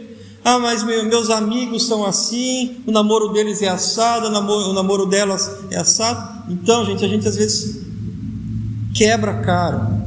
Ah, 0.43 0.59
mas 0.59 0.83
meus 0.83 1.29
amigos 1.29 1.87
são 1.87 2.05
assim, 2.05 2.77
o 2.85 2.91
namoro 2.91 3.29
deles 3.29 3.61
é 3.61 3.69
assado, 3.69 4.27
o 4.27 4.73
namoro, 4.73 5.05
delas 5.05 5.49
é 5.71 5.77
assado. 5.77 6.51
Então, 6.51 6.85
gente, 6.85 7.05
a 7.05 7.07
gente 7.07 7.25
às 7.25 7.37
vezes 7.37 7.81
quebra 8.93 9.31
a 9.31 9.41
cara 9.41 10.03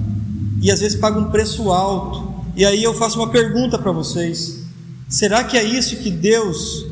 e 0.60 0.70
às 0.70 0.80
vezes 0.80 0.98
paga 1.00 1.18
um 1.18 1.30
preço 1.30 1.70
alto. 1.72 2.34
E 2.54 2.66
aí 2.66 2.82
eu 2.84 2.92
faço 2.92 3.18
uma 3.18 3.30
pergunta 3.30 3.78
para 3.78 3.92
vocês: 3.92 4.60
será 5.08 5.42
que 5.42 5.56
é 5.56 5.64
isso 5.64 5.96
que 5.96 6.10
Deus 6.10 6.86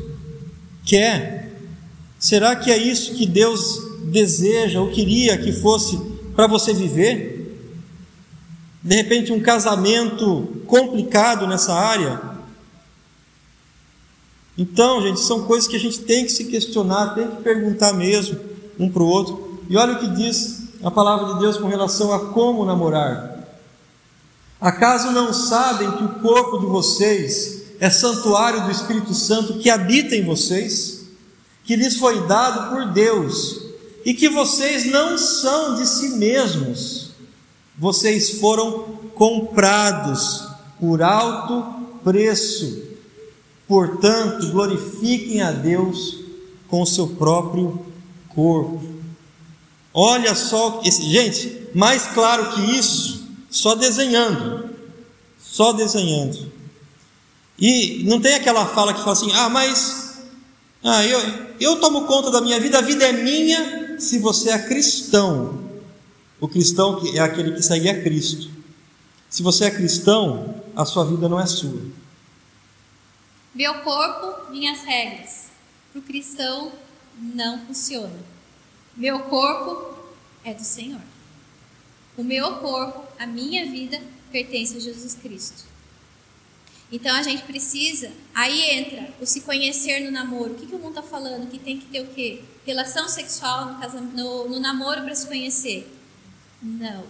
quer? 0.83 1.51
Será 2.17 2.55
que 2.55 2.71
é 2.71 2.77
isso 2.77 3.13
que 3.13 3.27
Deus 3.27 3.79
deseja 4.05 4.81
ou 4.81 4.89
queria 4.89 5.37
que 5.37 5.51
fosse 5.51 5.99
para 6.35 6.47
você 6.47 6.73
viver? 6.73 7.35
De 8.81 8.95
repente, 8.95 9.31
um 9.31 9.39
casamento 9.39 10.61
complicado 10.65 11.45
nessa 11.45 11.73
área. 11.73 12.34
Então, 14.57 15.01
gente, 15.01 15.19
são 15.19 15.43
coisas 15.43 15.67
que 15.67 15.75
a 15.75 15.79
gente 15.79 15.99
tem 15.99 16.23
que 16.23 16.31
se 16.31 16.45
questionar, 16.45 17.13
tem 17.13 17.27
que 17.27 17.43
perguntar 17.43 17.93
mesmo 17.93 18.39
um 18.79 18.89
para 18.89 19.03
o 19.03 19.07
outro. 19.07 19.59
E 19.69 19.75
olha 19.75 19.93
o 19.93 19.99
que 19.99 20.07
diz 20.07 20.63
a 20.83 20.89
palavra 20.89 21.33
de 21.33 21.39
Deus 21.39 21.57
com 21.57 21.67
relação 21.67 22.13
a 22.13 22.27
como 22.27 22.65
namorar. 22.65 23.35
Acaso 24.59 25.11
não 25.11 25.33
sabem 25.33 25.91
que 25.91 26.03
o 26.03 26.19
corpo 26.21 26.59
de 26.59 26.65
vocês 26.65 27.63
é 27.79 27.89
santuário 27.89 28.63
do 28.63 28.71
Espírito 28.71 29.13
Santo 29.13 29.55
que 29.55 29.69
habita 29.69 30.15
em 30.15 30.23
vocês, 30.23 31.05
que 31.63 31.75
lhes 31.75 31.97
foi 31.97 32.25
dado 32.27 32.69
por 32.69 32.93
Deus 32.93 33.61
e 34.05 34.13
que 34.13 34.29
vocês 34.29 34.85
não 34.85 35.17
são 35.17 35.75
de 35.75 35.85
si 35.85 36.09
mesmos, 36.09 37.11
vocês 37.77 38.39
foram 38.39 38.83
comprados 39.15 40.47
por 40.79 41.01
alto 41.01 41.65
preço. 42.03 42.94
Portanto, 43.67 44.51
glorifiquem 44.51 45.41
a 45.41 45.51
Deus 45.51 46.19
com 46.67 46.81
o 46.81 46.85
seu 46.85 47.07
próprio 47.07 47.85
corpo. 48.29 48.83
Olha 49.93 50.35
só, 50.35 50.81
esse, 50.83 51.01
gente, 51.03 51.69
mais 51.73 52.05
claro 52.07 52.51
que 52.51 52.77
isso, 52.77 53.27
só 53.49 53.75
desenhando. 53.75 54.69
Só 55.39 55.71
desenhando. 55.71 56.51
E 57.57 58.03
não 58.05 58.19
tem 58.19 58.35
aquela 58.35 58.65
fala 58.65 58.93
que 58.93 58.99
fala 58.99 59.13
assim: 59.13 59.31
ah, 59.31 59.49
mas 59.49 60.19
ah, 60.83 61.03
eu, 61.05 61.19
eu 61.59 61.79
tomo 61.79 62.05
conta 62.05 62.29
da 62.29 62.41
minha 62.41 62.59
vida, 62.59 62.77
a 62.77 62.81
vida 62.81 63.05
é 63.05 63.11
minha, 63.11 63.99
se 63.99 64.19
você 64.19 64.49
é 64.49 64.59
cristão. 64.59 65.63
O 66.39 66.47
cristão 66.47 67.01
é 67.13 67.19
aquele 67.19 67.53
que 67.53 67.63
segue 67.63 67.89
a 67.89 68.03
Cristo. 68.03 68.49
Se 69.29 69.41
você 69.41 69.65
é 69.65 69.71
cristão, 69.71 70.55
a 70.75 70.85
sua 70.85 71.05
vida 71.05 71.27
não 71.27 71.39
é 71.39 71.45
sua. 71.45 71.81
Meu 73.55 73.75
corpo, 73.75 74.51
minhas 74.51 74.81
regras. 74.81 75.45
Para 75.93 75.99
o 75.99 76.03
cristão, 76.03 76.73
não 77.17 77.65
funciona. 77.65 78.19
Meu 78.97 79.19
corpo 79.21 79.97
é 80.43 80.53
do 80.53 80.63
Senhor. 80.63 81.01
O 82.17 82.23
meu 82.23 82.57
corpo, 82.57 83.07
a 83.17 83.25
minha 83.25 83.65
vida, 83.65 84.01
pertence 84.29 84.75
a 84.75 84.79
Jesus 84.81 85.15
Cristo. 85.15 85.63
Então 86.91 87.15
a 87.15 87.23
gente 87.23 87.43
precisa, 87.43 88.11
aí 88.33 88.61
entra 88.77 89.13
o 89.21 89.25
se 89.25 89.41
conhecer 89.41 90.01
no 90.01 90.11
namoro. 90.11 90.51
O 90.51 90.55
que, 90.55 90.65
que 90.65 90.75
o 90.75 90.79
mundo 90.79 90.99
está 90.99 91.01
falando? 91.01 91.49
Que 91.49 91.57
tem 91.57 91.79
que 91.79 91.85
ter 91.85 92.01
o 92.01 92.07
quê? 92.07 92.43
Relação 92.65 93.07
sexual 93.07 93.79
no, 93.79 94.01
no, 94.01 94.49
no 94.49 94.59
namoro 94.59 95.01
para 95.03 95.15
se 95.15 95.27
conhecer? 95.27 95.89
Não. 96.61 97.05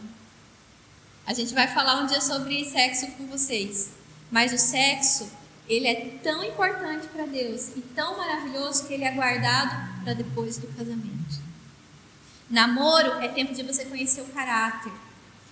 A 1.26 1.34
gente 1.34 1.56
vai 1.56 1.68
falar 1.74 2.04
um 2.04 2.06
dia 2.06 2.22
sobre 2.22 2.64
sexo 2.66 3.08
com 3.14 3.26
vocês. 3.26 3.90
Mas 4.30 4.54
o 4.54 4.58
sexo, 4.60 5.30
ele 5.68 5.88
é 5.88 6.20
tão 6.22 6.44
importante 6.44 7.08
para 7.08 7.26
Deus 7.26 7.70
e 7.76 7.82
tão 7.82 8.18
maravilhoso 8.18 8.88
que 8.88 8.94
ele 8.94 9.04
é 9.04 9.12
guardado 9.12 10.04
para 10.04 10.14
depois 10.14 10.58
do 10.58 10.68
casamento. 10.68 11.16
Namoro 12.50 13.24
é 13.24 13.28
tempo 13.28 13.54
de 13.54 13.64
você 13.64 13.86
conhecer 13.86 14.22
o 14.22 14.26
caráter, 14.26 14.92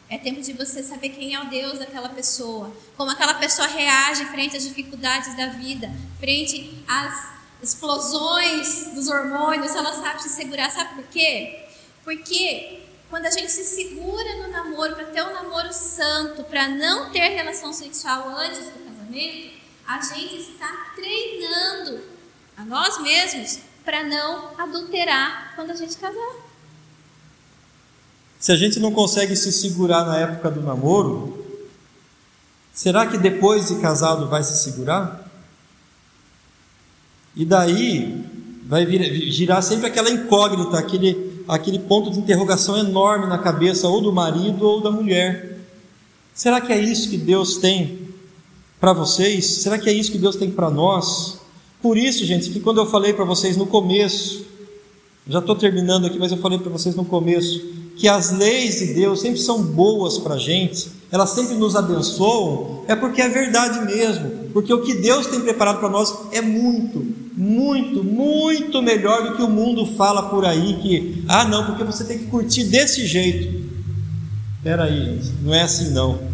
é 0.10 0.18
tempo 0.18 0.42
de 0.42 0.54
você 0.54 0.84
saber 0.84 1.10
quem 1.10 1.34
é 1.34 1.42
o 1.42 1.50
Deus 1.50 1.80
daquela 1.80 2.10
pessoa, 2.10 2.72
como 2.96 3.10
aquela 3.10 3.34
pessoa 3.34 3.68
reage 3.68 4.26
frente 4.26 4.56
às 4.56 4.64
dificuldades 4.64 5.36
da 5.36 5.48
vida, 5.48 5.92
frente 6.20 6.84
às 6.88 7.34
explosões 7.64 8.92
dos 8.94 9.08
hormônios, 9.08 9.74
ela 9.74 9.94
sabe 9.94 10.22
se 10.22 10.30
segurar. 10.30 10.70
Sabe 10.70 10.96
por 10.96 11.06
quê? 11.06 11.66
Porque 12.04 12.82
quando 13.10 13.26
a 13.26 13.32
gente 13.32 13.52
se 13.52 13.64
segura 13.64 14.36
no 14.36 14.50
namoro, 14.50 14.96
para 14.96 15.06
ter 15.06 15.24
um 15.24 15.34
namoro 15.34 15.74
santo, 15.74 16.44
para 16.44 16.68
não 16.68 17.10
ter 17.10 17.30
relação 17.30 17.72
sexual 17.72 18.30
antes 18.38 18.66
do 18.66 18.84
casamento, 18.86 19.53
a 19.88 20.00
gente 20.02 20.36
está 20.38 20.92
treinando 20.96 22.02
a 22.58 22.64
nós 22.64 23.02
mesmos 23.02 23.60
para 23.84 24.04
não 24.04 24.52
adulterar 24.58 25.54
quando 25.56 25.72
a 25.72 25.76
gente 25.76 25.98
casar. 25.98 26.36
Se 28.40 28.52
a 28.52 28.56
gente 28.56 28.80
não 28.80 28.92
consegue 28.92 29.36
se 29.36 29.52
segurar 29.52 30.06
na 30.06 30.18
época 30.18 30.52
do 30.52 30.62
namoro, 30.62 31.46
será 32.74 33.06
que 33.08 33.18
depois 33.18 33.68
de 33.68 33.80
casado 33.80 34.28
vai 34.28 34.44
se 34.44 34.64
segurar? 34.64 35.30
E 37.36 37.46
daí 37.46 38.26
vai 38.66 38.86
vir, 38.86 39.32
girar 39.32 39.62
sempre 39.62 39.88
aquela 39.88 40.10
incógnita, 40.10 40.78
aquele, 40.78 41.44
aquele 41.48 41.80
ponto 41.80 42.12
de 42.12 42.20
interrogação 42.20 42.78
enorme 42.78 43.28
na 43.28 43.38
cabeça 43.38 43.88
ou 43.88 44.02
do 44.02 44.14
marido 44.14 44.66
ou 44.66 44.82
da 44.82 44.92
mulher. 44.92 45.60
Será 46.34 46.62
que 46.62 46.72
é 46.72 46.80
isso 46.80 47.10
que 47.10 47.18
Deus 47.18 47.58
tem 47.58 48.13
para 48.84 48.92
vocês? 48.92 49.46
Será 49.46 49.78
que 49.78 49.90
é 49.90 49.94
isso 49.94 50.12
que 50.12 50.18
Deus 50.18 50.36
tem 50.36 50.52
para 50.52 50.70
nós? 50.70 51.40
Por 51.82 51.98
isso, 51.98 52.26
gente, 52.26 52.50
que 52.50 52.60
quando 52.60 52.82
eu 52.82 52.86
falei 52.86 53.14
para 53.14 53.24
vocês 53.24 53.56
no 53.56 53.66
começo, 53.66 54.46
já 55.26 55.40
estou 55.40 55.56
terminando 55.56 56.06
aqui, 56.06 56.20
mas 56.20 56.34
eu 56.34 56.38
falei 56.40 56.60
para 56.60 56.70
vocês 56.70 56.94
no 56.94 57.06
começo, 57.06 57.66
que 57.96 58.10
as 58.10 58.38
leis 58.38 58.80
de 58.80 58.88
Deus 58.88 59.22
sempre 59.22 59.40
são 59.40 59.64
boas 59.64 60.18
para 60.18 60.34
a 60.34 60.38
gente, 60.38 60.92
elas 61.10 61.30
sempre 61.30 61.56
nos 61.56 61.78
abençoam, 61.78 62.84
é 62.86 62.94
porque 62.94 63.22
é 63.22 63.30
verdade 63.30 63.86
mesmo, 63.86 64.30
porque 64.52 64.74
o 64.74 64.82
que 64.82 64.96
Deus 64.96 65.28
tem 65.28 65.40
preparado 65.40 65.80
para 65.80 65.88
nós 65.88 66.14
é 66.34 66.42
muito, 66.42 67.08
muito, 67.38 68.04
muito 68.04 68.82
melhor 68.82 69.30
do 69.30 69.38
que 69.38 69.44
o 69.44 69.50
mundo 69.50 69.86
fala 69.96 70.24
por 70.24 70.44
aí, 70.44 70.78
que, 70.82 71.24
ah 71.30 71.46
não, 71.46 71.68
porque 71.68 71.86
você 71.86 72.04
tem 72.04 72.20
que 72.20 72.26
curtir 72.26 72.66
desse 72.66 73.08
jeito. 73.08 73.64
Espera 74.58 74.84
aí, 74.84 75.06
gente, 75.06 75.32
não 75.42 75.54
é 75.54 75.62
assim 75.62 75.92
não. 75.92 76.33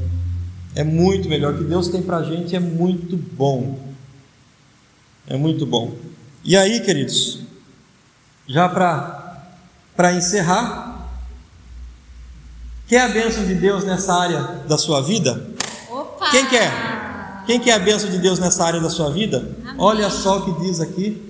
É 0.75 0.83
muito 0.83 1.27
melhor, 1.27 1.53
o 1.53 1.57
que 1.57 1.63
Deus 1.63 1.87
tem 1.87 2.01
para 2.01 2.17
a 2.17 2.23
gente 2.23 2.55
é 2.55 2.59
muito 2.59 3.17
bom. 3.17 3.79
É 5.27 5.35
muito 5.35 5.65
bom. 5.65 5.95
E 6.43 6.55
aí, 6.55 6.79
queridos, 6.79 7.41
já 8.47 8.67
para 8.69 10.13
encerrar, 10.13 10.89
Quer 12.89 13.01
a 13.01 13.07
bênção 13.07 13.45
de 13.45 13.53
Deus 13.53 13.83
nessa 13.83 14.15
área 14.15 14.41
da 14.67 14.75
sua 14.75 14.99
vida? 14.99 15.47
Opa! 15.91 16.31
Quem 16.31 16.47
quer? 16.47 16.71
Quem 17.45 17.59
quer 17.59 17.73
a 17.73 17.79
bênção 17.79 18.09
de 18.09 18.17
Deus 18.17 18.39
nessa 18.39 18.65
área 18.65 18.79
da 18.81 18.89
sua 18.89 19.11
vida? 19.11 19.55
Amém. 19.61 19.75
Olha 19.77 20.09
só 20.09 20.39
o 20.39 20.45
que 20.45 20.61
diz 20.61 20.81
aqui. 20.81 21.21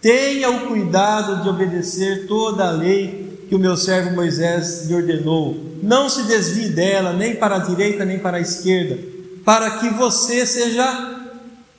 Tenha 0.00 0.48
o 0.48 0.68
cuidado 0.68 1.42
de 1.42 1.48
obedecer 1.48 2.28
toda 2.28 2.68
a 2.68 2.70
lei 2.70 3.25
que 3.48 3.54
o 3.54 3.58
meu 3.58 3.76
servo 3.76 4.14
Moisés 4.14 4.86
lhe 4.86 4.94
ordenou. 4.94 5.78
Não 5.82 6.08
se 6.08 6.24
desvie 6.24 6.68
dela, 6.68 7.12
nem 7.12 7.36
para 7.36 7.56
a 7.56 7.60
direita, 7.60 8.04
nem 8.04 8.18
para 8.18 8.38
a 8.38 8.40
esquerda, 8.40 8.98
para 9.44 9.78
que 9.78 9.90
você 9.90 10.44
seja 10.44 11.28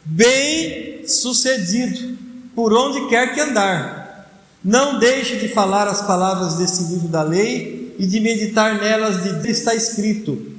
bem 0.05 1.05
sucedido 1.07 2.18
por 2.55 2.74
onde 2.74 3.07
quer 3.07 3.34
que 3.34 3.41
andar. 3.41 4.30
Não 4.63 4.99
deixe 4.99 5.38
de 5.38 5.49
falar 5.49 5.88
as 5.88 6.01
palavras 6.01 6.55
desse 6.55 6.91
livro 6.91 7.07
da 7.07 7.22
lei 7.22 7.95
e 7.99 8.05
de 8.05 8.20
meditar 8.20 8.80
nelas 8.80 9.24
de 9.24 9.49
está 9.51 9.76
escrito: 9.76 10.57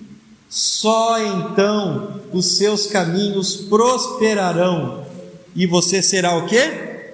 só 0.48 1.18
então 1.20 2.20
os 2.32 2.56
seus 2.56 2.86
caminhos 2.86 3.56
prosperarão 3.56 5.06
e 5.54 5.66
você 5.66 6.02
será 6.02 6.36
o 6.36 6.46
quê? 6.46 7.10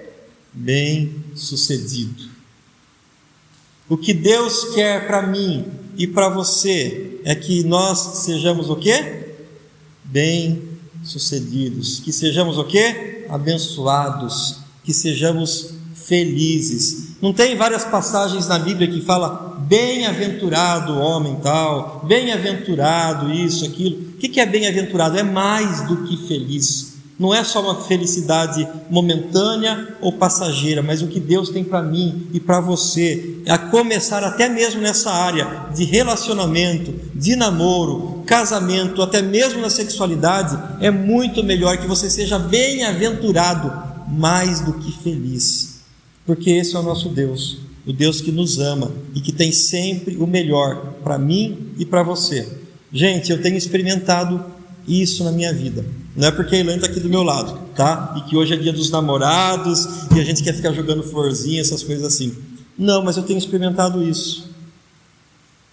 Bem 0.53 1.15
sucedido. 1.33 2.34
O 3.87 3.95
que 3.95 4.13
Deus 4.13 4.73
quer 4.73 5.05
para 5.05 5.21
mim 5.27 5.63
e 5.95 6.07
para 6.07 6.27
você 6.27 7.19
é 7.23 7.35
que 7.35 7.63
nós 7.63 7.99
sejamos 8.23 8.67
o 8.69 8.75
quê? 8.75 9.35
Bem 10.03 10.63
sucedidos, 11.03 11.99
que 11.99 12.11
sejamos 12.11 12.57
o 12.57 12.63
quê? 12.63 13.25
Abençoados, 13.29 14.57
que 14.83 14.91
sejamos 14.91 15.75
felizes. 15.93 17.15
Não 17.21 17.31
tem 17.31 17.55
várias 17.55 17.85
passagens 17.85 18.47
na 18.47 18.57
Bíblia 18.57 18.89
que 18.89 19.01
fala 19.01 19.55
bem-aventurado 19.67 20.93
o 20.93 20.99
homem 20.99 21.35
tal, 21.43 22.03
bem-aventurado 22.07 23.31
isso, 23.31 23.65
aquilo. 23.65 23.97
O 23.97 24.17
que 24.17 24.39
é 24.39 24.45
bem-aventurado? 24.47 25.15
É 25.15 25.23
mais 25.23 25.87
do 25.87 26.05
que 26.05 26.27
feliz. 26.27 26.94
Não 27.17 27.33
é 27.33 27.43
só 27.43 27.61
uma 27.61 27.83
felicidade 27.83 28.67
momentânea 28.89 29.95
ou 30.01 30.11
passageira, 30.11 30.81
mas 30.81 31.01
o 31.01 31.07
que 31.07 31.19
Deus 31.19 31.49
tem 31.49 31.63
para 31.63 31.81
mim 31.81 32.27
e 32.33 32.39
para 32.39 32.59
você, 32.59 33.37
a 33.47 33.57
começar 33.57 34.23
até 34.23 34.49
mesmo 34.49 34.81
nessa 34.81 35.11
área 35.11 35.67
de 35.73 35.85
relacionamento, 35.85 36.93
de 37.15 37.35
namoro, 37.35 38.23
casamento, 38.25 39.01
até 39.01 39.21
mesmo 39.21 39.61
na 39.61 39.69
sexualidade, 39.69 40.57
é 40.81 40.91
muito 40.91 41.43
melhor 41.43 41.77
que 41.77 41.87
você 41.87 42.09
seja 42.09 42.37
bem-aventurado 42.37 43.71
mais 44.07 44.59
do 44.61 44.73
que 44.73 44.91
feliz 44.91 45.75
porque 46.25 46.49
esse 46.49 46.75
é 46.75 46.79
o 46.79 46.83
nosso 46.83 47.09
Deus, 47.09 47.59
o 47.85 47.93
Deus 47.93 48.19
que 48.19 48.31
nos 48.31 48.57
ama 48.57 48.91
e 49.13 49.21
que 49.21 49.31
tem 49.31 49.51
sempre 49.51 50.17
o 50.17 50.25
melhor 50.25 50.95
para 51.03 51.19
mim 51.19 51.69
e 51.77 51.85
para 51.85 52.01
você. 52.01 52.47
Gente, 52.91 53.31
eu 53.31 53.41
tenho 53.41 53.55
experimentado 53.55 54.43
isso 54.87 55.23
na 55.23 55.31
minha 55.31 55.53
vida. 55.53 55.85
Não 56.15 56.29
é 56.29 56.31
porque 56.31 56.55
a 56.55 56.59
Elaine 56.59 56.81
está 56.81 56.91
aqui 56.91 57.01
do 57.01 57.09
meu 57.09 57.23
lado, 57.23 57.59
tá? 57.75 58.15
E 58.17 58.21
que 58.21 58.37
hoje 58.37 58.53
é 58.53 58.57
dia 58.57 58.71
dos 58.71 58.89
namorados 58.89 60.07
e 60.15 60.19
a 60.19 60.23
gente 60.23 60.41
quer 60.41 60.53
ficar 60.53 60.71
jogando 60.71 61.03
florzinha, 61.03 61.59
essas 61.59 61.83
coisas 61.83 62.05
assim. 62.05 62.35
Não, 62.77 63.03
mas 63.03 63.17
eu 63.17 63.23
tenho 63.23 63.37
experimentado 63.37 64.01
isso. 64.01 64.49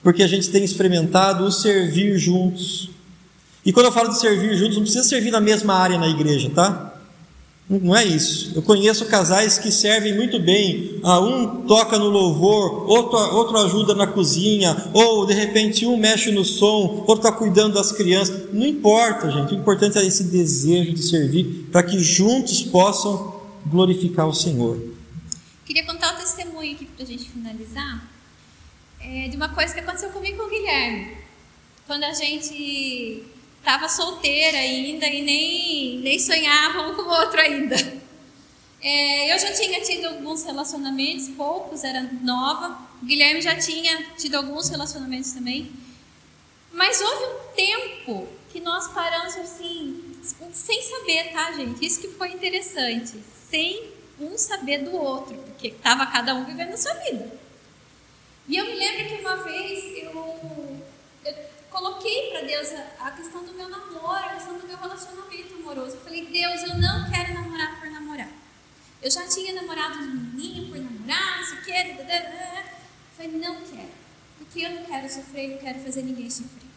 Porque 0.03 0.23
a 0.23 0.27
gente 0.27 0.51
tem 0.51 0.65
experimentado 0.65 1.45
o 1.45 1.53
servir 1.53 2.19
juntos. 2.19 2.91
E 3.65 3.73
quando 3.73 3.87
eu 3.87 3.93
falo 3.93 4.09
de 4.09 4.19
servir 4.19 4.57
juntos, 4.57 4.77
não 4.77 4.83
precisa 4.83 5.05
servir 5.05 5.31
na 5.31 5.41
mesma 5.41 5.75
área 5.75 5.97
na 5.97 6.09
igreja, 6.09 6.51
tá? 6.51 6.92
Não 7.69 7.97
é 7.97 8.05
isso. 8.05 8.53
Eu 8.55 8.63
conheço 8.63 9.07
casais 9.07 9.59
que 9.59 9.71
servem 9.71 10.15
muito 10.15 10.39
bem. 10.39 11.01
Ah, 11.03 11.21
um 11.21 11.67
toca 11.67 11.99
no 11.99 12.09
louvor, 12.09 12.89
outro, 12.89 13.17
outro 13.35 13.57
ajuda 13.59 13.95
na 13.95 14.07
cozinha, 14.07 14.91
ou 14.93 15.25
de 15.25 15.33
repente 15.33 15.87
um 15.87 15.97
mexe 15.97 16.31
no 16.31 16.45
som, 16.45 17.05
outro 17.07 17.27
está 17.27 17.33
cuidando 17.33 17.75
das 17.75 17.93
crianças. 17.93 18.53
Não 18.53 18.67
importa, 18.67 19.31
gente. 19.31 19.55
O 19.55 19.59
importante 19.59 19.97
é 19.99 20.05
esse 20.05 20.25
desejo 20.25 20.93
de 20.93 21.03
servir 21.03 21.69
para 21.73 21.83
que 21.83 21.99
juntos 21.99 22.63
possam 22.63 23.41
glorificar 23.67 24.29
o 24.29 24.35
Senhor. 24.35 24.79
Queria 25.65 25.87
contar 25.87 26.15
um 26.15 26.17
testemunho 26.17 26.75
aqui 26.75 26.85
para 26.85 27.05
a 27.05 27.07
gente 27.07 27.31
finalizar 27.31 28.07
é, 29.01 29.29
de 29.29 29.37
uma 29.37 29.49
coisa 29.49 29.73
que 29.73 29.81
aconteceu 29.81 30.11
comigo 30.11 30.37
com 30.37 30.45
o 30.45 30.51
Guilherme. 30.51 31.17
Quando 31.87 32.05
a 32.05 32.13
gente 32.13 33.23
estava 33.63 33.89
solteira 33.89 34.59
ainda 34.59 35.07
e 35.07 35.23
nem, 35.23 35.99
nem 36.01 36.19
sonhava 36.19 36.83
um 36.83 36.97
com 36.97 37.03
o 37.03 37.09
outro 37.09 37.41
ainda. 37.41 37.77
É, 38.83 39.33
eu 39.33 39.39
já 39.39 39.53
tinha 39.53 39.81
tido 39.81 40.07
alguns 40.07 40.43
relacionamentos, 40.43 41.29
poucos, 41.29 41.85
era 41.85 42.03
nova. 42.21 42.77
O 43.01 43.07
Guilherme 43.07 43.41
já 43.41 43.57
tinha 43.57 44.03
tido 44.19 44.35
alguns 44.35 44.69
relacionamentos 44.69 45.31
também. 45.31 45.71
Mas 46.73 47.01
houve 47.01 47.25
um 47.25 47.55
tempo 47.55 48.29
que 48.51 48.59
nós 48.59 48.89
paramos 48.89 49.37
assim, 49.37 50.03
sem 50.53 50.83
saber, 50.83 51.33
tá, 51.33 51.53
gente? 51.53 51.87
Isso 51.87 52.01
que 52.01 52.09
foi 52.09 52.33
interessante. 52.33 53.23
Sem 53.49 53.93
um 54.21 54.37
saber 54.37 54.79
do 54.79 54.97
outro, 54.97 55.37
porque 55.37 55.69
estava 55.69 56.05
cada 56.07 56.35
um 56.35 56.45
vivendo 56.45 56.73
a 56.73 56.77
sua 56.77 56.95
vida. 56.95 57.33
E 58.49 58.57
eu 58.57 58.67
me 58.67 58.75
lembro 58.75 59.05
que 59.07 59.23
uma 59.23 59.37
vez 59.37 60.03
eu, 60.03 60.72
coloquei 61.73 62.31
para 62.31 62.43
Deus 62.43 62.69
a, 62.73 63.09
a, 63.09 63.11
questão 63.13 63.43
do 63.43 63.53
meu 63.55 63.69
namoro, 63.69 64.27
a 64.27 64.35
questão 64.35 64.59
do 64.59 64.67
meu 64.67 64.77
relacionamento 64.77 65.55
amoroso. 65.55 65.97
Eu 65.97 66.01
falei, 66.03 66.27
Deus, 66.27 66.63
eu 66.63 66.79
não 66.79 67.11
quero 67.11 67.35
namorar 67.35 67.81
por 67.81 67.91
namorar. 67.91 68.29
Eu 69.01 69.11
já 69.11 69.27
tinha 69.27 69.55
namorado 69.55 69.99
um 69.99 70.03
menininho 70.03 70.69
por 70.69 70.79
namorar, 70.79 71.39
não 71.39 71.47
sei 71.47 71.59
o 71.59 71.63
quê. 71.63 71.97
Eu 71.99 73.17
falei, 73.17 73.33
não 73.33 73.57
quero. 73.63 73.91
Porque 74.39 74.61
eu 74.61 74.71
não 74.71 74.85
quero 74.85 75.09
sofrer, 75.09 75.51
não 75.51 75.59
quero 75.59 75.81
fazer 75.81 76.03
ninguém 76.03 76.31
sofrer. 76.31 76.71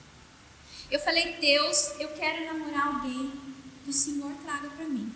Eu 0.89 0.99
falei, 0.99 1.37
Deus, 1.39 1.99
eu 1.99 2.09
quero 2.09 2.45
namorar 2.45 2.87
alguém 2.87 3.31
que 3.83 3.89
o 3.89 3.93
Senhor 3.93 4.31
traga 4.43 4.69
para 4.69 4.85
mim. 4.85 5.13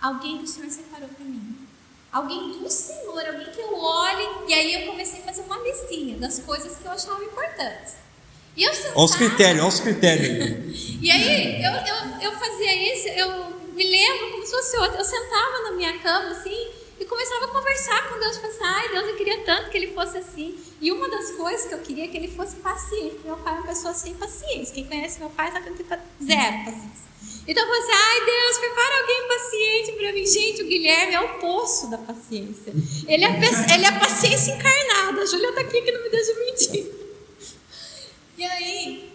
Alguém 0.00 0.38
que 0.38 0.44
o 0.44 0.48
Senhor 0.48 0.70
separou 0.70 1.08
para 1.08 1.24
mim. 1.24 1.68
Alguém 2.10 2.52
do 2.52 2.70
Senhor, 2.70 3.26
alguém 3.26 3.52
que 3.52 3.60
eu 3.60 3.78
olhe. 3.78 4.48
E 4.48 4.54
aí 4.54 4.74
eu 4.74 4.90
comecei 4.90 5.20
a 5.20 5.24
fazer 5.24 5.42
uma 5.42 5.58
listinha 5.58 6.16
das 6.16 6.38
coisas 6.38 6.76
que 6.76 6.84
eu 6.84 6.92
achava 6.92 7.22
importantes. 7.22 8.07
E 8.58 8.64
eu 8.64 8.74
sentava, 8.74 8.94
olha 8.96 9.04
os 9.04 9.14
critérios, 9.14 9.60
olha 9.60 9.68
os 9.68 9.80
critérios. 9.80 10.98
e 11.00 11.10
aí 11.12 11.62
eu, 11.62 11.72
eu, 11.72 12.20
eu 12.22 12.38
fazia 12.40 12.92
isso, 12.92 13.06
eu 13.10 13.28
me 13.72 13.84
lembro 13.84 14.32
como 14.32 14.44
se 14.44 14.50
fosse 14.50 14.76
outra. 14.78 14.98
Eu 14.98 15.04
sentava 15.04 15.62
na 15.62 15.70
minha 15.70 15.96
cama 16.00 16.30
assim 16.30 16.68
e 16.98 17.04
começava 17.04 17.44
a 17.44 17.48
conversar 17.48 18.08
com 18.08 18.18
Deus, 18.18 18.36
pensar, 18.38 18.66
ai 18.66 18.88
Deus, 18.88 19.06
eu 19.06 19.16
queria 19.16 19.44
tanto 19.44 19.70
que 19.70 19.76
ele 19.76 19.92
fosse 19.94 20.18
assim. 20.18 20.58
E 20.80 20.90
uma 20.90 21.08
das 21.08 21.30
coisas 21.36 21.68
que 21.68 21.74
eu 21.74 21.78
queria 21.78 22.06
é 22.06 22.08
que 22.08 22.16
ele 22.16 22.26
fosse 22.26 22.56
paciente. 22.56 23.20
Meu 23.24 23.36
pai 23.36 23.54
é 23.54 23.58
uma 23.58 23.66
pessoa 23.68 23.94
sem 23.94 24.14
paciência. 24.14 24.74
Quem 24.74 24.86
conhece 24.86 25.20
meu 25.20 25.30
pai 25.30 25.52
sabe 25.52 25.66
que 25.66 25.82
eu 25.82 25.86
tenho 25.86 26.00
zero 26.26 26.64
paciência. 26.64 27.08
Então 27.46 27.62
eu 27.62 27.68
falei 27.68 27.82
assim, 27.82 27.92
ai 27.92 28.24
Deus, 28.26 28.58
prepara 28.58 29.00
alguém 29.00 29.28
paciente 29.28 29.92
para 29.92 30.12
mim. 30.12 30.26
Gente, 30.26 30.62
o 30.64 30.66
Guilherme 30.66 31.14
é 31.14 31.20
o 31.20 31.28
poço 31.38 31.88
da 31.88 31.98
paciência. 31.98 32.72
Ele 33.06 33.24
é, 33.24 33.28
ele 33.74 33.84
é 33.84 33.88
a 33.88 34.00
paciência 34.00 34.52
encarnada. 34.52 35.22
A 35.22 35.26
Júlia 35.26 35.50
está 35.50 35.60
aqui 35.60 35.80
que 35.80 35.92
não 35.92 36.02
me 36.02 36.10
deixa 36.10 36.34
mentir. 36.34 37.07
E 38.38 38.44
aí, 38.44 39.12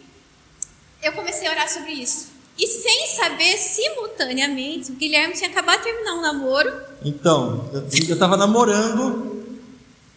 eu 1.02 1.14
comecei 1.14 1.48
a 1.48 1.52
orar 1.52 1.72
sobre 1.72 1.94
isso. 1.94 2.28
E 2.60 2.68
sem 2.68 3.08
saber, 3.08 3.58
simultaneamente, 3.58 4.92
o 4.92 4.96
Guilherme 4.96 5.34
tinha 5.34 5.50
acabado 5.50 5.78
de 5.78 5.86
terminar 5.86 6.16
um 6.16 6.22
namoro. 6.22 6.70
Então, 7.06 7.70
eu 7.74 7.88
estava 7.88 8.36
namorando 8.36 9.46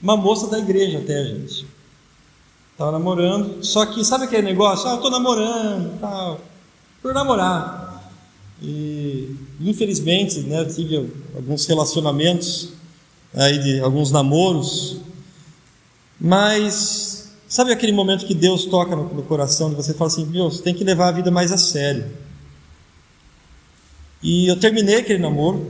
uma 0.03 0.17
moça 0.17 0.49
da 0.49 0.59
igreja 0.59 0.99
até, 0.99 1.25
gente. 1.25 1.65
Estava 2.73 2.91
namorando, 2.91 3.65
só 3.65 3.87
que 3.87 4.05
sabe 4.05 4.25
aquele 4.25 4.43
negócio? 4.43 4.89
Ah, 4.89 4.95
eu 4.95 4.97
estou 4.97 5.11
namorando, 5.11 6.01
tal, 6.01 6.41
por 7.01 7.15
namorar. 7.15 8.11
E 8.61 9.37
infelizmente, 9.61 10.41
né, 10.41 10.63
eu 10.63 10.69
tive 10.69 11.13
alguns 11.33 11.65
relacionamentos 11.65 12.71
aí 13.33 13.59
de 13.61 13.81
alguns 13.81 14.11
namoros, 14.11 14.99
mas 16.21 17.06
sabe 17.57 17.73
aquele 17.73 17.93
momento 17.93 18.27
que 18.27 18.35
Deus 18.35 18.67
toca 18.67 18.95
no, 18.95 19.15
no 19.15 19.23
coração 19.23 19.71
de 19.71 19.77
você 19.77 19.95
fala 19.95 20.11
assim, 20.11 20.27
meu, 20.27 20.51
você 20.51 20.63
tem 20.63 20.75
que 20.75 20.85
levar 20.85 21.09
a 21.09 21.13
vida 21.13 21.31
mais 21.31 21.51
a 21.51 21.57
sério. 21.57 22.05
E 24.23 24.47
eu 24.47 24.57
terminei 24.57 24.97
aquele 24.97 25.19
namoro, 25.19 25.67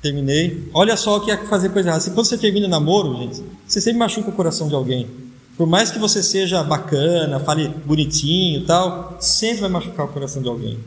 terminei. 0.00 0.70
Olha 0.72 0.96
só 0.96 1.16
o 1.16 1.20
que 1.20 1.32
é 1.32 1.36
fazer 1.46 1.70
coisa 1.70 1.88
errada. 1.88 2.04
quando 2.10 2.26
você 2.26 2.38
termina 2.38 2.68
namoro, 2.68 3.16
gente, 3.16 3.42
você 3.66 3.80
sempre 3.80 3.98
machuca 3.98 4.30
o 4.30 4.32
coração 4.32 4.68
de 4.68 4.76
alguém. 4.76 5.10
Por 5.56 5.66
mais 5.66 5.90
que 5.90 5.98
você 5.98 6.22
seja 6.22 6.62
bacana, 6.62 7.40
fale 7.40 7.66
bonitinho 7.68 8.60
e 8.60 8.64
tal, 8.64 9.16
sempre 9.18 9.62
vai 9.62 9.70
machucar 9.70 10.06
o 10.06 10.10
coração 10.10 10.40
de 10.40 10.48
alguém. 10.48 10.78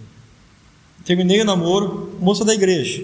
Terminei 1.04 1.42
o 1.42 1.46
namoro, 1.46 2.16
moça 2.22 2.46
da 2.46 2.54
igreja. 2.54 3.04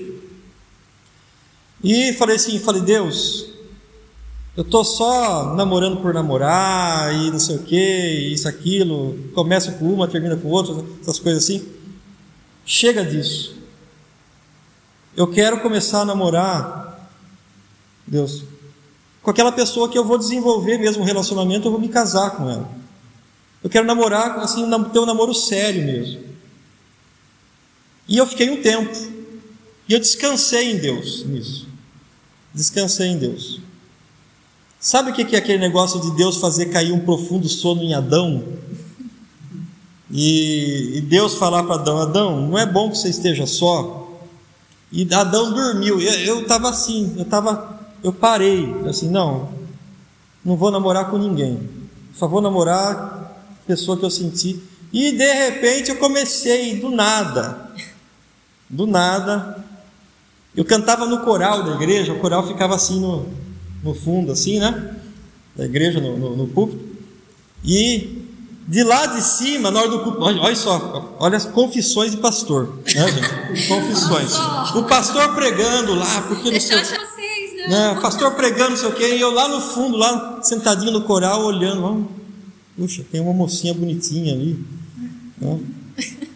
E 1.84 2.14
falei 2.14 2.38
assim, 2.38 2.58
falei, 2.60 2.82
Deus, 2.82 3.55
eu 4.56 4.64
tô 4.64 4.84
só 4.84 5.54
namorando 5.54 6.02
por 6.02 6.14
namorar 6.14 7.14
e 7.14 7.30
não 7.30 7.40
sei 7.40 7.58
o 7.58 7.64
que, 7.64 8.32
isso, 8.32 8.48
aquilo, 8.48 9.18
começo 9.34 9.74
com 9.74 9.94
uma, 9.94 10.08
termina 10.08 10.38
com 10.38 10.48
outra, 10.48 10.84
essas 11.02 11.20
coisas 11.20 11.44
assim. 11.44 11.68
Chega 12.66 13.04
disso. 13.04 13.56
Eu 15.16 15.28
quero 15.28 15.60
começar 15.62 16.02
a 16.02 16.06
namorar, 16.06 17.10
Deus, 18.08 18.44
com 19.22 19.32
aquela 19.32 19.52
pessoa 19.52 19.90
que 19.90 19.98
eu 19.98 20.06
vou 20.06 20.18
desenvolver 20.18 20.78
mesmo 20.78 21.04
um 21.04 21.06
relacionamento, 21.06 21.68
eu 21.68 21.72
vou 21.72 21.80
me 21.80 21.90
casar 21.90 22.32
com 22.32 22.50
ela. 22.50 22.70
Eu 23.64 23.70
quero 23.70 23.86
namorar, 23.86 24.38
assim, 24.40 24.64
ter 24.94 25.00
um 25.00 25.06
namoro 25.06 25.34
sério 25.34 25.84
mesmo. 25.84 26.22
E 28.08 28.18
eu 28.18 28.28
fiquei 28.28 28.50
um 28.50 28.62
tempo. 28.62 28.96
E 29.90 29.94
eu 29.94 30.00
descansei 30.00 30.72
em 30.72 30.78
Deus 30.78 31.26
nisso. 31.26 31.68
Descansei 32.54 33.08
em 33.08 33.18
Deus. 33.18 33.60
Sabe 34.86 35.10
o 35.10 35.14
que 35.16 35.36
é 35.36 35.40
aquele 35.40 35.58
negócio 35.58 36.00
de 36.00 36.12
Deus 36.12 36.38
fazer 36.38 36.68
cair 36.68 36.92
um 36.92 37.00
profundo 37.00 37.50
sono 37.50 37.82
em 37.82 37.96
Adão? 37.96 38.44
E, 40.12 41.04
Deus 41.10 41.34
falar 41.34 41.64
para 41.64 41.74
Adão: 41.74 41.98
Adão, 41.98 42.42
não 42.48 42.56
é 42.56 42.68
bom 42.68 42.92
que 42.92 43.00
você 43.00 43.10
esteja 43.10 43.48
só. 43.48 44.08
E 44.92 45.12
Adão 45.12 45.52
dormiu. 45.52 46.00
Eu 46.00 46.42
estava 46.42 46.70
assim, 46.70 47.16
eu 47.18 47.24
estava 47.24 47.80
eu 48.04 48.14
parei, 48.14 48.76
assim, 48.88 49.10
não, 49.10 49.50
não 50.46 50.56
vou 50.56 50.70
namorar 50.70 51.10
com 51.10 51.18
ninguém, 51.18 51.68
só 52.14 52.28
vou 52.28 52.40
namorar 52.40 53.44
pessoa 53.66 53.98
que 53.98 54.06
eu 54.06 54.12
senti. 54.12 54.62
E 54.94 55.14
de 55.14 55.34
repente 55.34 55.90
eu 55.90 55.96
comecei 55.96 56.80
do 56.80 56.92
nada, 56.92 57.72
do 58.70 58.86
nada. 58.86 59.66
Eu 60.56 60.64
cantava 60.64 61.08
no 61.08 61.22
coral 61.22 61.64
da 61.64 61.74
igreja, 61.74 62.14
o 62.14 62.20
coral 62.20 62.46
ficava 62.46 62.76
assim 62.76 63.00
no, 63.00 63.26
no 63.86 63.94
fundo, 63.94 64.32
assim, 64.32 64.60
né? 64.60 64.96
Da 65.56 65.64
igreja, 65.64 66.02
no, 66.02 66.18
no, 66.18 66.36
no 66.36 66.48
púlpito. 66.48 66.84
E 67.64 68.24
de 68.68 68.84
lá 68.84 69.06
de 69.06 69.22
cima, 69.22 69.70
na 69.70 69.80
hora 69.80 69.90
do 69.90 70.00
culto, 70.00 70.22
olha 70.22 70.56
só, 70.56 71.16
olha 71.20 71.38
as 71.38 71.46
confissões 71.46 72.12
de 72.12 72.18
pastor, 72.18 72.80
né, 72.96 73.12
gente? 73.12 73.68
Confissões. 73.70 74.34
O 74.76 74.84
pastor 74.86 75.36
pregando 75.36 75.94
lá, 75.94 76.22
porque 76.24 76.50
não 76.50 76.60
sei 76.60 76.78
né? 77.68 78.00
Pastor 78.02 78.32
pregando, 78.32 78.72
não 78.72 78.78
sei 78.78 78.90
o 78.90 78.94
quê, 78.94 79.16
e 79.16 79.22
eu 79.22 79.32
lá 79.32 79.48
no 79.48 79.62
fundo, 79.62 79.98
lá 79.98 80.40
sentadinho 80.42 80.92
no 80.92 81.02
coral, 81.02 81.46
olhando, 81.46 81.82
vamos, 81.82 82.08
puxa, 82.76 83.06
tem 83.12 83.22
uma 83.22 83.34
mocinha 83.34 83.74
bonitinha 83.74 84.34
ali. 84.34 84.60
Né? 85.40 85.60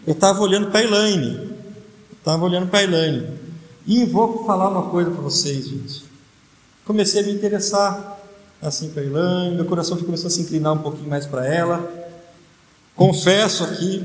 Eu 0.06 0.12
estava 0.12 0.40
olhando 0.40 0.70
para 0.70 0.80
a 0.80 0.84
Elaine, 0.84 1.50
estava 2.16 2.44
olhando 2.44 2.68
para 2.68 2.78
a 2.78 2.82
Elaine, 2.84 3.26
e 3.86 4.04
vou 4.04 4.44
falar 4.46 4.68
uma 4.68 4.84
coisa 4.90 5.10
para 5.10 5.20
vocês, 5.20 5.68
gente. 5.68 6.09
Comecei 6.90 7.22
a 7.22 7.24
me 7.24 7.32
interessar 7.32 8.18
assim 8.60 8.90
para 8.90 9.00
a 9.00 9.06
Elaine, 9.06 9.54
meu 9.54 9.64
coração 9.64 9.96
começou 9.96 10.26
a 10.26 10.30
se 10.30 10.40
inclinar 10.40 10.72
um 10.72 10.78
pouquinho 10.78 11.08
mais 11.08 11.24
para 11.24 11.46
ela. 11.46 11.88
Confesso 12.96 13.62
aqui, 13.62 14.04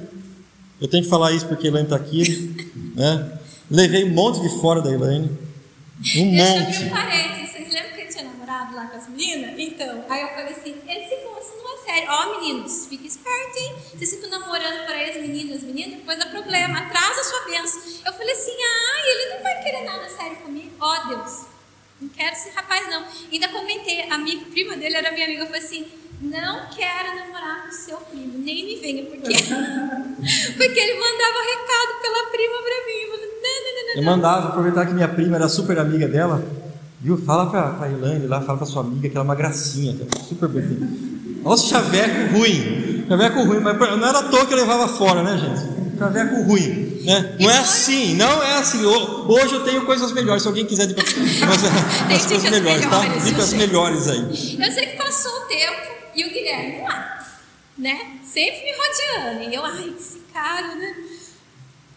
eu 0.79 0.87
tenho 0.87 1.03
que 1.03 1.09
falar 1.09 1.31
isso 1.31 1.47
porque 1.47 1.65
a 1.65 1.71
Elaine 1.71 1.87
está 1.87 1.95
aqui, 1.95 2.55
né? 2.95 3.39
Levei 3.71 4.03
um 4.03 4.13
monte 4.13 4.39
de 4.39 4.61
fora 4.61 4.83
da 4.83 4.91
Elaine 4.91 5.35
um 6.15 6.25
monte. 6.25 6.83
Eu 6.83 6.89
parênteses, 6.91 7.49
vocês 7.53 7.73
lembram 7.73 7.91
que 7.95 8.01
ele 8.01 8.09
tinha 8.11 8.23
namorado 8.25 8.75
lá 8.75 8.85
com 8.85 8.97
as 8.97 9.09
meninas? 9.09 9.55
Então, 9.57 10.05
aí 10.07 10.21
eu 10.21 10.27
falei 10.27 10.53
assim, 10.53 10.75
esse 10.87 11.25
moço 11.25 11.57
não 11.57 11.73
é 11.73 11.85
sério. 11.85 12.09
Ó, 12.11 12.21
oh, 12.21 12.39
meninos, 12.39 12.85
fique 12.85 13.07
esperto, 13.07 13.57
hein? 13.57 13.75
Vocês 13.95 14.13
ficam 14.13 14.29
namorando 14.29 14.85
para 14.85 15.09
as 15.09 15.15
meninas, 15.15 15.63
meninas, 15.63 15.95
depois 15.95 16.19
dá 16.19 16.27
problema, 16.27 16.77
atrasa 16.77 17.19
a 17.19 17.23
sua 17.23 17.45
bênção. 17.45 17.81
Eu 18.05 18.13
falei 18.13 18.31
assim, 18.31 18.51
ah, 18.51 19.01
ele 19.07 19.33
não 19.33 19.41
vai 19.41 19.63
querer 19.63 19.85
nada 19.85 20.07
sério 20.07 20.37
comigo. 20.37 20.69
Ó, 20.79 20.93
oh, 20.93 21.07
Deus, 21.07 21.54
não 22.01 22.09
quero 22.09 22.35
esse 22.35 22.49
rapaz 22.49 22.89
não. 22.89 23.03
Ainda 23.31 23.47
comentei, 23.49 24.09
a 24.09 24.15
amiga, 24.15 24.45
prima 24.51 24.75
dele 24.75 24.95
era 24.95 25.11
minha 25.11 25.25
amiga, 25.25 25.41
eu 25.41 25.45
falei 25.47 25.61
assim, 25.61 25.85
não 26.21 26.67
quero 26.75 27.15
namorar 27.15 27.65
com 27.65 27.71
seu 27.71 27.97
primo, 27.97 28.37
nem 28.37 28.65
me 28.65 28.75
venha, 28.77 29.05
porque, 29.05 29.33
porque 30.57 30.79
ele 30.79 30.99
mandava 30.99 31.39
recado 31.45 32.01
pela 32.01 32.31
prima 32.31 32.57
para 32.63 32.85
mim. 32.85 33.01
Eu 33.01 33.11
falei, 33.11 33.25
eu 33.95 34.03
mandava, 34.03 34.49
aproveitar 34.49 34.85
que 34.85 34.93
minha 34.93 35.07
prima 35.07 35.37
era 35.37 35.47
super 35.47 35.79
amiga 35.79 36.07
dela, 36.07 36.43
viu? 36.99 37.17
Fala 37.17 37.49
pra, 37.49 37.69
pra 37.69 37.89
Ilane 37.89 38.27
lá, 38.27 38.41
fala 38.41 38.57
pra 38.57 38.67
sua 38.67 38.81
amiga 38.81 39.07
que 39.07 39.15
ela 39.15 39.23
é 39.23 39.27
uma 39.27 39.35
gracinha, 39.35 39.95
é 40.01 40.19
super 40.23 40.49
bonita. 40.49 40.85
Nossa, 41.41 41.67
chaveco 41.67 42.37
ruim, 42.37 43.05
chaveco 43.07 43.43
ruim, 43.43 43.59
mas 43.59 43.77
não 43.77 44.07
era 44.07 44.19
à 44.19 44.23
toa 44.23 44.45
que 44.45 44.53
eu 44.53 44.57
levava 44.57 44.87
fora, 44.87 45.23
né, 45.23 45.37
gente? 45.37 45.84
Chaveco 45.97 46.41
ruim, 46.43 47.01
né? 47.05 47.35
Não 47.39 47.49
é 47.49 47.57
assim, 47.57 48.15
não 48.15 48.43
é 48.43 48.55
assim. 48.55 48.83
Hoje 48.85 49.53
eu 49.53 49.63
tenho 49.63 49.85
coisas 49.85 50.11
melhores, 50.11 50.41
se 50.41 50.47
alguém 50.47 50.65
quiser 50.65 50.87
depois, 50.87 51.07
as 52.13 52.25
coisas 52.25 52.51
melhores, 52.51 52.85
tá? 52.85 53.01
Dicas 53.23 53.53
melhores 53.53 54.07
aí. 54.07 54.57
Eu 54.59 54.71
sei 54.71 54.85
que 54.87 54.97
passou 54.97 55.31
o 55.31 55.41
tempo 55.41 55.81
e 56.15 56.25
o 56.25 56.29
Guilherme 56.29 56.81
lá, 56.81 57.25
né? 57.77 58.19
Sempre 58.23 58.61
me 58.63 58.71
rodeando, 58.71 59.49
e 59.49 59.55
eu, 59.55 59.65
ai, 59.65 59.93
esse 59.97 60.19
cara, 60.33 60.75
né? 60.75 60.95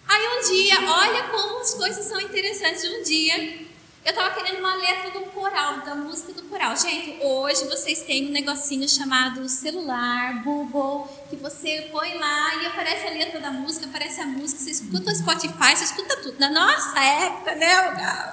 Aí 0.09 0.22
um 0.38 0.53
dia, 0.53 0.90
olha 0.90 1.22
como 1.24 1.61
as 1.61 1.74
coisas 1.74 2.07
são 2.07 2.18
interessantes. 2.20 2.82
Um 2.84 3.03
dia, 3.03 3.59
eu 4.05 4.11
estava 4.11 4.30
querendo 4.34 4.59
uma 4.61 4.74
letra 4.76 5.11
do 5.11 5.20
coral, 5.26 5.80
da 5.80 5.94
música 5.94 6.32
do 6.32 6.42
coral. 6.44 6.74
Gente, 6.76 7.18
hoje 7.22 7.64
vocês 7.68 8.03
têm 8.03 8.28
um 8.28 8.30
negocinho 8.30 8.88
chamado 8.88 9.46
celular, 9.49 10.42
Google, 10.42 11.07
que 11.28 11.36
você 11.36 11.88
põe 11.92 12.14
lá 12.18 12.55
e 12.62 12.66
aparece 12.66 13.07
a 13.07 13.11
letra 13.11 13.40
da 13.40 13.51
música, 13.51 13.86
aparece 13.86 14.20
a 14.20 14.26
música, 14.26 14.61
você 14.61 14.70
escuta 14.70 15.11
o 15.11 15.14
Spotify, 15.14 15.76
você 15.76 15.84
escuta 15.84 16.16
tudo. 16.16 16.38
Na 16.38 16.49
nossa 16.51 16.99
época, 16.99 17.55
né, 17.55 17.72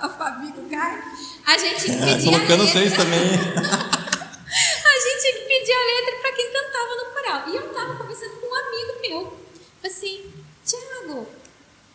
a 0.01 0.09
Fabi, 0.17 0.47
o 0.57 0.69
Caio, 0.69 1.03
a 1.45 1.57
gente 1.57 1.83
pedia 1.83 2.31
Colocando 2.31 2.61
a 2.61 2.65
letra. 2.65 2.67
vocês 2.67 2.93
também. 2.93 3.19
a 3.19 4.99
gente 4.99 5.21
tinha 5.21 5.33
que 5.33 5.45
pedir 5.45 5.73
a 5.73 5.85
letra 5.85 6.15
para 6.21 6.31
quem 6.33 6.51
cantava 6.53 6.95
no 6.95 7.05
coral. 7.13 7.43
E 7.49 7.55
eu 7.55 7.67
estava 7.67 7.95
conversando 7.95 8.35
com 8.39 8.47
um 8.47 8.55
amigo 8.55 9.01
meu. 9.01 9.39
Assim, 9.85 10.31
Tiago, 10.65 11.27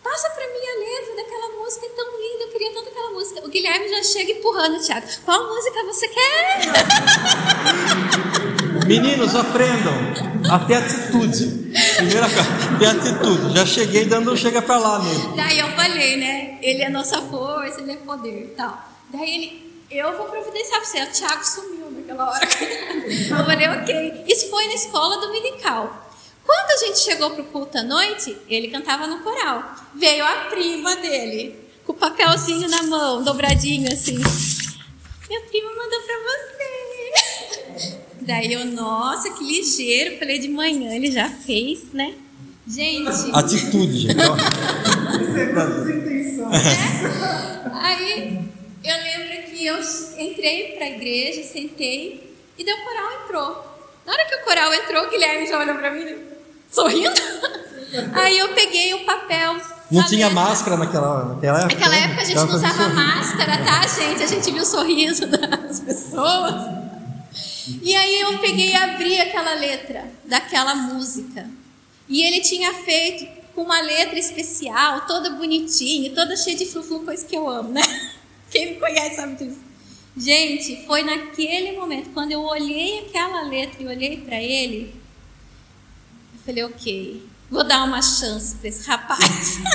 Passa 0.02 0.30
para 0.30 0.46
mim 0.46 0.66
a 0.66 0.78
letra 0.78 1.16
daquela 1.16 1.48
música 1.60 1.86
tão 1.94 2.06
linda, 2.18 2.44
eu 2.44 2.48
queria 2.48 2.72
tanto 2.72 2.88
aquela 2.88 3.10
música. 3.10 3.44
O 3.44 3.48
Guilherme 3.48 3.88
já 3.88 4.02
chega 4.02 4.32
empurrando, 4.32 4.80
Tiago. 4.80 5.06
Qual 5.24 5.46
música 5.46 5.84
você 5.84 6.08
quer? 6.08 6.60
Meninos, 8.86 9.36
aprendam. 9.36 9.92
Até 10.50 10.76
atitude. 10.76 11.70
Primeira 11.96 12.28
coisa, 12.28 12.48
até 12.74 12.86
atitude. 12.86 13.54
Já 13.54 13.66
cheguei 13.66 14.06
dando 14.06 14.36
chega 14.36 14.62
para 14.62 14.78
lá 14.78 14.98
mesmo. 15.00 15.36
Daí 15.36 15.58
eu 15.58 15.68
falei, 15.76 16.16
né? 16.16 16.58
Ele 16.62 16.82
é 16.82 16.88
nossa 16.88 17.20
força, 17.22 17.80
ele 17.80 17.92
é 17.92 17.96
poder 17.96 18.54
tal. 18.56 18.82
Daí 19.10 19.34
ele, 19.34 19.84
eu 19.90 20.16
vou 20.16 20.26
providenciar 20.26 20.80
para 20.80 20.88
você. 20.88 21.02
O 21.02 21.10
Tiago 21.12 21.44
sumiu 21.44 21.90
naquela 21.90 22.30
hora. 22.30 22.40
Eu 23.30 23.44
falei, 23.44 23.68
ok. 23.68 24.24
Isso 24.26 24.48
foi 24.50 24.66
na 24.66 24.74
escola 24.74 25.20
dominical. 25.20 26.09
Quando 26.44 26.70
a 26.70 26.86
gente 26.86 26.98
chegou 26.98 27.30
para 27.30 27.42
o 27.42 27.46
culto 27.46 27.78
à 27.78 27.82
noite, 27.82 28.36
ele 28.48 28.68
cantava 28.68 29.06
no 29.06 29.20
coral. 29.20 29.74
Veio 29.94 30.24
a 30.24 30.46
prima 30.50 30.96
dele, 30.96 31.54
com 31.84 31.92
o 31.92 31.96
papelzinho 31.96 32.68
na 32.68 32.82
mão, 32.84 33.22
dobradinho 33.22 33.92
assim. 33.92 34.18
Minha 35.28 35.40
prima 35.42 35.70
mandou 35.76 36.00
para 36.00 36.16
você. 36.24 37.98
Daí 38.22 38.52
eu, 38.52 38.64
nossa, 38.66 39.30
que 39.30 39.44
ligeiro. 39.44 40.18
Falei 40.18 40.38
de 40.38 40.48
manhã, 40.48 40.94
ele 40.94 41.10
já 41.10 41.28
fez, 41.28 41.92
né? 41.92 42.14
Gente. 42.66 43.30
Atitude, 43.32 43.98
gente. 43.98 44.20
é? 44.20 44.24
Aí 47.72 48.38
eu 48.84 48.96
lembro 48.96 49.50
que 49.50 49.66
eu 49.66 49.78
entrei 50.18 50.72
para 50.76 50.84
a 50.86 50.90
igreja, 50.90 51.42
sentei 51.42 52.36
e 52.58 52.62
o 52.62 52.84
coral 52.84 53.24
entrou. 53.24 53.69
Na 54.10 54.16
hora 54.16 54.24
que 54.24 54.34
o 54.34 54.40
coral 54.40 54.74
entrou, 54.74 55.06
o 55.06 55.08
Guilherme 55.08 55.46
já 55.46 55.56
olhou 55.56 55.76
para 55.76 55.92
mim 55.92 56.16
sorrindo. 56.68 57.14
Aí 58.12 58.38
eu 58.38 58.48
peguei 58.54 58.92
o 58.92 59.04
papel. 59.04 59.56
Não 59.88 60.04
tinha 60.04 60.26
letra. 60.26 60.42
máscara 60.42 60.76
naquela, 60.76 61.24
naquela 61.26 61.58
época? 61.60 61.74
Naquela 61.74 61.94
né? 61.94 62.04
época 62.06 62.22
a 62.22 62.24
gente 62.24 62.36
não 62.36 62.56
usava 62.56 62.88
máscara, 62.88 63.58
tá, 63.58 63.86
gente? 63.86 64.22
A 64.24 64.26
gente 64.26 64.50
viu 64.50 64.64
o 64.64 64.66
sorriso 64.66 65.26
das 65.30 65.78
pessoas. 65.78 66.54
E 67.80 67.94
aí 67.94 68.20
eu 68.20 68.36
peguei 68.38 68.72
e 68.72 68.74
abri 68.74 69.20
aquela 69.20 69.54
letra 69.54 70.04
daquela 70.24 70.74
música. 70.74 71.46
E 72.08 72.24
ele 72.24 72.40
tinha 72.40 72.74
feito 72.74 73.28
com 73.54 73.62
uma 73.62 73.80
letra 73.80 74.18
especial, 74.18 75.02
toda 75.02 75.30
bonitinha, 75.30 76.12
toda 76.12 76.36
cheia 76.36 76.56
de 76.56 76.66
frufru, 76.66 77.04
coisa 77.04 77.24
que 77.24 77.36
eu 77.36 77.48
amo, 77.48 77.70
né? 77.70 77.82
Quem 78.50 78.74
me 78.74 78.80
conhece 78.80 79.14
sabe 79.14 79.36
disso. 79.36 79.69
Gente, 80.16 80.84
foi 80.86 81.02
naquele 81.02 81.72
momento, 81.78 82.10
quando 82.12 82.32
eu 82.32 82.42
olhei 82.42 83.06
aquela 83.06 83.42
letra 83.42 83.82
e 83.82 83.86
olhei 83.86 84.16
para 84.18 84.40
ele, 84.42 84.94
eu 86.34 86.40
falei, 86.44 86.64
ok, 86.64 87.26
vou 87.48 87.62
dar 87.64 87.84
uma 87.84 88.02
chance 88.02 88.56
para 88.56 88.68
esse 88.68 88.88
rapaz. 88.88 89.58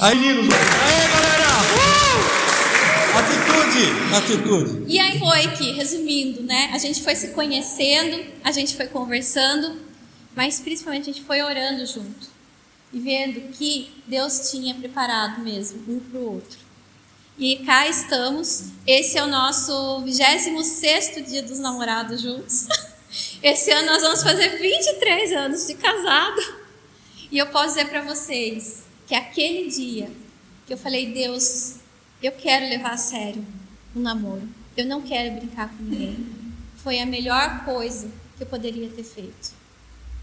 Aí, 0.00 0.16
meninos, 0.16 0.54
aí, 0.54 1.08
galera! 1.08 1.46
Uh! 1.76 2.08
Atitude, 3.18 4.14
atitude. 4.16 4.84
E 4.92 4.98
aí 4.98 5.18
foi 5.18 5.48
que, 5.56 5.72
resumindo, 5.72 6.42
né? 6.42 6.70
A 6.72 6.78
gente 6.78 7.02
foi 7.02 7.14
se 7.14 7.28
conhecendo, 7.28 8.24
a 8.42 8.50
gente 8.50 8.76
foi 8.76 8.86
conversando, 8.86 9.76
mas 10.34 10.60
principalmente 10.60 11.10
a 11.10 11.12
gente 11.12 11.24
foi 11.24 11.42
orando 11.42 11.86
junto 11.86 12.28
e 12.92 12.98
vendo 12.98 13.52
que 13.52 13.90
Deus 14.06 14.50
tinha 14.50 14.74
preparado 14.74 15.40
mesmo 15.42 15.80
um 15.88 16.00
para 16.00 16.18
o 16.18 16.32
outro. 16.34 16.67
E 17.38 17.58
cá 17.58 17.86
estamos. 17.86 18.72
Esse 18.84 19.16
é 19.16 19.22
o 19.22 19.28
nosso 19.28 20.00
26 20.02 21.24
dia 21.30 21.40
dos 21.40 21.60
namorados 21.60 22.20
juntos. 22.20 22.66
Esse 23.40 23.70
ano 23.70 23.86
nós 23.86 24.02
vamos 24.02 24.24
fazer 24.24 24.58
23 24.58 25.32
anos 25.34 25.64
de 25.64 25.76
casado. 25.76 26.40
E 27.30 27.38
eu 27.38 27.46
posso 27.46 27.76
dizer 27.76 27.88
para 27.88 28.02
vocês 28.02 28.82
que 29.06 29.14
aquele 29.14 29.70
dia 29.70 30.10
que 30.66 30.72
eu 30.74 30.76
falei, 30.76 31.12
Deus, 31.12 31.76
eu 32.20 32.32
quero 32.32 32.66
levar 32.68 32.94
a 32.94 32.96
sério 32.96 33.46
o 33.94 34.00
namoro. 34.00 34.42
Eu 34.76 34.86
não 34.86 35.00
quero 35.00 35.36
brincar 35.36 35.68
com 35.68 35.84
ninguém. 35.84 36.26
Foi 36.78 36.98
a 36.98 37.06
melhor 37.06 37.64
coisa 37.64 38.10
que 38.36 38.42
eu 38.42 38.48
poderia 38.48 38.88
ter 38.88 39.04
feito. 39.04 39.52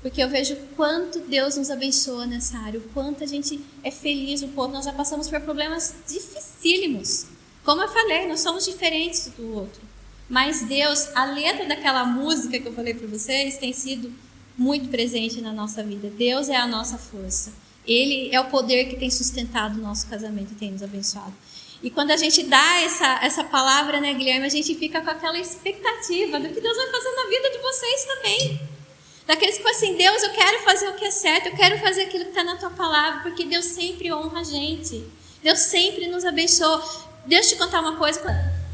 Porque 0.05 0.21
eu 0.21 0.29
vejo 0.29 0.55
quanto 0.75 1.19
Deus 1.21 1.57
nos 1.57 1.71
abençoa 1.71 2.27
nessa 2.27 2.59
área, 2.59 2.79
o 2.79 2.83
quanto 2.93 3.23
a 3.23 3.25
gente 3.25 3.59
é 3.83 3.89
feliz, 3.89 4.43
o 4.43 4.49
quanto 4.49 4.73
nós 4.73 4.85
já 4.85 4.93
passamos 4.93 5.27
por 5.27 5.41
problemas 5.41 5.95
dificílimos. 6.07 7.25
Como 7.63 7.81
eu 7.81 7.87
falei, 7.87 8.27
nós 8.27 8.41
somos 8.41 8.63
diferentes 8.65 9.31
do 9.35 9.55
outro. 9.55 9.81
Mas 10.29 10.61
Deus, 10.67 11.09
a 11.15 11.25
letra 11.25 11.65
daquela 11.65 12.05
música 12.05 12.59
que 12.59 12.67
eu 12.67 12.73
falei 12.73 12.93
para 12.93 13.07
vocês, 13.07 13.57
tem 13.57 13.73
sido 13.73 14.13
muito 14.55 14.89
presente 14.89 15.41
na 15.41 15.51
nossa 15.51 15.81
vida. 15.81 16.07
Deus 16.07 16.49
é 16.49 16.55
a 16.55 16.67
nossa 16.67 16.99
força. 16.99 17.51
Ele 17.83 18.29
é 18.31 18.39
o 18.39 18.45
poder 18.45 18.85
que 18.85 18.97
tem 18.97 19.09
sustentado 19.09 19.79
o 19.79 19.81
nosso 19.81 20.05
casamento 20.05 20.51
e 20.51 20.55
tem 20.55 20.71
nos 20.71 20.83
abençoado. 20.83 21.33
E 21.81 21.89
quando 21.89 22.11
a 22.11 22.17
gente 22.17 22.43
dá 22.43 22.81
essa, 22.81 23.21
essa 23.23 23.43
palavra, 23.43 23.99
né, 23.99 24.13
Guilherme, 24.13 24.45
a 24.45 24.49
gente 24.49 24.75
fica 24.75 25.01
com 25.01 25.09
aquela 25.09 25.39
expectativa 25.39 26.39
do 26.39 26.49
que 26.49 26.61
Deus 26.61 26.77
vai 26.77 26.91
fazer 26.91 27.09
na 27.09 27.27
vida 27.27 27.49
de 27.49 27.57
vocês 27.57 28.05
também. 28.05 28.74
Daqueles 29.25 29.57
que 29.57 29.63
falam 29.63 29.77
assim, 29.77 29.95
Deus, 29.95 30.21
eu 30.21 30.31
quero 30.31 30.63
fazer 30.63 30.89
o 30.89 30.93
que 30.93 31.05
é 31.05 31.11
certo, 31.11 31.47
eu 31.47 31.55
quero 31.55 31.79
fazer 31.79 32.03
aquilo 32.03 32.25
que 32.25 32.29
está 32.29 32.43
na 32.43 32.57
tua 32.57 32.69
palavra, 32.69 33.21
porque 33.21 33.43
Deus 33.45 33.65
sempre 33.65 34.13
honra 34.13 34.41
a 34.41 34.43
gente. 34.43 35.03
Deus 35.41 35.59
sempre 35.59 36.07
nos 36.07 36.23
abençoa. 36.25 36.83
Deus 37.25 37.47
te 37.47 37.55
contar 37.55 37.81
uma 37.81 37.95
coisa, 37.95 38.21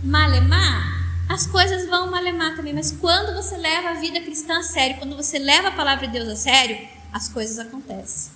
malemar, 0.04 0.92
as 1.30 1.48
coisas 1.48 1.88
vão 1.88 2.12
malemar 2.12 2.58
também, 2.58 2.74
mas 2.74 2.92
quando 2.92 3.34
você 3.34 3.56
leva 3.56 3.92
a 3.92 3.94
vida 3.94 4.20
cristã 4.20 4.60
a 4.60 4.64
sério, 4.64 4.98
quando 4.98 5.16
você 5.16 5.40
leva 5.40 5.70
a 5.70 5.72
palavra 5.72 6.06
de 6.06 6.12
Deus 6.12 6.28
a 6.28 6.36
sério, 6.36 6.78
as 7.14 7.30
coisas 7.30 7.58
acontecem. 7.58 8.34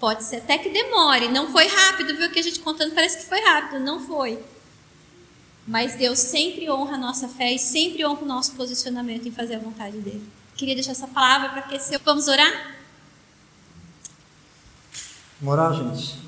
Pode 0.00 0.24
ser 0.24 0.36
até 0.36 0.56
que 0.56 0.70
demore, 0.70 1.28
não 1.28 1.52
foi 1.52 1.66
rápido, 1.66 2.16
viu? 2.16 2.30
Que 2.30 2.40
a 2.40 2.42
gente 2.42 2.60
contando 2.60 2.94
parece 2.94 3.18
que 3.18 3.26
foi 3.26 3.40
rápido, 3.40 3.78
não 3.80 4.00
foi. 4.00 4.42
Mas 5.66 5.94
Deus 5.94 6.18
sempre 6.18 6.70
honra 6.70 6.94
a 6.94 6.98
nossa 6.98 7.28
fé 7.28 7.52
e 7.52 7.58
sempre 7.58 8.04
honra 8.06 8.22
o 8.22 8.26
nosso 8.26 8.52
posicionamento 8.52 9.28
em 9.28 9.30
fazer 9.30 9.56
a 9.56 9.58
vontade 9.58 9.98
dele. 9.98 10.26
Queria 10.56 10.74
deixar 10.74 10.92
essa 10.92 11.08
palavra 11.08 11.48
para 11.50 11.60
aquecer. 11.60 12.00
Vamos 12.04 12.28
orar? 12.28 12.76
Vamos 15.40 15.52
orar, 15.52 15.74
gente. 15.74 16.18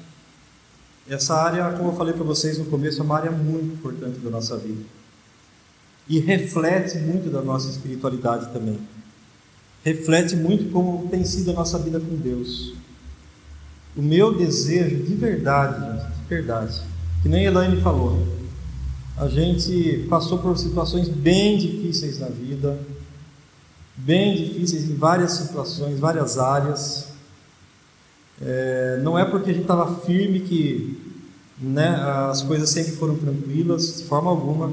Essa 1.08 1.34
área, 1.34 1.70
como 1.72 1.90
eu 1.90 1.96
falei 1.96 2.14
para 2.14 2.24
vocês 2.24 2.58
no 2.58 2.64
começo, 2.64 3.00
é 3.00 3.04
uma 3.04 3.16
área 3.16 3.30
muito 3.30 3.74
importante 3.74 4.18
da 4.18 4.30
nossa 4.30 4.56
vida. 4.56 4.82
E 6.08 6.18
reflete 6.18 6.98
muito 6.98 7.30
da 7.30 7.42
nossa 7.42 7.70
espiritualidade 7.70 8.52
também. 8.52 8.78
Reflete 9.84 10.34
muito 10.34 10.72
como 10.72 11.08
tem 11.08 11.24
sido 11.24 11.50
a 11.50 11.54
nossa 11.54 11.78
vida 11.78 12.00
com 12.00 12.16
Deus. 12.16 12.74
O 13.94 14.02
meu 14.02 14.36
desejo, 14.36 15.04
de 15.04 15.14
verdade, 15.14 15.78
gente, 15.80 16.12
de 16.12 16.24
verdade, 16.26 16.82
que 17.22 17.28
nem 17.28 17.44
Elaine 17.44 17.80
falou, 17.80 18.26
a 19.16 19.28
gente 19.28 20.06
passou 20.08 20.38
por 20.38 20.58
situações 20.58 21.08
bem 21.08 21.58
difíceis 21.58 22.18
na 22.18 22.28
vida, 22.28 22.78
bem 24.04 24.36
difíceis 24.36 24.88
em 24.88 24.94
várias 24.94 25.32
situações, 25.32 25.98
várias 25.98 26.38
áreas. 26.38 27.08
É, 28.40 29.00
não 29.02 29.18
é 29.18 29.24
porque 29.24 29.50
a 29.50 29.52
gente 29.54 29.62
estava 29.62 30.00
firme 30.00 30.40
que 30.40 30.98
né, 31.58 31.88
as 32.30 32.42
coisas 32.42 32.68
sempre 32.68 32.92
foram 32.92 33.16
tranquilas, 33.16 33.98
de 33.98 34.04
forma 34.04 34.30
alguma. 34.30 34.72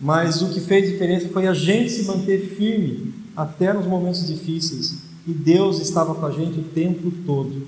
Mas 0.00 0.40
o 0.40 0.48
que 0.48 0.60
fez 0.60 0.90
diferença 0.90 1.28
foi 1.28 1.46
a 1.46 1.52
gente 1.52 1.90
se 1.90 2.04
manter 2.04 2.54
firme 2.56 3.14
até 3.36 3.72
nos 3.72 3.86
momentos 3.86 4.26
difíceis. 4.26 4.96
E 5.26 5.32
Deus 5.32 5.80
estava 5.80 6.14
com 6.14 6.24
a 6.24 6.30
gente 6.30 6.60
o 6.60 6.64
tempo 6.64 7.10
todo. 7.26 7.66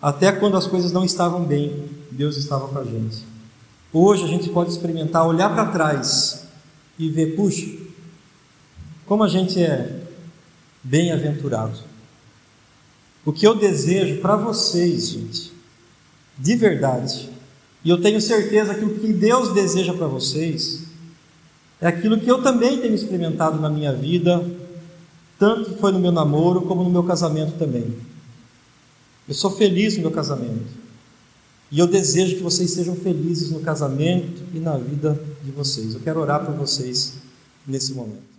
Até 0.00 0.30
quando 0.30 0.56
as 0.56 0.66
coisas 0.66 0.92
não 0.92 1.04
estavam 1.04 1.44
bem, 1.44 1.84
Deus 2.10 2.36
estava 2.36 2.68
com 2.68 2.78
a 2.78 2.84
gente. 2.84 3.24
Hoje 3.92 4.22
a 4.24 4.28
gente 4.28 4.48
pode 4.50 4.70
experimentar, 4.70 5.26
olhar 5.26 5.52
para 5.52 5.66
trás 5.66 6.46
e 6.98 7.08
ver, 7.08 7.34
puxa, 7.34 7.66
como 9.08 9.24
a 9.24 9.28
gente 9.28 9.58
é 9.60 10.02
bem-aventurado. 10.84 11.78
O 13.24 13.32
que 13.32 13.46
eu 13.46 13.56
desejo 13.56 14.20
para 14.20 14.36
vocês, 14.36 15.08
gente, 15.08 15.52
de 16.38 16.54
verdade, 16.54 17.30
e 17.82 17.88
eu 17.88 18.00
tenho 18.00 18.20
certeza 18.20 18.74
que 18.74 18.84
o 18.84 18.98
que 18.98 19.12
Deus 19.12 19.54
deseja 19.54 19.94
para 19.94 20.06
vocês 20.06 20.84
é 21.80 21.86
aquilo 21.86 22.20
que 22.20 22.30
eu 22.30 22.42
também 22.42 22.78
tenho 22.80 22.94
experimentado 22.94 23.58
na 23.58 23.70
minha 23.70 23.94
vida, 23.94 24.44
tanto 25.38 25.76
foi 25.78 25.90
no 25.90 25.98
meu 25.98 26.12
namoro 26.12 26.62
como 26.62 26.84
no 26.84 26.90
meu 26.90 27.04
casamento 27.04 27.56
também. 27.58 27.96
Eu 29.26 29.34
sou 29.34 29.50
feliz 29.50 29.96
no 29.96 30.02
meu 30.02 30.10
casamento. 30.10 30.78
E 31.70 31.78
eu 31.78 31.86
desejo 31.86 32.36
que 32.36 32.42
vocês 32.42 32.70
sejam 32.72 32.96
felizes 32.96 33.50
no 33.50 33.60
casamento 33.60 34.42
e 34.54 34.58
na 34.58 34.76
vida 34.76 35.20
de 35.44 35.50
vocês. 35.50 35.94
Eu 35.94 36.00
quero 36.00 36.20
orar 36.20 36.44
por 36.44 36.54
vocês 36.54 37.14
nesse 37.66 37.92
momento. 37.92 38.37